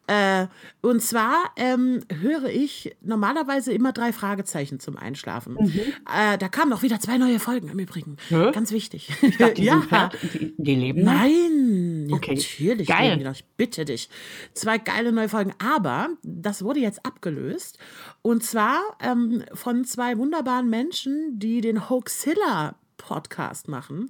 Äh, 0.07 0.47
und 0.82 1.01
zwar 1.01 1.51
ähm, 1.57 1.99
höre 2.22 2.45
ich 2.45 2.95
normalerweise 3.01 3.74
immer 3.74 3.91
drei 3.91 4.13
Fragezeichen 4.13 4.80
zum 4.80 4.95
Einschlafen. 4.95 5.57
Äh, 5.57 6.38
da 6.38 6.47
kamen 6.47 6.72
auch 6.72 6.82
wieder 6.82 6.99
zwei 7.01 7.18
neue 7.18 7.39
Folgen 7.39 7.68
im 7.70 7.80
Übrigen. 7.80 8.15
Hä? 8.30 8.51
Ganz 8.53 8.72
wichtig. 8.72 9.11
Ich 9.22 9.38
dachte, 9.38 9.55
die, 9.55 9.70
fertig. 9.89 10.53
die, 10.57 10.76
leben. 10.76 11.03
Nein, 11.03 11.97
Okay, 12.14 12.36
natürlich. 12.36 12.88
geil. 12.88 13.18
noch. 13.18 13.34
Ich 13.34 13.45
bitte 13.58 13.86
dich. 13.86 14.10
Zwei 14.53 14.78
geile 14.78 15.12
neue 15.12 15.30
Folgen. 15.30 15.53
Aber 15.60 16.10
das 16.24 16.64
wurde 16.64 16.80
jetzt 16.80 17.05
abgelöst. 17.05 17.78
Und 18.22 18.43
zwar 18.43 18.82
ähm, 19.01 19.43
von 19.53 19.86
zwei 19.86 20.18
wunderbaren 20.18 20.70
Menschen, 20.70 21.39
die 21.39 21.62
den 21.62 21.89
Hoaxilla 21.89 22.76
Podcast 22.97 23.68
machen. 23.68 24.10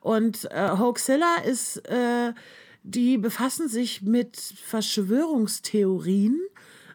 Und 0.00 0.48
äh, 0.50 0.70
Hoaxilla 0.78 1.36
ist, 1.44 1.76
äh, 1.88 2.32
die 2.82 3.18
befassen 3.18 3.68
sich 3.68 4.02
mit 4.02 4.36
Verschwörungstheorien 4.36 6.40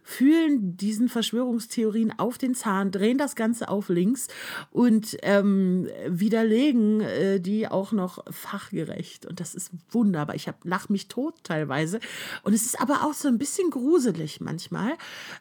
fühlen 0.03 0.77
diesen 0.77 1.09
Verschwörungstheorien 1.09 2.17
auf 2.17 2.37
den 2.37 2.55
Zahn, 2.55 2.91
drehen 2.91 3.17
das 3.17 3.35
Ganze 3.35 3.69
auf 3.69 3.89
links 3.89 4.27
und 4.71 5.17
ähm, 5.21 5.87
widerlegen 6.07 7.01
äh, 7.01 7.39
die 7.39 7.67
auch 7.67 7.91
noch 7.91 8.23
fachgerecht. 8.31 9.25
Und 9.25 9.39
das 9.39 9.55
ist 9.55 9.71
wunderbar. 9.89 10.35
Ich 10.35 10.49
lach 10.63 10.89
mich 10.89 11.07
tot 11.07 11.35
teilweise. 11.43 11.99
Und 12.43 12.53
es 12.53 12.65
ist 12.65 12.79
aber 12.79 13.03
auch 13.03 13.13
so 13.13 13.27
ein 13.27 13.37
bisschen 13.37 13.69
gruselig 13.69 14.41
manchmal. 14.41 14.93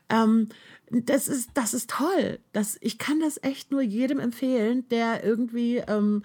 Ähm, 0.08 0.48
das 0.90 1.28
ist, 1.28 1.50
das 1.54 1.74
ist 1.74 1.90
toll. 1.90 2.40
Das, 2.52 2.76
ich 2.80 2.98
kann 2.98 3.20
das 3.20 3.42
echt 3.42 3.70
nur 3.70 3.82
jedem 3.82 4.18
empfehlen, 4.18 4.88
der 4.88 5.24
irgendwie 5.24 5.76
ähm, 5.78 6.22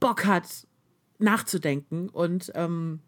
Bock 0.00 0.24
hat, 0.24 0.66
nachzudenken 1.18 2.08
und 2.08 2.50
ähm, 2.54 3.00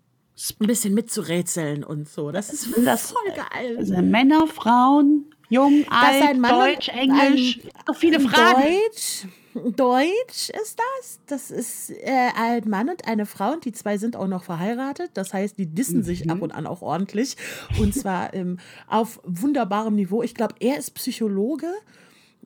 ein 0.60 0.66
bisschen 0.66 0.94
mitzurätseln 0.94 1.82
und 1.84 2.08
so. 2.08 2.30
Das 2.30 2.52
ist 2.52 2.68
das- 2.84 3.12
voll 3.12 3.32
geil. 3.34 3.76
Also 3.78 3.94
Männer, 4.02 4.46
Frauen, 4.46 5.24
jung, 5.48 5.84
alt, 5.90 6.36
Deutsch, 6.42 6.88
Englisch. 6.88 7.60
so 7.86 7.92
viele 7.94 8.20
Fragen. 8.20 8.62
Deutsch. 8.62 9.26
Deutsch 9.74 10.50
ist 10.62 10.78
das. 10.78 11.18
Das 11.26 11.50
ist 11.50 11.90
äh, 11.90 12.28
ein 12.36 12.68
Mann 12.68 12.90
und 12.90 13.08
eine 13.08 13.24
Frau 13.24 13.52
und 13.54 13.64
die 13.64 13.72
zwei 13.72 13.96
sind 13.96 14.14
auch 14.14 14.26
noch 14.26 14.44
verheiratet. 14.44 15.12
Das 15.14 15.32
heißt, 15.32 15.56
die 15.58 15.64
dissen 15.66 16.02
sich 16.02 16.30
ab 16.30 16.42
und 16.42 16.52
an 16.52 16.66
auch 16.66 16.82
ordentlich. 16.82 17.36
Und 17.80 17.94
zwar 17.94 18.34
ähm, 18.34 18.58
auf 18.86 19.18
wunderbarem 19.24 19.94
Niveau. 19.94 20.22
Ich 20.22 20.34
glaube, 20.34 20.56
er 20.60 20.76
ist 20.76 20.90
Psychologe. 20.90 21.68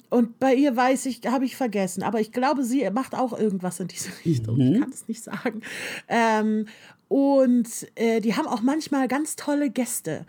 Und 0.08 0.38
bei 0.38 0.54
ihr 0.54 0.76
weiß 0.76 1.06
ich, 1.06 1.20
habe 1.26 1.44
ich 1.44 1.56
vergessen. 1.56 2.04
Aber 2.04 2.20
ich 2.20 2.30
glaube, 2.30 2.62
sie 2.64 2.88
macht 2.90 3.16
auch 3.16 3.36
irgendwas 3.36 3.80
in 3.80 3.88
diese 3.88 4.10
Richtung. 4.24 4.60
Ich 4.60 4.80
kann 4.80 4.90
es 4.90 5.08
nicht 5.08 5.22
sagen. 5.24 5.62
Ähm, 6.08 6.66
und 7.10 7.66
äh, 7.96 8.20
die 8.20 8.36
haben 8.36 8.46
auch 8.46 8.60
manchmal 8.60 9.08
ganz 9.08 9.34
tolle 9.34 9.68
Gäste, 9.68 10.26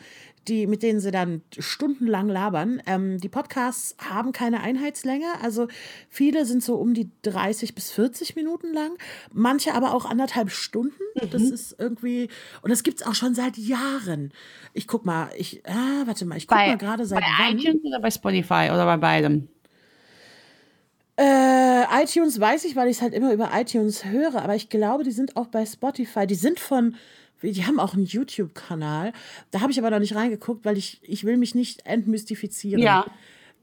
die, 0.48 0.66
mit 0.66 0.82
denen 0.82 1.00
sie 1.00 1.12
dann 1.12 1.44
stundenlang 1.60 2.28
labern. 2.28 2.82
Ähm, 2.88 3.20
die 3.20 3.30
Podcasts 3.30 3.96
haben 4.00 4.32
keine 4.32 4.62
Einheitslänge. 4.62 5.28
Also 5.44 5.68
viele 6.10 6.44
sind 6.48 6.64
so 6.64 6.78
um 6.78 6.96
die 6.96 7.12
30 7.22 7.76
bis 7.76 7.92
40 7.92 8.36
Minuten 8.36 8.74
lang. 8.74 8.98
Manche 9.32 9.76
aber 9.76 9.94
auch 9.94 10.06
anderthalb 10.06 10.50
Stunden. 10.50 11.04
Das 11.30 11.44
ist 11.44 11.76
irgendwie. 11.78 12.30
Und 12.64 12.72
das 12.72 12.82
gibt 12.82 13.02
es 13.02 13.06
auch 13.06 13.14
schon 13.14 13.36
seit 13.36 13.58
Jahren. 13.58 14.34
Ich 14.74 14.88
guck 14.88 15.06
mal, 15.06 15.30
ich, 15.38 15.62
ah, 15.68 16.08
warte 16.08 16.26
mal, 16.26 16.38
ich 16.38 16.48
guck 16.48 16.58
mal 16.58 16.78
gerade 16.80 17.06
seit 17.06 17.20
bei 17.20 17.28
wann. 17.38 17.60
iTunes 17.60 17.84
oder 17.84 18.00
bei 18.00 18.10
Spotify 18.10 18.72
oder 18.72 18.86
bei 18.86 18.98
beidem? 18.98 19.50
Äh, 21.22 22.04
iTunes 22.04 22.40
weiß 22.40 22.66
ich, 22.66 22.76
weil 22.76 22.88
ich 22.90 22.98
es 22.98 23.02
halt 23.04 23.14
immer 23.14 23.32
über 23.32 23.52
iTunes 23.54 24.06
höre, 24.06 24.42
aber 24.42 24.56
ich 24.56 24.70
glaube, 24.70 25.04
die 25.04 25.12
sind 25.12 25.38
auch 25.38 25.48
bei 25.48 25.66
Spotify. 25.68 26.26
Die 26.26 26.34
sind 26.36 26.60
von, 26.60 26.96
die 27.44 27.64
haben 27.66 27.80
auch 27.80 27.94
einen 27.94 28.06
YouTube-Kanal. 28.06 29.14
Da 29.52 29.62
habe 29.62 29.72
ich 29.72 29.78
aber 29.80 29.92
noch 29.92 30.00
nicht 30.00 30.16
reingeguckt, 30.16 30.66
weil 30.66 30.78
ich, 30.78 31.00
ich 31.04 31.24
will 31.24 31.38
mich 31.38 31.54
nicht 31.54 31.86
entmystifizieren. 31.86 32.82
Ja. 32.82 33.06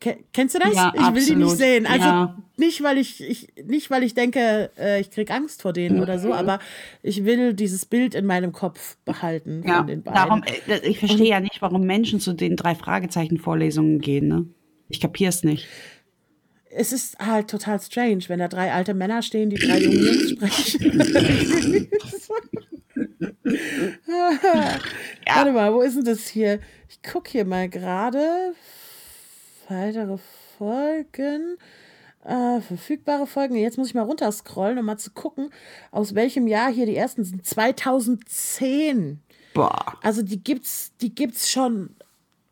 Ke 0.01 0.17
kennst 0.33 0.55
du 0.55 0.61
das? 0.61 0.75
Ja, 0.75 0.93
ich 0.95 1.01
will 1.13 1.25
die 1.25 1.35
nicht 1.35 1.51
absolut. 1.51 1.57
sehen. 1.59 1.87
Also 1.87 2.07
Ja. 2.07 2.37
nicht, 2.57 2.81
weil 2.85 2.99
ich, 2.99 3.21
ich, 3.21 3.49
nicht, 3.67 3.91
weil 3.91 4.05
ich 4.05 4.15
denke, 4.15 4.71
äh, 4.79 5.01
ich 5.01 5.11
krieg 5.11 5.29
Angst 5.33 5.61
vor 5.63 5.73
denen 5.73 6.01
oder 6.01 6.19
Mhm. 6.19 6.21
so, 6.21 6.33
aber 6.35 6.61
ich 7.03 7.25
will 7.25 7.53
dieses 7.55 7.85
Bild 7.85 8.15
in 8.15 8.25
meinem 8.25 8.53
Kopf 8.53 8.97
behalten 9.05 9.65
Ja, 9.67 9.79
von 9.79 9.89
den 9.89 10.05
beiden. 10.05 10.15
darum, 10.17 10.45
äh, 10.69 10.79
ich 10.89 11.01
verstehe 11.01 11.27
ja 11.31 11.41
nicht, 11.41 11.61
warum 11.61 11.83
Menschen 11.83 12.21
zu 12.21 12.33
den 12.33 12.55
drei 12.55 12.77
Fragezeichen-Vorlesungen 12.77 13.99
gehen. 13.99 14.29
Ne? 14.29 14.47
Ich 14.89 15.01
kapiere 15.01 15.31
es 15.31 15.43
nicht. 15.43 15.67
Es 16.79 16.93
ist 16.93 17.19
halt 17.19 17.51
total 17.51 17.81
strange, 17.81 18.23
wenn 18.29 18.39
da 18.39 18.47
drei 18.49 18.73
alte 18.73 18.95
Männer 18.95 19.23
stehen, 19.23 19.51
die 19.51 19.57
drei 19.57 19.81
junge 19.81 19.97
Jungs 19.97 20.31
sprechen. 20.31 21.91
Warte 25.27 25.53
mal, 25.53 25.75
wo 25.75 25.81
ist 25.81 25.97
denn 25.97 26.05
das 26.05 26.29
hier? 26.29 26.61
Ich 26.89 27.03
gucke 27.03 27.31
hier 27.31 27.45
mal 27.45 27.69
gerade. 27.69 28.55
Weitere 29.69 30.19
Folgen. 30.57 31.59
Äh, 32.25 32.61
verfügbare 32.61 33.27
Folgen. 33.27 33.57
Jetzt 33.57 33.77
muss 33.77 33.89
ich 33.89 33.95
mal 33.95 34.03
runterscrollen, 34.03 34.79
um 34.79 34.85
mal 34.85 34.99
zu 34.99 35.11
gucken, 35.11 35.51
aus 35.91 36.15
welchem 36.15 36.47
Jahr 36.47 36.71
hier 36.71 36.87
die 36.87 36.97
ersten 36.97 37.25
sind. 37.25 37.45
2010. 37.45 39.21
Boah. 39.55 39.99
Also 40.03 40.23
die 40.23 40.43
gibt's, 40.43 40.93
die 41.01 41.15
gibt's 41.15 41.51
schon 41.51 41.97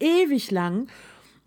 ewig 0.00 0.50
lang. 0.50 0.88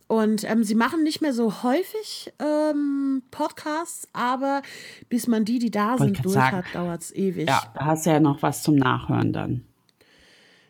Und 0.10 0.44
ähm, 0.50 0.64
sie 0.64 0.74
machen 0.74 1.04
nicht 1.04 1.22
mehr 1.22 1.34
so 1.34 1.62
häufig 1.62 2.34
ähm, 2.40 3.22
Podcasts, 3.30 4.08
aber 4.12 4.64
bis 5.08 5.28
man 5.28 5.46
die, 5.46 5.60
die 5.60 5.70
da 5.70 5.92
Wollte 6.00 6.04
sind, 6.16 6.26
durch 6.26 6.34
sagen. 6.34 6.58
hat, 6.58 6.66
dauert's 6.74 7.12
ewig. 7.14 7.48
Ja, 7.48 7.62
da 7.76 7.86
hast 7.86 8.08
du 8.08 8.10
ja 8.10 8.20
noch 8.20 8.42
was 8.42 8.64
zum 8.64 8.76
Nachhören 8.76 9.34
dann. 9.34 9.64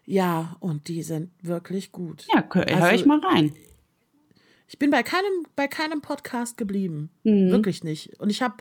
Ja, 0.06 0.58
und 0.60 0.90
die 0.90 1.04
sind 1.04 1.30
wirklich 1.42 1.94
gut. 1.94 2.26
Ja, 2.34 2.44
hör 2.52 2.68
Also, 2.84 2.96
ich 2.96 3.06
mal 3.06 3.20
rein. 3.20 3.54
Ich 4.68 4.78
bin 4.78 4.90
bei 4.92 5.04
keinem, 5.04 5.46
bei 5.56 5.68
keinem 5.70 6.02
Podcast 6.02 6.58
geblieben. 6.58 7.10
Mhm. 7.24 7.50
Wirklich 7.50 7.84
nicht. 7.84 8.20
Und 8.20 8.30
ich 8.30 8.42
habe 8.42 8.56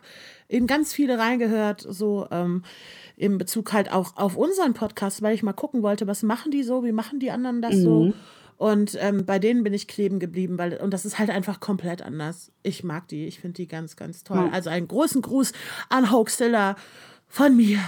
in 0.47 0.69
ganz 0.69 0.93
viele 0.93 1.19
reingehört, 1.19 1.85
so 1.89 2.29
ähm, 2.31 2.63
in 3.17 3.37
Bezug 3.37 3.73
halt 3.73 3.91
auch 3.93 4.17
auf 4.17 4.37
unseren 4.37 4.75
Podcast, 4.75 5.23
weil 5.23 5.35
ich 5.35 5.43
mal 5.43 5.53
gucken 5.55 5.83
wollte, 5.83 6.07
was 6.07 6.23
machen 6.23 6.53
die 6.53 6.63
so, 6.63 6.85
wie 6.85 6.93
machen 6.93 7.19
die 7.19 7.33
anderen 7.33 7.63
das 7.63 7.75
Mhm. 7.75 7.83
so. 7.83 8.13
Und 8.59 8.99
ähm, 9.01 9.25
bei 9.25 9.39
denen 9.39 9.63
bin 9.63 9.73
ich 9.73 9.87
kleben 9.89 10.19
geblieben, 10.19 10.59
weil, 10.59 10.77
und 10.79 10.93
das 10.93 11.05
ist 11.07 11.19
halt 11.19 11.31
einfach 11.31 11.61
komplett 11.61 12.03
anders. 12.03 12.51
Ich 12.65 12.83
mag 12.85 13.07
die, 13.09 13.27
ich 13.27 13.39
finde 13.41 13.55
die 13.55 13.69
ganz, 13.69 13.95
ganz 13.97 14.25
toll. 14.25 14.37
Ja. 14.37 14.51
Also 14.51 14.69
einen 14.69 14.89
großen 14.89 15.23
Gruß 15.23 15.53
an 15.89 16.11
Hoaxilla 16.11 16.75
von 17.29 17.57
mir. 17.57 17.79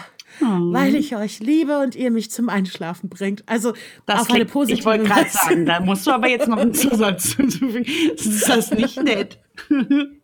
Oh. 0.41 0.45
Weil 0.73 0.95
ich 0.95 1.17
euch 1.17 1.41
liebe 1.41 1.81
und 1.81 1.97
ihr 1.97 2.13
mich 2.13 2.31
zum 2.31 2.49
Einschlafen 2.49 3.09
bringt. 3.11 3.43
Also 3.49 3.73
Das 4.07 4.21
auf 4.21 4.29
eine 4.29 4.39
klingt- 4.39 4.53
positive 4.53 4.79
ich 4.79 4.87
wollte 4.87 5.05
gerade 5.05 5.29
sagen, 5.29 5.67
da 5.67 5.81
musst 5.81 6.07
du 6.07 6.13
aber 6.13 6.29
jetzt 6.29 6.47
noch 6.47 6.59
einen 6.59 6.73
Zusatz 6.75 7.33
hinzufügen. 7.33 7.85
Ist 8.15 8.49
das 8.49 8.71
nicht 8.71 9.03
nett? 9.03 9.41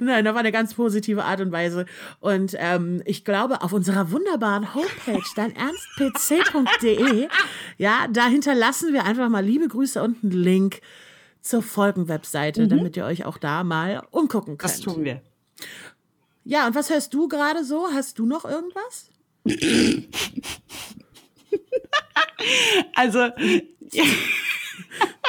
Nein, 0.00 0.26
auf 0.26 0.36
eine 0.36 0.50
ganz 0.52 0.74
positive 0.74 1.24
Art 1.24 1.40
und 1.40 1.52
Weise. 1.52 1.86
Und 2.20 2.54
ähm, 2.58 3.02
ich 3.04 3.24
glaube, 3.24 3.62
auf 3.62 3.72
unserer 3.72 4.10
wunderbaren 4.10 4.74
Homepage, 4.74 5.22
deinernstpc.de, 5.36 7.28
ja, 7.78 8.06
da 8.10 8.26
hinterlassen 8.26 8.92
wir 8.92 9.04
einfach 9.04 9.28
mal 9.28 9.44
liebe 9.44 9.68
Grüße 9.68 10.02
und 10.02 10.24
einen 10.24 10.32
Link 10.32 10.80
zur 11.40 11.62
Folgenwebseite, 11.62 12.68
damit 12.68 12.96
ihr 12.96 13.04
euch 13.04 13.24
auch 13.24 13.38
da 13.38 13.64
mal 13.64 14.02
umgucken 14.10 14.58
könnt. 14.58 14.72
Das 14.72 14.80
tun 14.80 15.04
wir. 15.04 15.22
Ja, 16.44 16.66
und 16.66 16.74
was 16.74 16.90
hörst 16.90 17.14
du 17.14 17.28
gerade 17.28 17.64
so? 17.64 17.88
Hast 17.92 18.18
du 18.18 18.26
noch 18.26 18.44
irgendwas? 18.44 19.10
Also, 22.94 23.28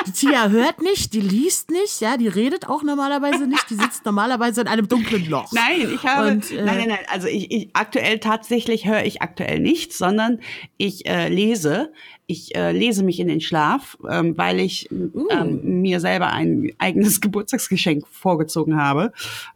Die 0.08 0.12
Tia 0.12 0.50
hört 0.50 0.82
nicht, 0.82 1.14
die 1.14 1.22
liest 1.22 1.70
nicht, 1.70 2.02
ja, 2.02 2.18
die 2.18 2.28
redet 2.28 2.68
auch 2.68 2.82
normalerweise 2.82 3.46
nicht, 3.46 3.70
die 3.70 3.76
sitzt 3.76 4.04
normalerweise 4.04 4.62
in 4.62 4.68
einem 4.68 4.88
dunklen 4.88 5.30
Loch. 5.30 5.52
Nein, 5.52 5.88
ich 5.94 6.04
habe. 6.04 6.30
Und, 6.32 6.52
äh, 6.52 6.64
nein, 6.64 6.78
nein, 6.78 6.88
nein. 6.90 7.06
Also 7.12 7.28
ich, 7.28 7.52
ich 7.52 7.70
aktuell 7.74 8.18
tatsächlich 8.20 8.88
höre 8.88 9.04
ich 9.06 9.22
aktuell 9.22 9.60
nichts, 9.60 9.98
sondern 10.00 10.40
ich 10.78 11.06
äh, 11.06 11.30
lese. 11.30 11.94
Ich 12.26 12.56
äh, 12.56 12.72
lese 12.72 13.04
mich 13.04 13.20
in 13.20 13.28
den 13.28 13.42
Schlaf, 13.42 13.98
ähm, 14.10 14.38
weil 14.38 14.60
ich 14.60 14.90
ähm, 14.92 15.82
mir 15.82 16.00
selber 16.00 16.32
ein 16.32 16.72
eigenes 16.80 17.22
Geburtstagsgeschenk 17.22 18.08
vorgezogen 18.08 18.78
habe. 18.82 19.12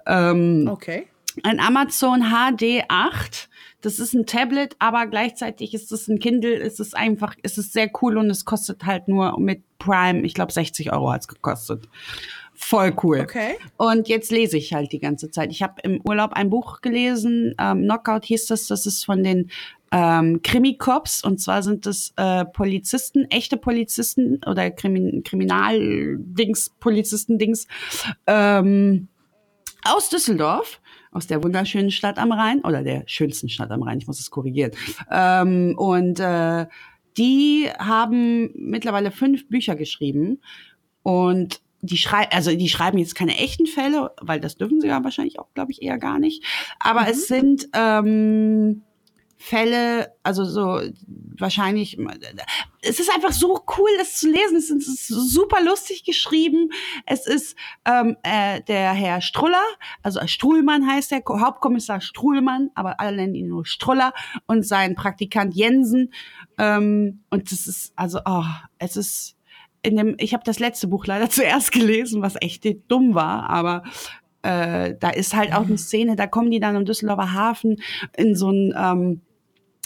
Ähm, 0.05 0.69
Okay. 0.71 1.07
ein 1.43 1.59
Amazon 1.59 2.21
HD8. 2.23 3.47
Das 3.85 3.99
ist 3.99 4.15
ein 4.15 4.25
Tablet, 4.25 4.75
aber 4.79 5.05
gleichzeitig 5.05 5.75
ist 5.75 5.91
es 5.91 6.07
ein 6.07 6.17
Kindle. 6.17 6.55
Es 6.55 6.79
ist 6.79 6.97
einfach, 6.97 7.35
es 7.43 7.59
ist 7.59 7.71
sehr 7.71 7.87
cool 8.01 8.17
und 8.17 8.31
es 8.31 8.43
kostet 8.43 8.83
halt 8.85 9.07
nur 9.07 9.39
mit 9.39 9.61
Prime, 9.77 10.21
ich 10.23 10.33
glaube 10.33 10.51
60 10.51 10.91
Euro 10.91 11.11
hat's 11.11 11.27
gekostet. 11.27 11.87
Voll 12.55 12.95
cool. 13.03 13.19
Okay. 13.19 13.57
Und 13.77 14.07
jetzt 14.07 14.31
lese 14.31 14.57
ich 14.57 14.73
halt 14.73 14.91
die 14.91 14.99
ganze 14.99 15.29
Zeit. 15.29 15.51
Ich 15.51 15.61
habe 15.61 15.75
im 15.83 16.01
Urlaub 16.03 16.33
ein 16.33 16.49
Buch 16.49 16.81
gelesen, 16.81 17.53
ähm, 17.59 17.83
Knockout 17.83 18.25
hieß 18.25 18.47
das, 18.47 18.65
das 18.65 18.87
ist 18.87 19.05
von 19.05 19.23
den 19.23 19.51
ähm, 19.91 20.41
Krimi-Cops 20.41 21.23
und 21.23 21.39
zwar 21.39 21.61
sind 21.61 21.85
das 21.85 22.11
äh, 22.15 22.43
Polizisten, 22.43 23.29
echte 23.29 23.55
Polizisten 23.55 24.41
oder 24.47 24.71
Krimin 24.71 25.21
Kriminal-Dings, 25.23 26.71
Polizisten-Dings 26.79 27.67
ähm, 28.25 29.09
aus 29.83 30.09
Düsseldorf, 30.09 30.81
aus 31.15 31.27
der 31.27 31.41
wunderschönen 31.41 31.91
Stadt 31.91 32.19
am 32.19 32.33
Rhein 32.33 32.59
oder 32.61 32.83
der 32.83 33.03
schönsten 33.07 33.47
Stadt 33.47 33.71
am 33.71 33.83
Rhein, 33.83 33.99
ich 33.99 34.07
muss 34.07 34.19
es 34.19 34.29
korrigieren. 34.29 34.71
Ähm, 35.09 35.73
und 35.77 36.19
äh, 36.19 36.65
die 37.17 37.69
haben 37.79 38.51
mittlerweile 38.53 39.11
fünf 39.11 39.47
Bücher 39.47 39.75
geschrieben 39.75 40.41
und 41.03 41.61
die 41.81 41.97
schreiben, 41.97 42.31
also 42.33 42.53
die 42.53 42.67
schreiben 42.67 42.97
jetzt 42.97 43.15
keine 43.15 43.37
echten 43.37 43.65
Fälle, 43.65 44.11
weil 44.19 44.41
das 44.41 44.57
dürfen 44.57 44.81
sie 44.81 44.87
ja 44.87 45.03
wahrscheinlich 45.03 45.39
auch, 45.39 45.47
glaube 45.53 45.71
ich, 45.71 45.81
eher 45.81 45.97
gar 45.97 46.19
nicht. 46.19 46.43
Aber 46.79 47.07
es 47.07 47.27
sind 47.27 47.69
ähm, 47.73 48.81
Fälle, 49.37 50.13
also 50.23 50.45
so 50.45 50.81
wahrscheinlich, 51.37 51.97
es 52.81 52.99
ist 52.99 53.13
einfach 53.13 53.33
so 53.33 53.63
cool, 53.77 53.89
das 53.97 54.15
zu 54.15 54.29
lesen. 54.29 54.57
Es 54.57 54.69
ist 54.69 55.07
super 55.07 55.61
lustig 55.61 56.03
geschrieben. 56.05 56.69
Es 57.05 57.27
ist 57.27 57.55
ähm, 57.85 58.15
äh, 58.23 58.61
der 58.61 58.93
Herr 58.93 59.21
Struller, 59.21 59.63
also 60.03 60.25
Struhlmann 60.25 60.87
heißt 60.87 61.11
der, 61.11 61.21
Hauptkommissar 61.27 62.01
Struhlmann, 62.01 62.71
aber 62.75 62.99
alle 62.99 63.17
nennen 63.17 63.35
ihn 63.35 63.47
nur 63.49 63.65
Struller 63.65 64.13
und 64.47 64.65
sein 64.65 64.95
Praktikant 64.95 65.53
Jensen. 65.53 66.13
Ähm, 66.57 67.23
und 67.29 67.51
das 67.51 67.67
ist, 67.67 67.93
also, 67.95 68.19
oh, 68.25 68.45
es 68.79 68.95
ist 68.95 69.35
in 69.81 69.97
dem, 69.97 70.15
ich 70.17 70.33
habe 70.33 70.43
das 70.43 70.59
letzte 70.59 70.87
Buch 70.87 71.05
leider 71.05 71.29
zuerst 71.29 71.71
gelesen, 71.71 72.21
was 72.21 72.35
echt 72.41 72.65
dumm 72.87 73.13
war, 73.15 73.49
aber 73.49 73.83
äh, 74.45 74.95
da 74.99 75.09
ist 75.09 75.35
halt 75.35 75.53
auch 75.53 75.65
eine 75.65 75.77
Szene, 75.77 76.15
da 76.15 76.27
kommen 76.27 76.51
die 76.51 76.59
dann 76.59 76.75
im 76.75 76.85
Düsseldorfer 76.85 77.33
Hafen 77.33 77.77
in 78.15 78.35
so 78.35 78.51
ein 78.51 78.73
ähm, 78.77 79.21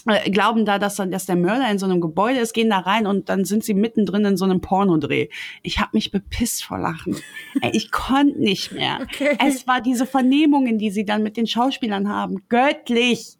äh, 0.05 0.29
glauben 0.29 0.65
da, 0.65 0.79
dass, 0.79 0.95
dann, 0.95 1.11
dass 1.11 1.25
der 1.25 1.35
Mörder 1.35 1.69
in 1.69 1.77
so 1.77 1.85
einem 1.85 2.01
Gebäude 2.01 2.39
ist, 2.39 2.53
gehen 2.53 2.69
da 2.69 2.79
rein 2.79 3.07
und 3.07 3.29
dann 3.29 3.45
sind 3.45 3.63
sie 3.63 3.73
mittendrin 3.73 4.25
in 4.25 4.37
so 4.37 4.45
einem 4.45 4.61
Pornodreh. 4.61 5.29
Ich 5.61 5.79
habe 5.79 5.91
mich 5.93 6.11
bepisst 6.11 6.63
vor 6.63 6.77
Lachen. 6.77 7.17
Ich 7.73 7.91
konnte 7.91 8.39
nicht 8.39 8.71
mehr. 8.71 8.99
Okay. 9.09 9.37
Es 9.45 9.65
war 9.67 9.81
diese 9.81 10.05
Vernehmungen, 10.05 10.77
die 10.77 10.91
sie 10.91 11.03
dann 11.03 11.23
mit 11.23 11.35
den 11.35 11.47
Schauspielern 11.47 12.09
haben. 12.09 12.43
Göttlich. 12.47 13.38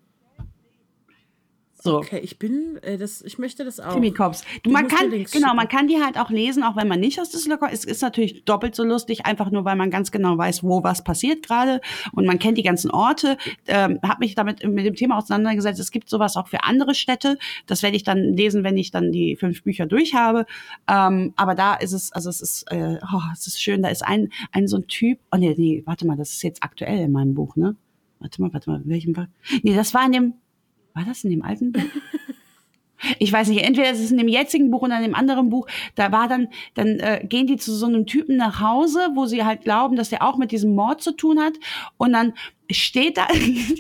So. 1.82 1.98
Okay, 2.00 2.20
ich 2.20 2.38
bin, 2.38 2.78
äh, 2.82 2.98
das, 2.98 3.22
ich 3.22 3.40
möchte 3.40 3.64
das 3.64 3.80
auch. 3.80 3.94
Krimi 3.94 4.12
Cops. 4.12 4.44
Du, 4.64 4.70
man 4.70 4.90
kann, 4.90 5.10
genau, 5.10 5.26
schicken. 5.26 5.56
man 5.56 5.68
kann 5.70 5.88
die 5.88 6.02
halt 6.04 6.18
auch 6.18 6.30
lesen, 6.30 6.62
auch 6.62 6.76
wenn 6.76 6.90
man 6.90 7.00
nicht 7.00 7.22
aus 7.22 7.30
Düsseldorf 7.30 7.62
kommt. 7.62 7.74
Es 7.74 7.86
ist 7.86 8.02
natürlich 8.02 8.44
doppelt 8.44 8.76
so 8.76 8.84
lustig, 8.84 9.26
einfach 9.26 9.50
nur, 9.50 9.64
weil 9.64 9.78
man 9.78 9.90
ganz 9.90 10.12
genau 10.12 10.38
weiß, 10.38 10.62
wo 10.64 10.84
was 10.84 11.06
passiert 11.06 11.48
gerade 11.48 11.80
und 12.12 12.26
man 12.26 12.38
kennt 12.38 12.58
die 12.58 12.64
ganzen 12.64 12.92
Orte. 12.92 13.38
Ähm, 13.68 14.00
habe 14.04 14.20
mich 14.20 14.36
damit 14.36 14.62
mit 14.68 14.86
dem 14.86 14.96
Thema 14.96 15.18
auseinandergesetzt. 15.18 15.80
Es 15.80 15.92
gibt 15.92 16.10
sowas 16.10 16.36
auch 16.36 16.50
für 16.50 16.66
andere 16.66 16.94
Städte. 16.94 17.38
Das 17.66 17.82
werde 17.82 17.96
ich 17.96 18.04
dann 18.04 18.36
lesen, 18.36 18.66
wenn 18.66 18.76
ich 18.76 18.92
dann 18.92 19.14
die 19.14 19.38
fünf 19.38 19.64
Bücher 19.64 19.86
durch 19.86 20.14
habe. 20.14 20.46
Ähm, 20.90 21.34
aber 21.38 21.56
da 21.56 21.76
ist 21.76 21.94
es, 21.94 22.12
also 22.12 22.30
es 22.30 22.42
ist, 22.42 22.70
äh, 22.72 22.98
oh, 23.14 23.22
es 23.32 23.48
ist 23.48 23.62
schön. 23.62 23.84
Da 23.84 23.90
ist 23.90 24.06
ein, 24.06 24.34
ein 24.52 24.68
so 24.68 24.78
ein 24.78 24.88
Typ. 24.88 25.20
Oh 25.32 25.38
nee, 25.38 25.56
nee, 25.58 25.82
warte 25.86 26.06
mal, 26.06 26.18
das 26.18 26.32
ist 26.32 26.44
jetzt 26.44 26.62
aktuell 26.62 27.00
in 27.00 27.14
meinem 27.14 27.36
Buch, 27.36 27.56
ne? 27.56 27.78
Warte 28.20 28.42
mal, 28.42 28.52
warte 28.52 28.70
mal, 28.70 28.82
in 28.82 28.90
welchem 28.90 29.16
war? 29.16 29.30
Nee, 29.64 29.76
das 29.76 29.94
war 29.94 30.06
in 30.06 30.12
dem, 30.12 30.34
war 30.94 31.06
das 31.06 31.24
in 31.24 31.30
dem 31.30 31.44
alten 31.44 31.72
Buch? 31.72 31.82
ich 33.20 33.32
weiß 33.32 33.48
nicht, 33.48 33.64
entweder 33.64 33.90
es 33.90 34.00
ist 34.00 34.12
in 34.12 34.18
dem 34.18 34.28
jetzigen 34.28 34.72
Buch 34.72 34.82
oder 34.82 34.98
in 34.98 35.04
dem 35.04 35.16
anderen 35.16 35.50
Buch, 35.50 35.68
da 35.96 36.12
war 36.12 36.28
dann, 36.28 36.50
dann 36.74 37.00
äh, 37.00 37.26
gehen 37.28 37.48
die 37.48 37.58
zu 37.58 37.74
so 37.74 37.86
einem 37.86 38.06
Typen 38.06 38.38
nach 38.38 38.60
Hause, 38.60 39.10
wo 39.16 39.26
sie 39.26 39.44
halt 39.44 39.64
glauben, 39.64 39.96
dass 39.96 40.10
der 40.10 40.24
auch 40.24 40.38
mit 40.38 40.52
diesem 40.52 40.76
Mord 40.76 41.02
zu 41.02 41.12
tun 41.14 41.40
hat 41.40 41.54
und 41.98 42.14
dann 42.14 42.34
steht 42.72 43.18
da, 43.18 43.28
die, 43.34 43.78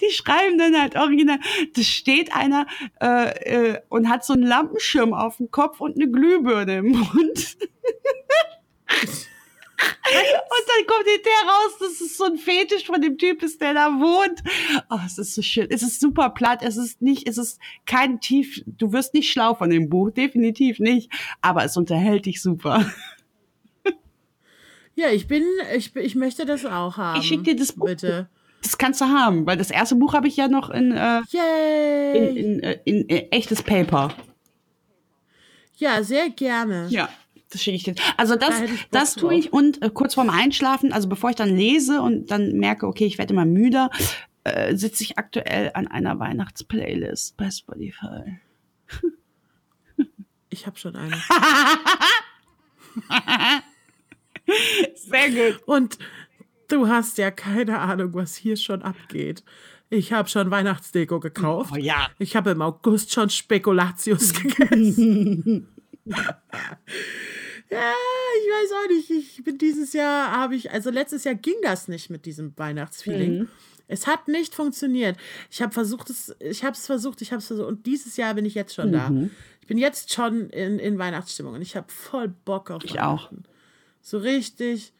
die 0.00 0.10
schreiben 0.10 0.58
dann 0.58 0.78
halt 0.78 0.96
original, 0.96 1.38
da 1.74 1.82
steht 1.82 2.34
einer 2.34 2.66
äh, 3.00 3.74
äh, 3.74 3.80
und 3.88 4.08
hat 4.08 4.24
so 4.24 4.32
einen 4.32 4.42
Lampenschirm 4.42 5.14
auf 5.14 5.38
dem 5.38 5.50
Kopf 5.50 5.80
und 5.80 5.96
eine 5.96 6.10
Glühbirne 6.10 6.78
im 6.78 6.90
Mund. 6.90 7.56
Und 9.78 10.64
dann 10.68 10.86
kommt 10.86 11.06
hinterher 11.06 11.48
raus, 11.48 11.78
dass 11.80 12.00
es 12.00 12.16
so 12.16 12.24
ein 12.24 12.38
Fetisch 12.38 12.86
von 12.86 13.00
dem 13.00 13.18
Typ 13.18 13.42
ist, 13.42 13.60
der 13.60 13.74
da 13.74 13.88
wohnt. 13.88 14.42
Oh, 14.88 14.98
es 15.04 15.18
ist 15.18 15.34
so 15.34 15.42
schön. 15.42 15.66
Es 15.70 15.82
ist 15.82 16.00
super 16.00 16.30
platt. 16.30 16.60
Es 16.62 16.76
ist 16.76 17.02
nicht, 17.02 17.28
es 17.28 17.36
ist 17.36 17.60
kein 17.84 18.20
tief, 18.20 18.62
du 18.66 18.92
wirst 18.92 19.12
nicht 19.14 19.30
schlau 19.30 19.54
von 19.54 19.68
dem 19.68 19.88
Buch. 19.90 20.10
Definitiv 20.10 20.78
nicht. 20.78 21.12
Aber 21.42 21.64
es 21.64 21.76
unterhält 21.76 22.26
dich 22.26 22.40
super. 22.40 22.90
Ja, 24.94 25.10
ich 25.10 25.28
bin, 25.28 25.44
ich, 25.76 25.94
ich 25.94 26.14
möchte 26.14 26.46
das 26.46 26.64
auch 26.64 26.96
haben. 26.96 27.20
Ich 27.20 27.28
schick 27.28 27.44
dir 27.44 27.54
das 27.54 27.72
Buch. 27.72 27.84
Bitte. 27.84 28.30
Das 28.62 28.78
kannst 28.78 29.00
du 29.02 29.04
haben, 29.04 29.46
weil 29.46 29.58
das 29.58 29.70
erste 29.70 29.94
Buch 29.94 30.14
habe 30.14 30.26
ich 30.26 30.38
ja 30.38 30.48
noch 30.48 30.70
in, 30.70 30.90
äh, 30.92 31.20
in, 32.14 32.36
in, 32.36 32.60
äh, 32.60 32.78
in, 32.86 33.08
äh, 33.10 33.28
echtes 33.30 33.62
Paper. 33.62 34.08
ja, 35.76 36.02
sehr 36.02 36.30
gerne. 36.30 36.86
Ja. 36.88 37.10
Das 37.50 37.62
schicke 37.62 37.76
ich 37.76 37.84
dir. 37.84 37.94
Also 38.16 38.34
das, 38.36 38.60
Da 38.60 38.66
das 38.90 39.14
tue 39.14 39.34
ich 39.34 39.52
und 39.52 39.82
äh, 39.82 39.90
kurz 39.90 40.14
vorm 40.14 40.30
Einschlafen, 40.30 40.92
also 40.92 41.08
bevor 41.08 41.30
ich 41.30 41.36
dann 41.36 41.54
lese 41.54 42.02
und 42.02 42.30
dann 42.30 42.52
merke, 42.52 42.86
okay, 42.86 43.06
ich 43.06 43.18
werde 43.18 43.32
immer 43.34 43.44
müder, 43.44 43.90
äh, 44.44 44.74
sitze 44.76 45.04
ich 45.04 45.18
aktuell 45.18 45.70
an 45.74 45.86
einer 45.86 46.18
Weihnachtsplaylist 46.18 47.36
bei 47.36 47.50
Spotify. 47.50 48.38
Ich 50.48 50.66
habe 50.66 50.78
schon 50.78 50.96
eine. 50.96 51.14
Sehr 54.94 55.30
gut. 55.30 55.62
Und 55.66 55.98
du 56.68 56.88
hast 56.88 57.18
ja 57.18 57.30
keine 57.30 57.78
Ahnung, 57.78 58.14
was 58.14 58.36
hier 58.36 58.56
schon 58.56 58.82
abgeht. 58.82 59.44
Ich 59.90 60.12
habe 60.12 60.28
schon 60.28 60.50
Weihnachtsdeko 60.50 61.20
gekauft. 61.20 61.72
Oh 61.74 61.78
ja. 61.78 62.08
Ich 62.18 62.36
habe 62.36 62.50
im 62.50 62.62
August 62.62 63.12
schon 63.12 63.28
Spekulatius 63.28 64.32
gegessen. 64.42 65.68
ja, 67.70 67.92
ich 67.92 68.48
weiß 68.50 68.72
auch 68.72 68.88
nicht. 68.88 69.10
Ich 69.10 69.44
bin 69.44 69.58
dieses 69.58 69.92
Jahr 69.92 70.30
habe 70.30 70.54
ich, 70.54 70.70
also 70.70 70.90
letztes 70.90 71.24
Jahr 71.24 71.34
ging 71.34 71.56
das 71.62 71.88
nicht 71.88 72.10
mit 72.10 72.26
diesem 72.26 72.52
Weihnachtsfeeling. 72.56 73.48
Es 73.88 74.06
hat 74.06 74.28
nicht 74.28 74.54
funktioniert. 74.54 75.16
Ich 75.50 75.62
habe 75.62 75.72
versucht, 75.72 76.10
es, 76.10 76.34
ich 76.40 76.64
habe 76.64 76.72
es 76.72 76.86
versucht, 76.86 77.22
ich 77.22 77.30
habe 77.32 77.38
es 77.38 77.46
versucht. 77.46 77.68
Und 77.68 77.86
dieses 77.86 78.16
Jahr 78.16 78.34
bin 78.34 78.44
ich 78.44 78.54
jetzt 78.54 78.74
schon 78.74 78.92
da. 78.92 79.12
Ich 79.60 79.66
bin 79.66 79.78
jetzt 79.78 80.12
schon 80.12 80.50
in, 80.50 80.78
in 80.78 80.98
Weihnachtsstimmung 80.98 81.54
und 81.54 81.62
ich 81.62 81.76
habe 81.76 81.86
voll 81.88 82.28
Bock 82.28 82.70
auf 82.70 82.84
Ich 82.84 83.00
auch. 83.00 83.30
So 84.00 84.18
richtig, 84.18 84.92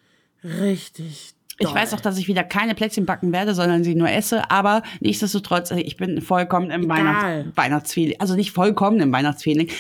richtig. 0.43 1.35
Ich 1.59 1.67
doll. 1.67 1.75
weiß 1.75 1.95
auch, 1.95 2.01
dass 2.01 2.19
ich 2.19 2.29
wieder 2.29 2.45
keine 2.45 2.75
Plätzchen 2.75 3.07
backen 3.07 3.33
werde, 3.33 3.55
sondern 3.55 3.83
sie 3.83 3.95
nur 3.95 4.11
esse, 4.11 4.51
aber 4.51 4.83
nichtsdestotrotz, 5.01 5.71
äh, 5.71 5.81
ich 5.81 5.97
bin 5.97 6.21
vollkommen 6.21 6.71
im. 6.71 6.89
Weihnachts 6.89 7.57
Weihnachtsfeeling. 7.57 8.21
Also 8.21 8.35
nicht 8.35 8.51
vollkommen 8.51 9.01
im 9.01 9.13
Weihnachtsfeeling, 9.13 9.71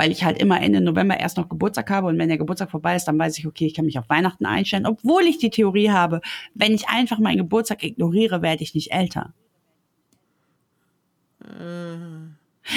weil 0.00 0.12
ich 0.12 0.24
halt 0.24 0.40
immer 0.40 0.62
Ende 0.62 0.80
November 0.80 1.20
erst 1.20 1.36
noch 1.36 1.50
Geburtstag 1.50 1.90
habe 1.90 2.06
und 2.06 2.18
wenn 2.18 2.30
der 2.30 2.38
Geburtstag 2.38 2.70
vorbei 2.70 2.96
ist, 2.96 3.04
dann 3.04 3.18
weiß 3.18 3.36
ich, 3.36 3.46
okay, 3.46 3.66
ich 3.66 3.74
kann 3.74 3.84
mich 3.84 3.98
auf 3.98 4.08
Weihnachten 4.08 4.46
einstellen, 4.46 4.86
obwohl 4.86 5.24
ich 5.24 5.36
die 5.36 5.50
Theorie 5.50 5.90
habe, 5.90 6.22
wenn 6.54 6.72
ich 6.72 6.88
einfach 6.88 7.18
meinen 7.18 7.36
Geburtstag 7.36 7.84
ignoriere, 7.84 8.40
werde 8.40 8.62
ich 8.62 8.74
nicht 8.74 8.92
älter. 8.92 9.34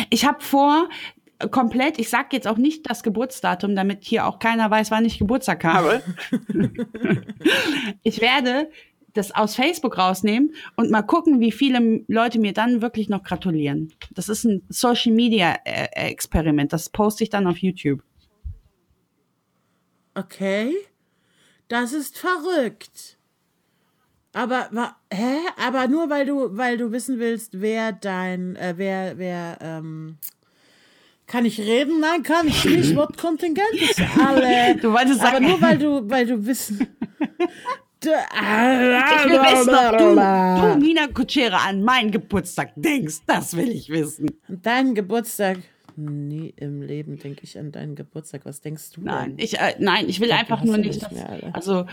Ich 0.09 0.25
habe 0.25 0.41
vor, 0.41 0.89
komplett, 1.49 1.97
ich 1.97 2.09
sag 2.09 2.33
jetzt 2.33 2.45
auch 2.45 2.57
nicht 2.57 2.89
das 2.89 3.03
Geburtsdatum, 3.03 3.73
damit 3.73 4.03
hier 4.03 4.27
auch 4.27 4.39
keiner 4.39 4.69
weiß, 4.69 4.91
wann 4.91 5.05
ich 5.05 5.17
Geburtstag 5.17 5.63
habe. 5.63 6.01
ich 8.03 8.19
werde 8.19 8.69
das 9.13 9.31
aus 9.31 9.55
Facebook 9.55 9.97
rausnehmen 9.97 10.53
und 10.75 10.89
mal 10.89 11.03
gucken, 11.03 11.39
wie 11.39 11.51
viele 11.51 12.03
Leute 12.07 12.39
mir 12.39 12.53
dann 12.53 12.81
wirklich 12.81 13.09
noch 13.09 13.23
gratulieren. 13.23 13.93
Das 14.11 14.29
ist 14.29 14.43
ein 14.43 14.63
Social 14.69 15.13
Media 15.13 15.55
äh, 15.65 15.87
Experiment. 16.09 16.73
Das 16.73 16.89
poste 16.89 17.23
ich 17.23 17.29
dann 17.29 17.47
auf 17.47 17.57
YouTube. 17.57 18.03
Okay. 20.15 20.73
Das 21.67 21.93
ist 21.93 22.17
verrückt. 22.17 23.17
Aber 24.33 24.69
hä? 25.11 25.37
Aber 25.63 25.87
nur 25.87 26.09
weil 26.09 26.25
du 26.25 26.57
weil 26.57 26.77
du 26.77 26.91
wissen 26.91 27.19
willst, 27.19 27.61
wer 27.61 27.91
dein 27.91 28.55
äh, 28.55 28.73
wer 28.77 29.17
wer 29.19 29.59
ähm, 29.61 30.17
Kann 31.27 31.45
ich 31.45 31.59
reden? 31.59 31.99
Nein, 31.99 32.23
kann 32.23 32.47
ich 32.47 32.65
nicht. 32.65 32.95
Wortkontingent 32.95 33.73
ist 33.73 34.01
alle. 34.19 34.75
Du 34.75 34.91
wolltest 34.91 35.21
Aber 35.21 35.31
sagen, 35.31 35.47
nur 35.47 35.61
weil 35.61 35.77
du, 35.77 36.09
weil 36.09 36.25
du 36.25 36.45
wissen. 36.45 36.87
Du, 38.03 38.09
ich 38.09 39.25
will 39.29 39.39
wissen, 39.39 39.73
ob 39.73 39.97
du, 39.97 40.15
du, 40.15 40.85
Nina 40.85 41.07
Kutschere, 41.07 41.55
an 41.55 41.83
meinen 41.83 42.11
Geburtstag 42.11 42.71
denkst. 42.75 43.19
Das 43.25 43.55
will 43.55 43.69
ich 43.69 43.87
wissen. 43.89 44.27
Dein 44.49 44.93
Geburtstag. 44.93 45.59
Nie 45.95 46.53
im 46.57 46.81
Leben 46.81 47.17
denke 47.19 47.41
ich 47.43 47.57
an 47.57 47.71
deinen 47.71 47.95
Geburtstag. 47.95 48.45
Was 48.45 48.61
denkst 48.61 48.91
du? 48.91 49.01
Nein, 49.01 49.37
denn? 49.37 49.45
ich, 49.45 49.59
äh, 49.59 49.75
nein, 49.79 50.05
ich 50.07 50.19
will 50.19 50.27
glaub, 50.27 50.39
einfach 50.39 50.63
nur 50.63 50.77
nicht, 50.77 51.01
dass, 51.01 51.11
mehr 51.11 51.51
also, 51.53 51.85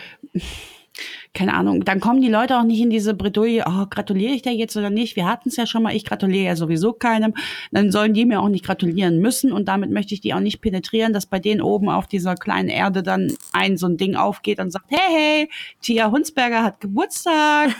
keine 1.32 1.54
Ahnung, 1.54 1.84
dann 1.84 2.00
kommen 2.00 2.20
die 2.20 2.28
Leute 2.28 2.58
auch 2.58 2.64
nicht 2.64 2.80
in 2.80 2.90
diese 2.90 3.14
Bredouille, 3.14 3.64
oh, 3.66 3.86
gratuliere 3.88 4.32
ich 4.32 4.42
dir 4.42 4.52
jetzt 4.52 4.76
oder 4.76 4.90
nicht? 4.90 5.14
Wir 5.14 5.26
hatten 5.26 5.48
es 5.48 5.56
ja 5.56 5.64
schon 5.66 5.82
mal, 5.82 5.94
ich 5.94 6.04
gratuliere 6.04 6.44
ja 6.44 6.56
sowieso 6.56 6.92
keinem. 6.92 7.34
Dann 7.70 7.92
sollen 7.92 8.14
die 8.14 8.24
mir 8.24 8.40
auch 8.40 8.48
nicht 8.48 8.64
gratulieren 8.64 9.20
müssen 9.20 9.52
und 9.52 9.68
damit 9.68 9.90
möchte 9.90 10.14
ich 10.14 10.20
die 10.20 10.34
auch 10.34 10.40
nicht 10.40 10.60
penetrieren, 10.60 11.12
dass 11.12 11.26
bei 11.26 11.38
denen 11.38 11.60
oben 11.60 11.88
auf 11.88 12.08
dieser 12.08 12.34
kleinen 12.34 12.68
Erde 12.68 13.02
dann 13.02 13.32
ein 13.52 13.76
so 13.76 13.86
ein 13.86 13.96
Ding 13.96 14.16
aufgeht 14.16 14.58
und 14.58 14.72
sagt, 14.72 14.86
hey, 14.88 14.98
hey, 15.10 15.48
Tia 15.80 16.10
Hunsberger 16.10 16.64
hat 16.64 16.80
Geburtstag. 16.80 17.70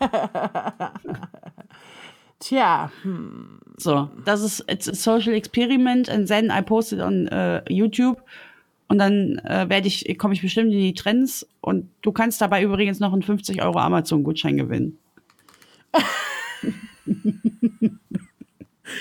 Tja, 2.44 2.90
hm. 3.02 3.58
So, 3.78 4.10
das 4.26 4.42
ist 4.42 4.64
it's 4.70 4.86
a 4.86 4.94
social 4.94 5.32
experiment 5.34 6.10
and 6.10 6.28
then 6.28 6.50
I 6.50 6.60
post 6.60 6.92
it 6.92 7.00
on 7.00 7.26
äh, 7.28 7.62
YouTube 7.72 8.22
und 8.88 8.98
dann 8.98 9.38
äh, 9.38 9.66
werde 9.70 9.88
ich 9.88 10.18
komme 10.18 10.34
ich 10.34 10.42
bestimmt 10.42 10.70
in 10.70 10.78
die 10.78 10.92
Trends 10.92 11.48
und 11.62 11.88
du 12.02 12.12
kannst 12.12 12.42
dabei 12.42 12.62
übrigens 12.62 13.00
noch 13.00 13.14
einen 13.14 13.22
50 13.22 13.62
Euro 13.62 13.78
Amazon 13.78 14.22
Gutschein 14.24 14.58
gewinnen. 14.58 14.98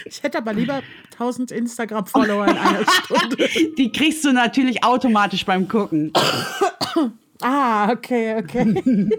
ich 0.06 0.24
hätte 0.24 0.38
aber 0.38 0.54
lieber 0.54 0.82
1000 1.12 1.52
Instagram-Follower 1.52 2.48
in 2.48 2.58
einer 2.58 2.86
Stunde. 2.90 3.50
Die 3.78 3.92
kriegst 3.92 4.24
du 4.24 4.32
natürlich 4.32 4.86
automatisch 4.86 5.46
beim 5.46 5.68
Gucken. 5.68 6.14
Ah, 7.46 7.92
okay, 7.92 8.38
okay. 8.38 9.10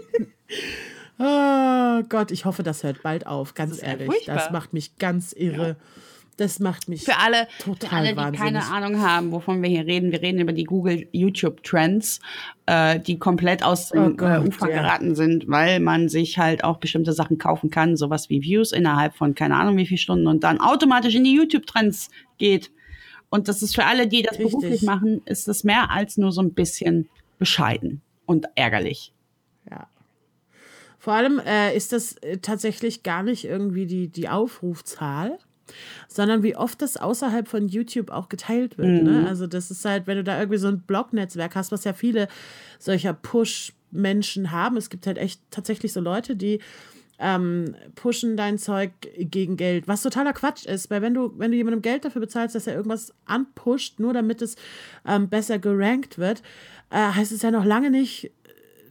oh 1.19 2.03
Gott, 2.09 2.31
ich 2.31 2.45
hoffe, 2.45 2.63
das 2.63 2.83
hört 2.83 3.03
bald 3.03 3.27
auf, 3.27 3.53
ganz 3.53 3.81
ja 3.81 3.87
ehrlich. 3.89 4.07
furchtbar. 4.07 4.35
Das 4.35 4.51
macht 4.51 4.73
mich 4.73 4.97
ganz 4.97 5.33
irre. 5.33 5.77
Das 6.37 6.59
macht 6.59 6.89
mich 6.89 7.03
Für 7.03 7.17
alle, 7.17 7.47
total 7.59 7.87
für 7.89 7.95
alle 7.95 8.09
die 8.09 8.17
wahnsinnig. 8.17 8.39
keine 8.41 8.65
Ahnung 8.65 9.01
haben, 9.01 9.31
wovon 9.31 9.61
wir 9.63 9.69
hier 9.69 9.85
reden, 9.85 10.11
wir 10.11 10.21
reden 10.21 10.41
über 10.41 10.51
die 10.51 10.65
Google 10.65 11.07
YouTube 11.13 11.63
Trends, 11.63 12.19
äh, 12.65 12.99
die 12.99 13.17
komplett 13.17 13.63
aus 13.63 13.89
dem 13.89 14.03
Oh 14.03 14.09
äh, 14.09 14.13
Gott, 14.15 14.47
Ufer 14.47 14.69
ja. 14.69 14.81
geraten 14.81 15.15
sind, 15.15 15.47
weil 15.47 15.79
man 15.79 16.09
sich 16.09 16.37
halt 16.37 16.65
auch 16.65 16.77
bestimmte 16.79 17.13
Sachen 17.13 17.37
kaufen 17.37 17.69
kann, 17.69 17.95
sowas 17.95 18.29
wie 18.29 18.41
Views 18.41 18.73
innerhalb 18.73 19.15
von 19.15 19.33
keine 19.33 19.55
Ahnung 19.55 19.77
wie 19.77 19.85
viel 19.85 19.97
Stunden 19.97 20.27
und 20.27 20.43
dann 20.43 20.59
automatisch 20.59 21.15
in 21.15 21.23
die 21.23 21.33
YouTube 21.33 21.65
Trends 21.67 22.09
geht. 22.37 22.69
Und 23.29 23.47
das 23.47 23.61
ist 23.61 23.73
für 23.73 23.85
alle, 23.85 24.07
die 24.07 24.21
das 24.21 24.33
Richtig. 24.37 24.51
beruflich 24.51 24.81
machen, 24.81 25.21
ist 25.23 25.47
das 25.47 25.63
mehr 25.63 25.89
als 25.89 26.17
nur 26.17 26.33
so 26.33 26.41
ein 26.41 26.53
bisschen 26.53 27.07
bescheiden 27.39 28.01
und 28.25 28.45
ärgerlich. 28.55 29.13
Ja. 29.71 29.87
Vor 31.05 31.13
allem 31.13 31.37
äh, 31.37 31.77
ist 31.77 31.93
das 31.93 32.13
äh, 32.23 32.39
tatsächlich 32.39 33.03
gar 33.03 33.21
nicht 33.21 33.45
irgendwie 33.45 33.85
die, 33.85 34.07
die 34.07 34.27
Aufrufzahl, 34.27 35.37
sondern 36.07 36.41
wie 36.41 36.55
oft 36.55 36.81
das 36.81 36.97
außerhalb 36.97 37.47
von 37.47 37.67
YouTube 37.67 38.09
auch 38.09 38.27
geteilt 38.27 38.79
wird. 38.79 39.03
Ne? 39.03 39.27
Also 39.29 39.45
das 39.45 39.69
ist 39.69 39.85
halt, 39.85 40.07
wenn 40.07 40.17
du 40.17 40.23
da 40.23 40.39
irgendwie 40.39 40.57
so 40.57 40.67
ein 40.67 40.79
Blog-Netzwerk 40.79 41.53
hast, 41.53 41.71
was 41.71 41.83
ja 41.83 41.93
viele 41.93 42.27
solcher 42.79 43.13
Push-Menschen 43.13 44.49
haben. 44.49 44.77
Es 44.77 44.89
gibt 44.89 45.05
halt 45.05 45.19
echt 45.19 45.41
tatsächlich 45.51 45.93
so 45.93 46.01
Leute, 46.01 46.35
die 46.35 46.57
ähm, 47.19 47.75
pushen 47.93 48.35
dein 48.35 48.57
Zeug 48.57 48.89
gegen 49.19 49.57
Geld, 49.57 49.87
was 49.87 50.01
totaler 50.01 50.33
Quatsch 50.33 50.65
ist, 50.65 50.89
weil 50.89 51.03
wenn 51.03 51.13
du, 51.13 51.33
wenn 51.37 51.51
du 51.51 51.57
jemandem 51.57 51.83
Geld 51.83 52.03
dafür 52.03 52.21
bezahlst, 52.21 52.55
dass 52.55 52.65
er 52.65 52.73
irgendwas 52.73 53.13
anpusht, 53.25 53.99
nur 53.99 54.13
damit 54.13 54.41
es 54.41 54.55
ähm, 55.07 55.29
besser 55.29 55.59
gerankt 55.59 56.17
wird, 56.17 56.41
äh, 56.89 56.97
heißt 56.97 57.31
es 57.31 57.43
ja 57.43 57.51
noch 57.51 57.63
lange 57.63 57.91
nicht, 57.91 58.31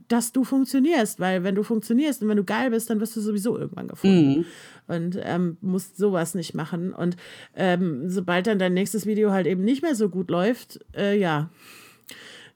dass 0.09 0.32
du 0.32 0.44
funktionierst, 0.44 1.20
weil 1.20 1.44
wenn 1.44 1.55
du 1.55 1.62
funktionierst 1.62 2.22
und 2.22 2.28
wenn 2.28 2.36
du 2.36 2.44
geil 2.44 2.70
bist, 2.70 2.90
dann 2.90 3.00
wirst 3.00 3.16
du 3.16 3.20
sowieso 3.20 3.59
irgendwann 3.59 3.88
gefunden 3.88 4.44
und 4.86 5.18
ähm, 5.22 5.57
musst 5.61 5.96
sowas 5.96 6.34
nicht 6.34 6.55
machen. 6.55 6.92
Und 6.92 7.16
ähm, 7.55 8.09
sobald 8.11 8.46
dann 8.46 8.59
dein 8.59 8.74
nächstes 8.74 9.07
Video 9.07 9.30
halt 9.30 9.46
eben 9.46 9.64
nicht 9.64 9.82
mehr 9.82 9.94
so 9.94 10.09
gut 10.09 10.30
läuft, 10.30 10.80
äh, 10.94 11.18
ja, 11.18 11.50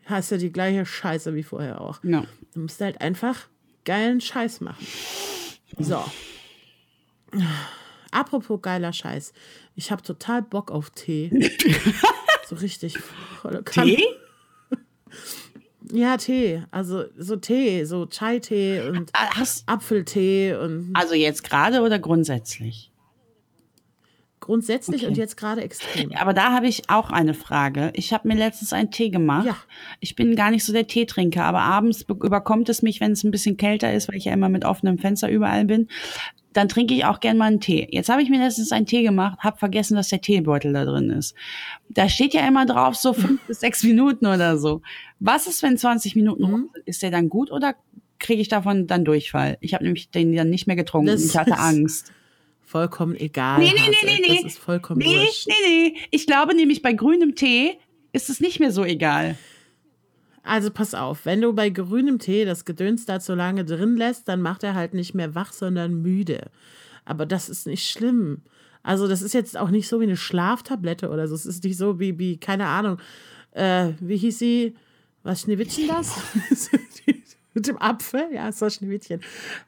hast 0.04 0.30
du 0.30 0.38
die 0.38 0.52
gleiche 0.52 0.84
Scheiße 0.84 1.34
wie 1.34 1.42
vorher 1.42 1.80
auch. 1.80 2.02
Ja. 2.04 2.24
Du 2.54 2.60
musst 2.60 2.80
halt 2.80 3.00
einfach 3.00 3.48
geilen 3.84 4.20
Scheiß 4.20 4.60
machen. 4.60 4.86
So. 5.78 6.02
Apropos 8.10 8.60
geiler 8.62 8.92
Scheiß. 8.92 9.32
Ich 9.74 9.90
habe 9.90 10.02
total 10.02 10.42
Bock 10.42 10.70
auf 10.70 10.90
Tee. 10.90 11.30
so 12.46 12.56
richtig. 12.56 12.98
Tee? 13.72 14.02
Ja, 15.92 16.16
Tee. 16.16 16.62
Also 16.70 17.04
so 17.16 17.36
Tee, 17.36 17.84
so 17.84 18.06
Chai-Tee 18.06 18.88
und 18.90 19.10
Ah, 19.14 19.36
Hast, 19.36 19.68
Apfeltee 19.68 20.54
und 20.54 20.90
also 20.94 21.14
jetzt 21.14 21.44
gerade 21.44 21.80
oder 21.82 21.98
grundsätzlich? 21.98 22.90
grundsätzlich 24.40 25.02
Okay. 25.02 25.08
und 25.08 25.16
jetzt 25.18 25.36
gerade 25.36 25.60
extrem. 25.62 26.12
Aber 26.12 26.32
da 26.32 26.52
habe 26.52 26.68
ich 26.68 26.88
auch 26.88 27.10
eine 27.10 27.34
Frage. 27.34 27.90
Ich 27.94 28.12
habe 28.14 28.28
mir 28.28 28.34
letztens 28.34 28.72
einen 28.72 28.90
Tee 28.90 29.10
gemacht. 29.10 29.46
Ja. 29.46 29.56
Ich 30.00 30.14
bin 30.16 30.36
gar 30.36 30.50
nicht 30.50 30.64
so 30.64 30.72
der 30.72 30.86
Teetrinker, 30.86 31.44
aber 31.44 31.60
abends 31.60 32.04
be- 32.04 32.14
überkommt 32.14 32.68
es 32.70 32.80
mich, 32.80 33.00
wenn 33.00 33.12
es 33.12 33.24
ein 33.24 33.30
bisschen 33.30 33.56
kälter 33.58 33.92
ist, 33.92 34.08
weil 34.08 34.16
ich 34.16 34.24
ja 34.24 34.32
immer 34.32 34.48
mit 34.48 34.64
offenem 34.64 34.96
Fenster 34.98 35.28
überall 35.28 35.64
bin. 35.66 35.88
Dann 36.58 36.68
trinke 36.68 36.92
ich 36.92 37.04
auch 37.04 37.20
gern 37.20 37.36
mal 37.36 37.44
einen 37.44 37.60
Tee. 37.60 37.86
Jetzt 37.92 38.08
habe 38.08 38.20
ich 38.20 38.30
mir 38.30 38.40
letztens 38.40 38.72
einen 38.72 38.84
Tee 38.84 39.04
gemacht, 39.04 39.38
habe 39.38 39.56
vergessen, 39.58 39.94
dass 39.94 40.08
der 40.08 40.20
Teebeutel 40.20 40.72
da 40.72 40.84
drin 40.84 41.08
ist. 41.08 41.36
Da 41.88 42.08
steht 42.08 42.34
ja 42.34 42.44
immer 42.48 42.66
drauf, 42.66 42.96
so 42.96 43.12
fünf 43.12 43.40
bis 43.46 43.60
sechs 43.60 43.84
Minuten 43.84 44.26
oder 44.26 44.58
so. 44.58 44.82
Was 45.20 45.46
ist, 45.46 45.62
wenn 45.62 45.78
20 45.78 46.16
Minuten 46.16 46.42
Mhm. 46.42 46.50
rum 46.50 46.70
sind? 46.74 46.84
Ist 46.88 47.00
der 47.04 47.12
dann 47.12 47.28
gut 47.28 47.52
oder 47.52 47.76
kriege 48.18 48.42
ich 48.42 48.48
davon 48.48 48.88
dann 48.88 49.04
Durchfall? 49.04 49.56
Ich 49.60 49.72
habe 49.72 49.84
nämlich 49.84 50.10
den 50.10 50.34
dann 50.34 50.50
nicht 50.50 50.66
mehr 50.66 50.74
getrunken. 50.74 51.06
Das 51.06 51.24
ich 51.24 51.36
hatte 51.36 51.56
Angst. 51.58 52.12
Vollkommen 52.64 53.14
egal. 53.14 53.60
Nee, 53.60 53.70
nee, 53.72 53.78
Hase. 53.78 53.90
nee, 54.04 54.12
nee, 54.20 54.26
nee. 54.28 54.42
Das 54.42 54.52
ist 54.54 54.58
vollkommen 54.58 54.98
Nee, 54.98 55.28
nee, 55.46 55.54
nee. 55.68 55.94
Ich 56.10 56.26
glaube 56.26 56.56
nämlich, 56.56 56.82
bei 56.82 56.92
grünem 56.92 57.36
Tee 57.36 57.78
ist 58.12 58.30
es 58.30 58.40
nicht 58.40 58.58
mehr 58.58 58.72
so 58.72 58.84
egal. 58.84 59.36
Also 60.48 60.70
pass 60.70 60.94
auf, 60.94 61.26
wenn 61.26 61.42
du 61.42 61.52
bei 61.52 61.68
grünem 61.68 62.18
Tee 62.18 62.46
das 62.46 62.64
Gedöns 62.64 63.04
da 63.04 63.20
zu 63.20 63.34
lange 63.34 63.66
drin 63.66 63.98
lässt, 63.98 64.28
dann 64.28 64.40
macht 64.40 64.64
er 64.64 64.74
halt 64.74 64.94
nicht 64.94 65.14
mehr 65.14 65.34
wach, 65.34 65.52
sondern 65.52 66.00
müde. 66.00 66.50
Aber 67.04 67.26
das 67.26 67.50
ist 67.50 67.66
nicht 67.66 67.86
schlimm. 67.86 68.40
Also 68.82 69.08
das 69.08 69.20
ist 69.20 69.34
jetzt 69.34 69.58
auch 69.58 69.68
nicht 69.68 69.88
so 69.88 70.00
wie 70.00 70.04
eine 70.04 70.16
Schlaftablette 70.16 71.10
oder 71.10 71.28
so. 71.28 71.34
Es 71.34 71.44
ist 71.44 71.64
nicht 71.64 71.76
so 71.76 72.00
wie, 72.00 72.18
wie 72.18 72.38
keine 72.38 72.66
Ahnung, 72.66 72.96
äh, 73.52 73.90
wie 74.00 74.16
hieß 74.16 74.38
sie? 74.38 74.74
Was 75.22 75.42
Schneewittchen 75.42 75.88
das? 75.88 76.18
Mit 77.52 77.66
dem 77.66 77.76
Apfel? 77.76 78.28
Ja, 78.32 78.48
es 78.48 78.62
war 78.62 78.70
Schneewittchen. 78.70 79.20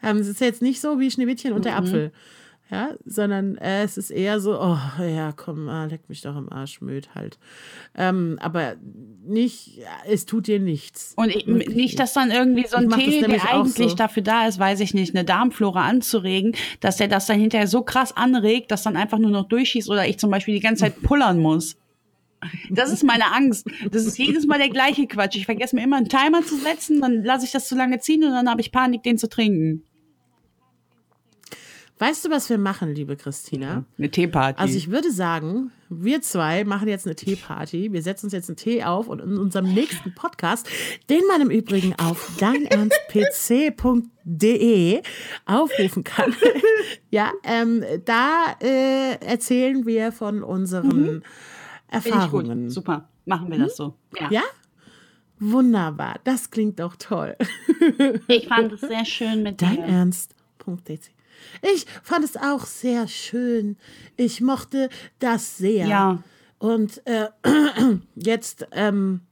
Ähm, 0.02 0.16
es 0.16 0.28
ist 0.28 0.40
jetzt 0.40 0.62
nicht 0.62 0.80
so 0.80 0.98
wie 0.98 1.10
Schneewittchen 1.10 1.52
und 1.52 1.66
der 1.66 1.76
Apfel. 1.76 2.10
Ja, 2.70 2.94
sondern 3.04 3.56
äh, 3.56 3.82
es 3.82 3.96
ist 3.96 4.10
eher 4.10 4.38
so, 4.38 4.60
oh 4.60 4.78
ja, 5.02 5.32
komm, 5.32 5.68
ah, 5.68 5.86
leck 5.86 6.08
mich 6.08 6.20
doch 6.20 6.36
im 6.36 6.52
Arsch, 6.52 6.80
müd 6.80 7.16
halt. 7.16 7.36
Ähm, 7.96 8.38
aber 8.40 8.76
nicht, 9.26 9.78
ja, 9.78 9.88
es 10.06 10.24
tut 10.24 10.46
dir 10.46 10.60
nichts. 10.60 11.14
Und 11.16 11.34
ich, 11.34 11.48
Wirklich 11.48 11.74
nicht, 11.74 11.98
dass 11.98 12.12
dann 12.12 12.30
irgendwie 12.30 12.66
so 12.68 12.76
ein 12.76 12.88
Tee, 12.90 13.22
der 13.22 13.52
eigentlich 13.52 13.90
so. 13.90 13.96
dafür 13.96 14.22
da 14.22 14.46
ist, 14.46 14.60
weiß 14.60 14.78
ich 14.80 14.94
nicht, 14.94 15.16
eine 15.16 15.24
Darmflora 15.24 15.84
anzuregen, 15.84 16.54
dass 16.78 16.96
der 16.96 17.08
das 17.08 17.26
dann 17.26 17.40
hinterher 17.40 17.66
so 17.66 17.82
krass 17.82 18.16
anregt, 18.16 18.70
dass 18.70 18.84
dann 18.84 18.96
einfach 18.96 19.18
nur 19.18 19.32
noch 19.32 19.48
durchschießt 19.48 19.90
oder 19.90 20.06
ich 20.06 20.20
zum 20.20 20.30
Beispiel 20.30 20.54
die 20.54 20.60
ganze 20.60 20.82
Zeit 20.82 21.02
pullern 21.02 21.40
muss. 21.40 21.76
Das 22.70 22.92
ist 22.92 23.02
meine 23.02 23.32
Angst. 23.32 23.66
Das 23.90 24.06
ist 24.06 24.16
jedes 24.16 24.46
Mal 24.46 24.58
der 24.58 24.70
gleiche 24.70 25.06
Quatsch. 25.08 25.36
Ich 25.36 25.44
vergesse 25.44 25.74
mir 25.74 25.82
immer 25.82 25.96
einen 25.96 26.08
Timer 26.08 26.42
zu 26.44 26.56
setzen, 26.56 27.00
dann 27.00 27.24
lasse 27.24 27.44
ich 27.44 27.50
das 27.50 27.66
zu 27.66 27.74
lange 27.74 27.98
ziehen 27.98 28.22
und 28.22 28.30
dann 28.30 28.48
habe 28.48 28.60
ich 28.60 28.70
Panik, 28.70 29.02
den 29.02 29.18
zu 29.18 29.28
trinken. 29.28 29.82
Weißt 32.00 32.24
du, 32.24 32.30
was 32.30 32.48
wir 32.48 32.56
machen, 32.56 32.94
liebe 32.94 33.14
Christina? 33.14 33.84
Eine 33.98 34.10
Teeparty. 34.10 34.58
Also 34.58 34.78
ich 34.78 34.90
würde 34.90 35.12
sagen, 35.12 35.70
wir 35.90 36.22
zwei 36.22 36.64
machen 36.64 36.88
jetzt 36.88 37.06
eine 37.06 37.14
Teeparty. 37.14 37.92
Wir 37.92 38.00
setzen 38.00 38.24
uns 38.26 38.32
jetzt 38.32 38.48
einen 38.48 38.56
Tee 38.56 38.84
auf 38.84 39.06
und 39.06 39.20
in 39.20 39.36
unserem 39.36 39.74
nächsten 39.74 40.14
Podcast, 40.14 40.66
den 41.10 41.20
man 41.28 41.42
im 41.42 41.50
Übrigen 41.50 41.94
auf 41.98 42.38
deinernstpc.de 42.38 45.02
aufrufen 45.44 46.02
kann. 46.02 46.34
ja, 47.10 47.32
ähm, 47.44 47.84
da 48.06 48.56
äh, 48.62 49.22
erzählen 49.22 49.84
wir 49.84 50.12
von 50.12 50.42
unseren 50.42 51.18
ich 51.18 51.22
Erfahrungen. 51.92 52.70
Super. 52.70 53.10
Machen 53.26 53.50
wir 53.50 53.58
das 53.58 53.76
so. 53.76 53.94
Ja. 54.18 54.30
Ja? 54.30 54.42
Wunderbar. 55.38 56.18
Das 56.24 56.50
klingt 56.50 56.80
doch 56.80 56.96
toll. 56.96 57.36
Ich 58.26 58.48
fand 58.48 58.72
es 58.72 58.80
sehr 58.80 59.04
schön 59.04 59.42
mit 59.42 59.60
Dein 59.60 59.76
dir. 59.76 59.84
Ernst.dc. 59.84 61.10
Ich 61.74 61.86
fand 62.02 62.24
es 62.24 62.36
auch 62.36 62.64
sehr 62.66 63.08
schön. 63.08 63.76
Ich 64.16 64.40
mochte 64.40 64.88
das 65.18 65.58
sehr. 65.58 65.86
Ja. 65.86 66.22
Und 66.58 67.00
äh, 67.06 67.28
jetzt, 68.14 68.66
ähm, 68.72 69.22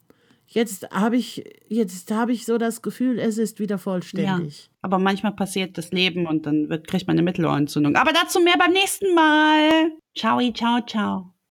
jetzt 0.47 0.91
habe 0.91 1.17
ich, 1.17 1.45
jetzt 1.69 2.11
habe 2.11 2.33
ich 2.33 2.47
so 2.47 2.57
das 2.59 2.81
Gefühl, 2.83 3.19
es 3.19 3.37
ist 3.39 3.61
wieder 3.61 3.75
Ja, 3.75 3.79
vollständig. 3.79 4.71
aber 4.83 4.99
manchmal 4.99 5.33
passiert 5.33 5.77
das 5.77 5.91
Leben 5.93 6.27
und 6.27 6.47
dann 6.47 6.69
wird, 6.71 6.89
kriegt 6.89 7.07
man 7.07 7.15
eine 7.15 7.23
Mittelohrentzündung. 7.23 7.97
Aber 7.97 8.13
dazu 8.13 8.41
mehr 8.41 8.57
beim 8.59 8.73
nächsten 8.73 9.15
Mal. 9.15 9.93
Ciao, 10.17 10.41
ciao, 10.53 10.81
ciao. 10.87 11.35